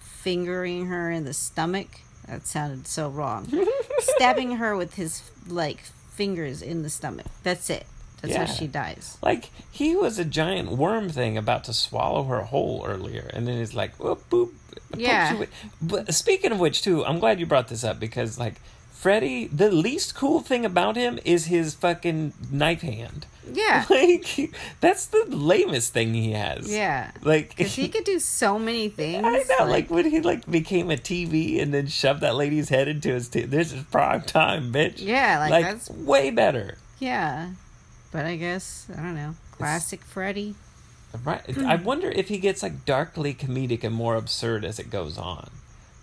fingering 0.00 0.86
her 0.86 1.10
in 1.10 1.24
the 1.24 1.34
stomach. 1.34 1.88
That 2.26 2.46
sounded 2.46 2.86
so 2.86 3.08
wrong. 3.08 3.50
Stabbing 4.00 4.52
her 4.56 4.76
with 4.76 4.94
his 4.94 5.22
like 5.46 5.80
fingers 6.12 6.62
in 6.62 6.82
the 6.82 6.90
stomach. 6.90 7.26
That's 7.42 7.68
it. 7.70 7.86
That's 8.20 8.32
Yeah. 8.34 8.46
how 8.46 8.52
she 8.52 8.66
dies. 8.66 9.18
Like 9.22 9.50
he 9.70 9.94
was 9.94 10.18
a 10.18 10.24
giant 10.24 10.70
worm 10.70 11.10
thing 11.10 11.36
about 11.36 11.64
to 11.64 11.74
swallow 11.74 12.24
her 12.24 12.40
whole 12.42 12.84
earlier, 12.86 13.30
and 13.34 13.46
then 13.46 13.58
he's 13.58 13.74
like, 13.74 13.94
"Whoop 13.96 14.28
boop." 14.30 14.52
Yeah. 14.96 15.44
But 15.82 16.14
speaking 16.14 16.50
of 16.52 16.58
which, 16.58 16.80
too, 16.82 17.04
I'm 17.04 17.18
glad 17.18 17.38
you 17.40 17.46
brought 17.46 17.68
this 17.68 17.84
up 17.84 18.00
because 18.00 18.38
like 18.38 18.54
Freddy, 18.94 19.46
the 19.48 19.70
least 19.70 20.14
cool 20.14 20.40
thing 20.40 20.64
about 20.64 20.96
him 20.96 21.18
is 21.24 21.46
his 21.46 21.74
fucking 21.74 22.32
knife 22.50 22.80
hand. 22.80 23.26
Yeah. 23.52 23.84
Like 23.90 24.54
that's 24.80 25.06
the 25.06 25.26
lamest 25.28 25.92
thing 25.92 26.14
he 26.14 26.32
has. 26.32 26.72
Yeah. 26.72 27.10
Like 27.22 27.58
he 27.58 27.88
could 27.88 28.04
do 28.04 28.18
so 28.18 28.58
many 28.58 28.88
things. 28.88 29.24
I 29.26 29.44
know, 29.58 29.66
like, 29.66 29.90
when 29.90 30.08
he 30.10 30.20
like 30.20 30.50
became 30.50 30.90
a 30.90 30.96
TV 30.96 31.60
and 31.60 31.74
then 31.74 31.86
shoved 31.86 32.22
that 32.22 32.34
lady's 32.34 32.70
head 32.70 32.88
into 32.88 33.10
his. 33.10 33.28
T- 33.28 33.42
this 33.42 33.72
is 33.72 33.82
prime 33.84 34.22
time, 34.22 34.72
bitch. 34.72 34.94
Yeah, 34.98 35.38
like, 35.40 35.64
that's- 35.64 35.90
way 35.90 36.30
better. 36.30 36.78
yeah. 36.98 37.50
But 38.12 38.24
I 38.26 38.36
guess, 38.36 38.86
I 38.96 39.02
don't 39.02 39.16
know. 39.16 39.34
Classic 39.52 40.00
Freddy. 40.00 40.54
Right. 41.24 41.58
I 41.58 41.74
wonder 41.76 42.10
if 42.10 42.28
he 42.28 42.38
gets 42.38 42.62
like 42.62 42.84
darkly 42.84 43.34
comedic 43.34 43.82
and 43.84 43.94
more 43.94 44.14
absurd 44.14 44.64
as 44.64 44.78
it 44.78 44.88
goes 44.88 45.18
on. 45.18 45.50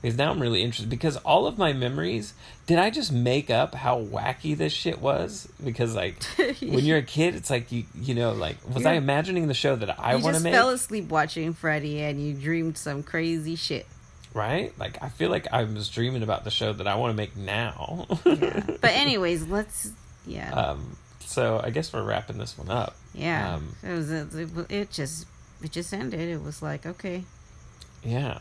Because 0.02 0.18
now 0.18 0.32
I'm 0.32 0.42
really 0.42 0.64
interested. 0.64 0.90
Because 0.90 1.18
all 1.18 1.46
of 1.46 1.58
my 1.58 1.74
memories, 1.74 2.34
did 2.66 2.80
I 2.80 2.90
just 2.90 3.12
make 3.12 3.50
up 3.52 3.76
how 3.76 4.00
wacky 4.02 4.58
this 4.58 4.74
shit 4.74 5.00
was? 5.00 5.48
Because 5.64 5.94
like 5.96 6.24
when 6.62 6.86
you're 6.86 6.98
a 6.98 7.04
kid, 7.04 7.36
it's 7.36 7.50
like 7.50 7.72
you 7.72 7.86
you 7.96 8.16
know 8.16 8.32
like 8.34 8.58
was 8.74 8.86
I 8.86 8.94
imagining 8.94 9.48
the 9.48 9.54
show 9.54 9.76
that 9.76 10.00
I 10.00 10.14
want 10.16 10.26
to 10.26 10.32
just 10.34 10.44
make? 10.44 10.54
fell 10.54 10.70
asleep 10.70 11.10
watching 11.10 11.54
Freddy 11.54 12.02
and 12.02 12.20
you 12.20 12.34
dreamed 12.34 12.78
some 12.78 13.04
crazy 13.04 13.56
shit. 13.56 13.86
right? 14.34 14.74
Like 14.80 14.98
I 15.04 15.10
feel 15.10 15.30
like 15.30 15.48
I 15.52 15.64
was 15.66 15.88
dreaming 15.90 16.24
about 16.24 16.44
the 16.46 16.52
show 16.52 16.74
that 16.74 16.88
I 16.88 16.96
want 16.96 17.12
to 17.12 17.18
make 17.18 17.36
now. 17.38 18.08
But 18.82 18.92
anyways, 18.94 19.46
let's, 19.48 19.92
yeah. 20.26 20.52
um. 20.52 20.98
So 21.20 21.62
I 21.64 21.70
guess 21.70 21.94
we're 21.94 22.04
wrapping 22.04 22.38
this 22.40 22.58
one 22.58 22.70
up. 22.70 22.96
yeah. 23.14 23.56
Um, 23.56 23.76
it 23.84 23.94
was, 23.94 24.12
it, 24.12 24.50
it 24.70 24.92
just, 24.92 25.28
it 25.64 25.72
just 25.72 25.94
ended. 25.94 26.20
It 26.20 26.42
was 26.42 26.62
like, 26.62 26.86
okay. 26.86 27.24
Yeah. 28.04 28.40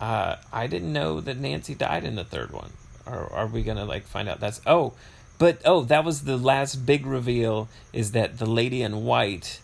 Uh, 0.00 0.36
I 0.52 0.66
didn't 0.66 0.92
know 0.92 1.20
that 1.20 1.36
Nancy 1.36 1.74
died 1.74 2.04
in 2.04 2.16
the 2.16 2.24
third 2.24 2.52
one. 2.52 2.72
Or 3.06 3.30
are 3.32 3.46
we 3.46 3.62
gonna 3.62 3.84
like 3.84 4.06
find 4.06 4.28
out 4.28 4.40
that's 4.40 4.60
oh, 4.66 4.94
but 5.38 5.60
oh, 5.64 5.82
that 5.84 6.04
was 6.04 6.24
the 6.24 6.36
last 6.36 6.86
big 6.86 7.06
reveal 7.06 7.68
is 7.92 8.12
that 8.12 8.38
the 8.38 8.46
lady 8.46 8.82
in 8.82 9.04
white 9.04 9.60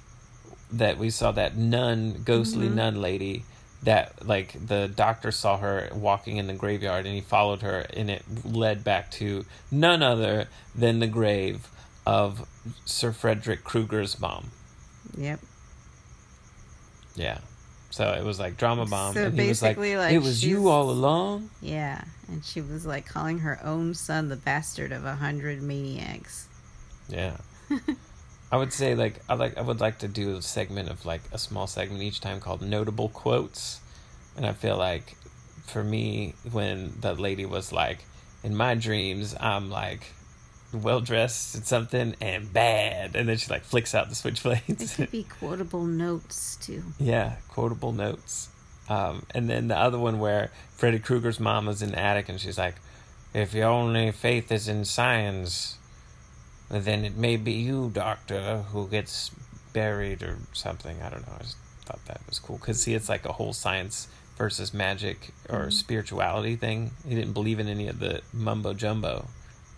that 0.73 0.99
we 0.99 1.11
saw 1.11 1.33
that 1.33 1.57
nun, 1.57 2.23
ghostly 2.25 2.69
nun 2.69 3.01
lady 3.01 3.45
that 3.83 4.27
like 4.27 4.67
the 4.67 4.89
doctor 4.89 5.31
saw 5.31 5.59
her 5.59 5.89
walking 5.95 6.39
in 6.39 6.47
the 6.47 6.55
graveyard 6.55 7.07
and 7.07 7.15
he 7.15 7.21
followed 7.21 7.63
her 7.63 7.87
and 7.95 8.11
it 8.11 8.25
led 8.45 8.83
back 8.83 9.11
to 9.11 9.45
none 9.71 10.03
other 10.03 10.49
than 10.75 10.99
the 10.99 11.07
grave 11.07 11.69
of 12.05 12.49
Sir 12.85 13.13
Frederick 13.13 13.65
Krueger's 13.65 14.19
mom. 14.19 14.51
Yep. 15.17 15.41
Yeah. 17.15 17.39
So 17.97 18.13
it 18.13 18.23
was 18.23 18.39
like 18.39 18.59
drama 18.59 18.85
bomb, 18.85 19.15
So 19.15 19.25
and 19.25 19.41
he 19.41 19.49
was 19.49 19.63
like, 19.63 19.77
basically, 19.77 19.97
like, 19.97 20.13
"It 20.13 20.19
was 20.19 20.45
you 20.45 20.69
all 20.69 20.91
along." 20.91 21.49
Yeah. 21.63 22.05
And 22.29 22.45
she 22.45 22.61
was 22.61 22.85
like 22.85 23.07
calling 23.07 23.39
her 23.39 23.59
own 23.65 23.95
son 23.95 24.29
the 24.29 24.37
bastard 24.37 24.93
of 24.93 25.07
a 25.07 25.15
hundred 25.15 25.63
maniacs. 25.63 26.47
Yeah. 27.09 27.39
I 28.53 28.59
would 28.59 28.75
say 28.75 28.95
like 28.95 29.23
I 29.31 29.35
like 29.35 29.57
I 29.57 29.63
would 29.63 29.81
like 29.81 30.01
to 30.01 30.09
do 30.09 30.37
a 30.37 30.43
segment 30.43 30.91
of 30.91 31.07
like 31.07 31.23
a 31.33 31.39
small 31.39 31.67
segment 31.67 32.03
each 32.03 32.21
time 32.21 32.39
called 32.39 32.61
notable 32.61 33.09
quotes. 33.09 33.81
And 34.37 34.45
I 34.45 34.53
feel 34.53 34.77
like 34.77 35.17
for 35.65 35.83
me 35.83 36.35
when 36.53 36.93
the 37.01 37.15
lady 37.15 37.47
was 37.47 37.73
like 37.73 38.05
in 38.45 38.55
my 38.55 38.75
dreams 38.75 39.35
I'm 39.41 39.71
like 39.71 40.13
well 40.73 41.01
dressed 41.01 41.55
and 41.55 41.65
something 41.65 42.15
and 42.21 42.53
bad 42.53 43.15
and 43.17 43.29
then 43.29 43.37
she 43.37 43.49
like 43.51 43.63
flicks 43.63 43.95
out 43.95 44.11
the 44.11 44.61
It 44.69 44.93
could 44.97 45.11
be 45.11 45.23
quotable 45.25 45.85
notes 45.85 46.57
too. 46.57 46.83
yeah, 46.99 47.37
quotable 47.49 47.93
notes. 47.93 48.49
Um, 48.89 49.25
and 49.35 49.49
then 49.49 49.69
the 49.69 49.77
other 49.77 49.99
one 49.99 50.19
where 50.21 50.51
Freddy 50.77 50.99
Krueger's 50.99 51.41
mom 51.41 51.69
is 51.69 51.83
in 51.83 51.91
the 51.91 51.99
attic 51.99 52.29
and 52.29 52.41
she's 52.41 52.59
like, 52.59 52.77
If 53.35 53.53
your 53.55 53.69
only 53.69 54.13
faith 54.13 54.53
is 54.53 54.69
in 54.69 54.85
science, 54.85 55.77
then 56.71 57.05
it 57.05 57.17
may 57.17 57.37
be 57.37 57.53
you, 57.53 57.91
Doctor, 57.93 58.63
who 58.73 58.87
gets 58.89 59.31
buried 59.73 60.23
or 60.23 60.39
something. 60.53 61.01
I 61.03 61.11
don't 61.11 61.27
know. 61.27 61.33
I 61.39 61.43
just 61.43 61.57
thought 61.85 62.05
that 62.07 62.21
was 62.29 62.39
cool. 62.39 62.59
Because, 62.59 62.81
see, 62.83 62.95
it's 62.95 63.09
like 63.09 63.25
a 63.25 63.33
whole 63.33 63.53
science 63.53 64.09
versus 64.37 64.73
magic 64.75 65.31
or 65.49 65.71
spirituality 65.71 66.57
thing. 66.57 66.91
He 67.09 67.15
didn't 67.15 67.33
believe 67.33 67.59
in 67.59 67.69
any 67.69 67.89
of 67.89 67.99
the 67.99 68.21
mumbo 68.33 68.73
jumbo. 68.75 69.27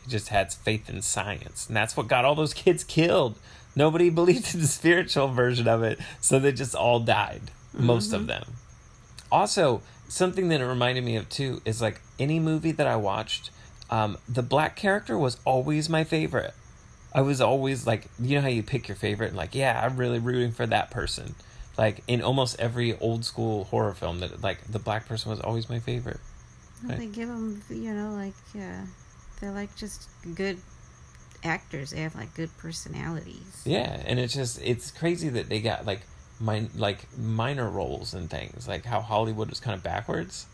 He 0.09 0.13
just 0.17 0.29
had 0.29 0.53
faith 0.53 0.89
in 0.89 1.03
science. 1.03 1.67
And 1.67 1.77
that's 1.77 1.97
what 1.97 2.09
got 2.09 2.25
all 2.25 2.35
those 2.35 2.55
kids 2.55 2.83
killed. 2.83 3.39
Nobody 3.77 4.09
believed 4.21 4.55
in 4.55 4.61
the 4.63 4.67
spiritual 4.67 5.29
version 5.29 5.69
of 5.69 5.83
it. 5.83 5.99
So 6.21 6.39
they 6.39 6.53
just 6.53 6.75
all 6.75 7.01
died. 7.01 7.51
Most 7.75 8.15
of 8.15 8.27
them. 8.27 8.55
Also, 9.31 9.83
something 10.09 10.49
that 10.49 10.61
it 10.61 10.67
reminded 10.67 11.05
me 11.05 11.17
of 11.17 11.29
too 11.29 11.61
is 11.65 11.83
like 11.83 12.01
any 12.19 12.41
movie 12.41 12.73
that 12.73 12.87
I 12.87 12.97
watched, 12.97 13.51
um, 13.91 14.17
the 14.29 14.43
black 14.43 14.75
character 14.75 15.17
was 15.19 15.39
always 15.45 15.89
my 15.89 16.03
favorite. 16.03 16.55
I 17.15 17.21
was 17.21 17.41
always 17.41 17.87
like, 17.87 18.09
you 18.19 18.37
know 18.37 18.43
how 18.43 18.49
you 18.49 18.63
pick 18.63 18.89
your 18.89 18.97
favorite 18.97 19.29
and 19.29 19.37
like, 19.37 19.55
yeah, 19.55 19.81
I'm 19.85 19.97
really 19.97 20.19
rooting 20.19 20.53
for 20.53 20.67
that 20.67 20.91
person. 20.91 21.35
Like 21.77 22.03
in 22.09 22.23
almost 22.23 22.59
every 22.59 22.99
old 22.99 23.25
school 23.25 23.65
horror 23.65 23.95
film, 23.95 24.21
that 24.21 24.43
like 24.43 24.65
the 24.65 24.79
black 24.79 25.07
person 25.07 25.31
was 25.31 25.41
always 25.41 25.69
my 25.69 25.79
favorite. 25.79 26.21
Well, 26.83 26.91
Right. 26.91 26.99
They 26.99 27.07
give 27.07 27.29
them, 27.29 27.63
you 27.71 27.93
know, 27.93 28.15
like 28.15 28.35
uh, 28.57 28.87
they're 29.41 29.53
like 29.53 29.75
just 29.77 30.09
good 30.35 30.59
actors. 31.45 31.91
They 31.91 32.01
have 32.01 32.15
like 32.15 32.35
good 32.35 32.51
personalities. 32.59 33.63
Yeah, 33.65 34.03
and 34.07 34.19
it's 34.19 34.35
just 34.35 34.61
it's 34.63 34.91
crazy 34.91 35.29
that 35.31 35.49
they 35.49 35.61
got 35.61 35.87
like 35.87 36.01
min- 36.41 36.71
like 36.77 37.07
minor 37.19 37.69
roles 37.69 38.15
and 38.15 38.29
things. 38.31 38.67
Like 38.69 38.85
how 38.85 39.01
Hollywood 39.01 39.49
was 39.49 39.61
kind 39.61 39.77
of 39.77 39.83
backwards, 39.83 40.47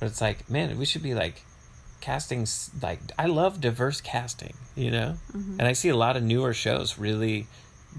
but 0.00 0.06
it's 0.06 0.20
like 0.20 0.48
man, 0.50 0.78
we 0.78 0.84
should 0.84 1.02
be 1.02 1.14
like 1.14 1.42
casting 2.00 2.46
like 2.82 3.00
I 3.18 3.26
love 3.26 3.60
diverse 3.60 4.00
casting, 4.00 4.54
you 4.74 4.90
know, 4.90 5.16
and 5.58 5.62
I 5.62 5.72
see 5.72 5.88
a 5.88 5.96
lot 5.96 6.16
of 6.16 6.22
newer 6.22 6.54
shows 6.54 6.98
really. 6.98 7.46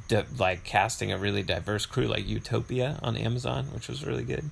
Di- 0.07 0.25
like 0.39 0.63
casting 0.63 1.11
a 1.11 1.19
really 1.19 1.43
diverse 1.43 1.85
crew, 1.85 2.07
like 2.07 2.27
Utopia 2.27 2.97
on 3.03 3.15
Amazon, 3.15 3.65
which 3.75 3.87
was 3.87 4.03
really 4.03 4.23
good. 4.23 4.49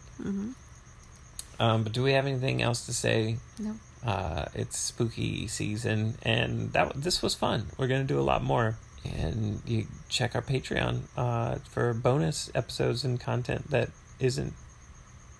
Um, 1.59 1.81
but 1.81 1.93
do 1.93 2.03
we 2.03 2.13
have 2.13 2.27
anything 2.27 2.61
else 2.61 2.85
to 2.85 2.93
say? 2.93 3.37
Nope. 3.57 3.77
Uh, 4.05 4.45
it's 4.55 4.77
spooky 4.79 5.45
season, 5.47 6.17
and 6.23 6.73
that 6.73 6.93
this 6.95 7.21
was 7.21 7.35
fun. 7.35 7.67
We're 7.77 7.87
gonna 7.87 8.03
do 8.03 8.19
a 8.19 8.21
lot 8.21 8.43
more, 8.43 8.77
and 9.05 9.61
you 9.65 9.85
check 10.09 10.33
our 10.35 10.41
Patreon 10.41 11.01
uh, 11.15 11.55
for 11.69 11.93
bonus 11.93 12.49
episodes 12.55 13.03
and 13.03 13.19
content 13.19 13.69
that 13.69 13.89
isn't 14.19 14.53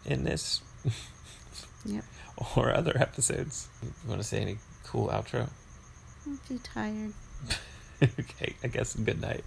in 0.06 0.24
this 0.24 0.62
Yep. 1.86 2.04
or 2.56 2.72
other 2.74 2.96
episodes. 3.00 3.68
You 3.82 4.10
want 4.10 4.22
to 4.22 4.28
say 4.28 4.40
any 4.42 4.58
cool 4.84 5.08
outro? 5.08 5.50
I'm 6.28 6.40
too 6.48 6.60
tired. 6.64 7.14
okay, 8.04 8.56
I 8.64 8.68
guess 8.68 8.96
good 8.96 9.20
night. 9.22 9.44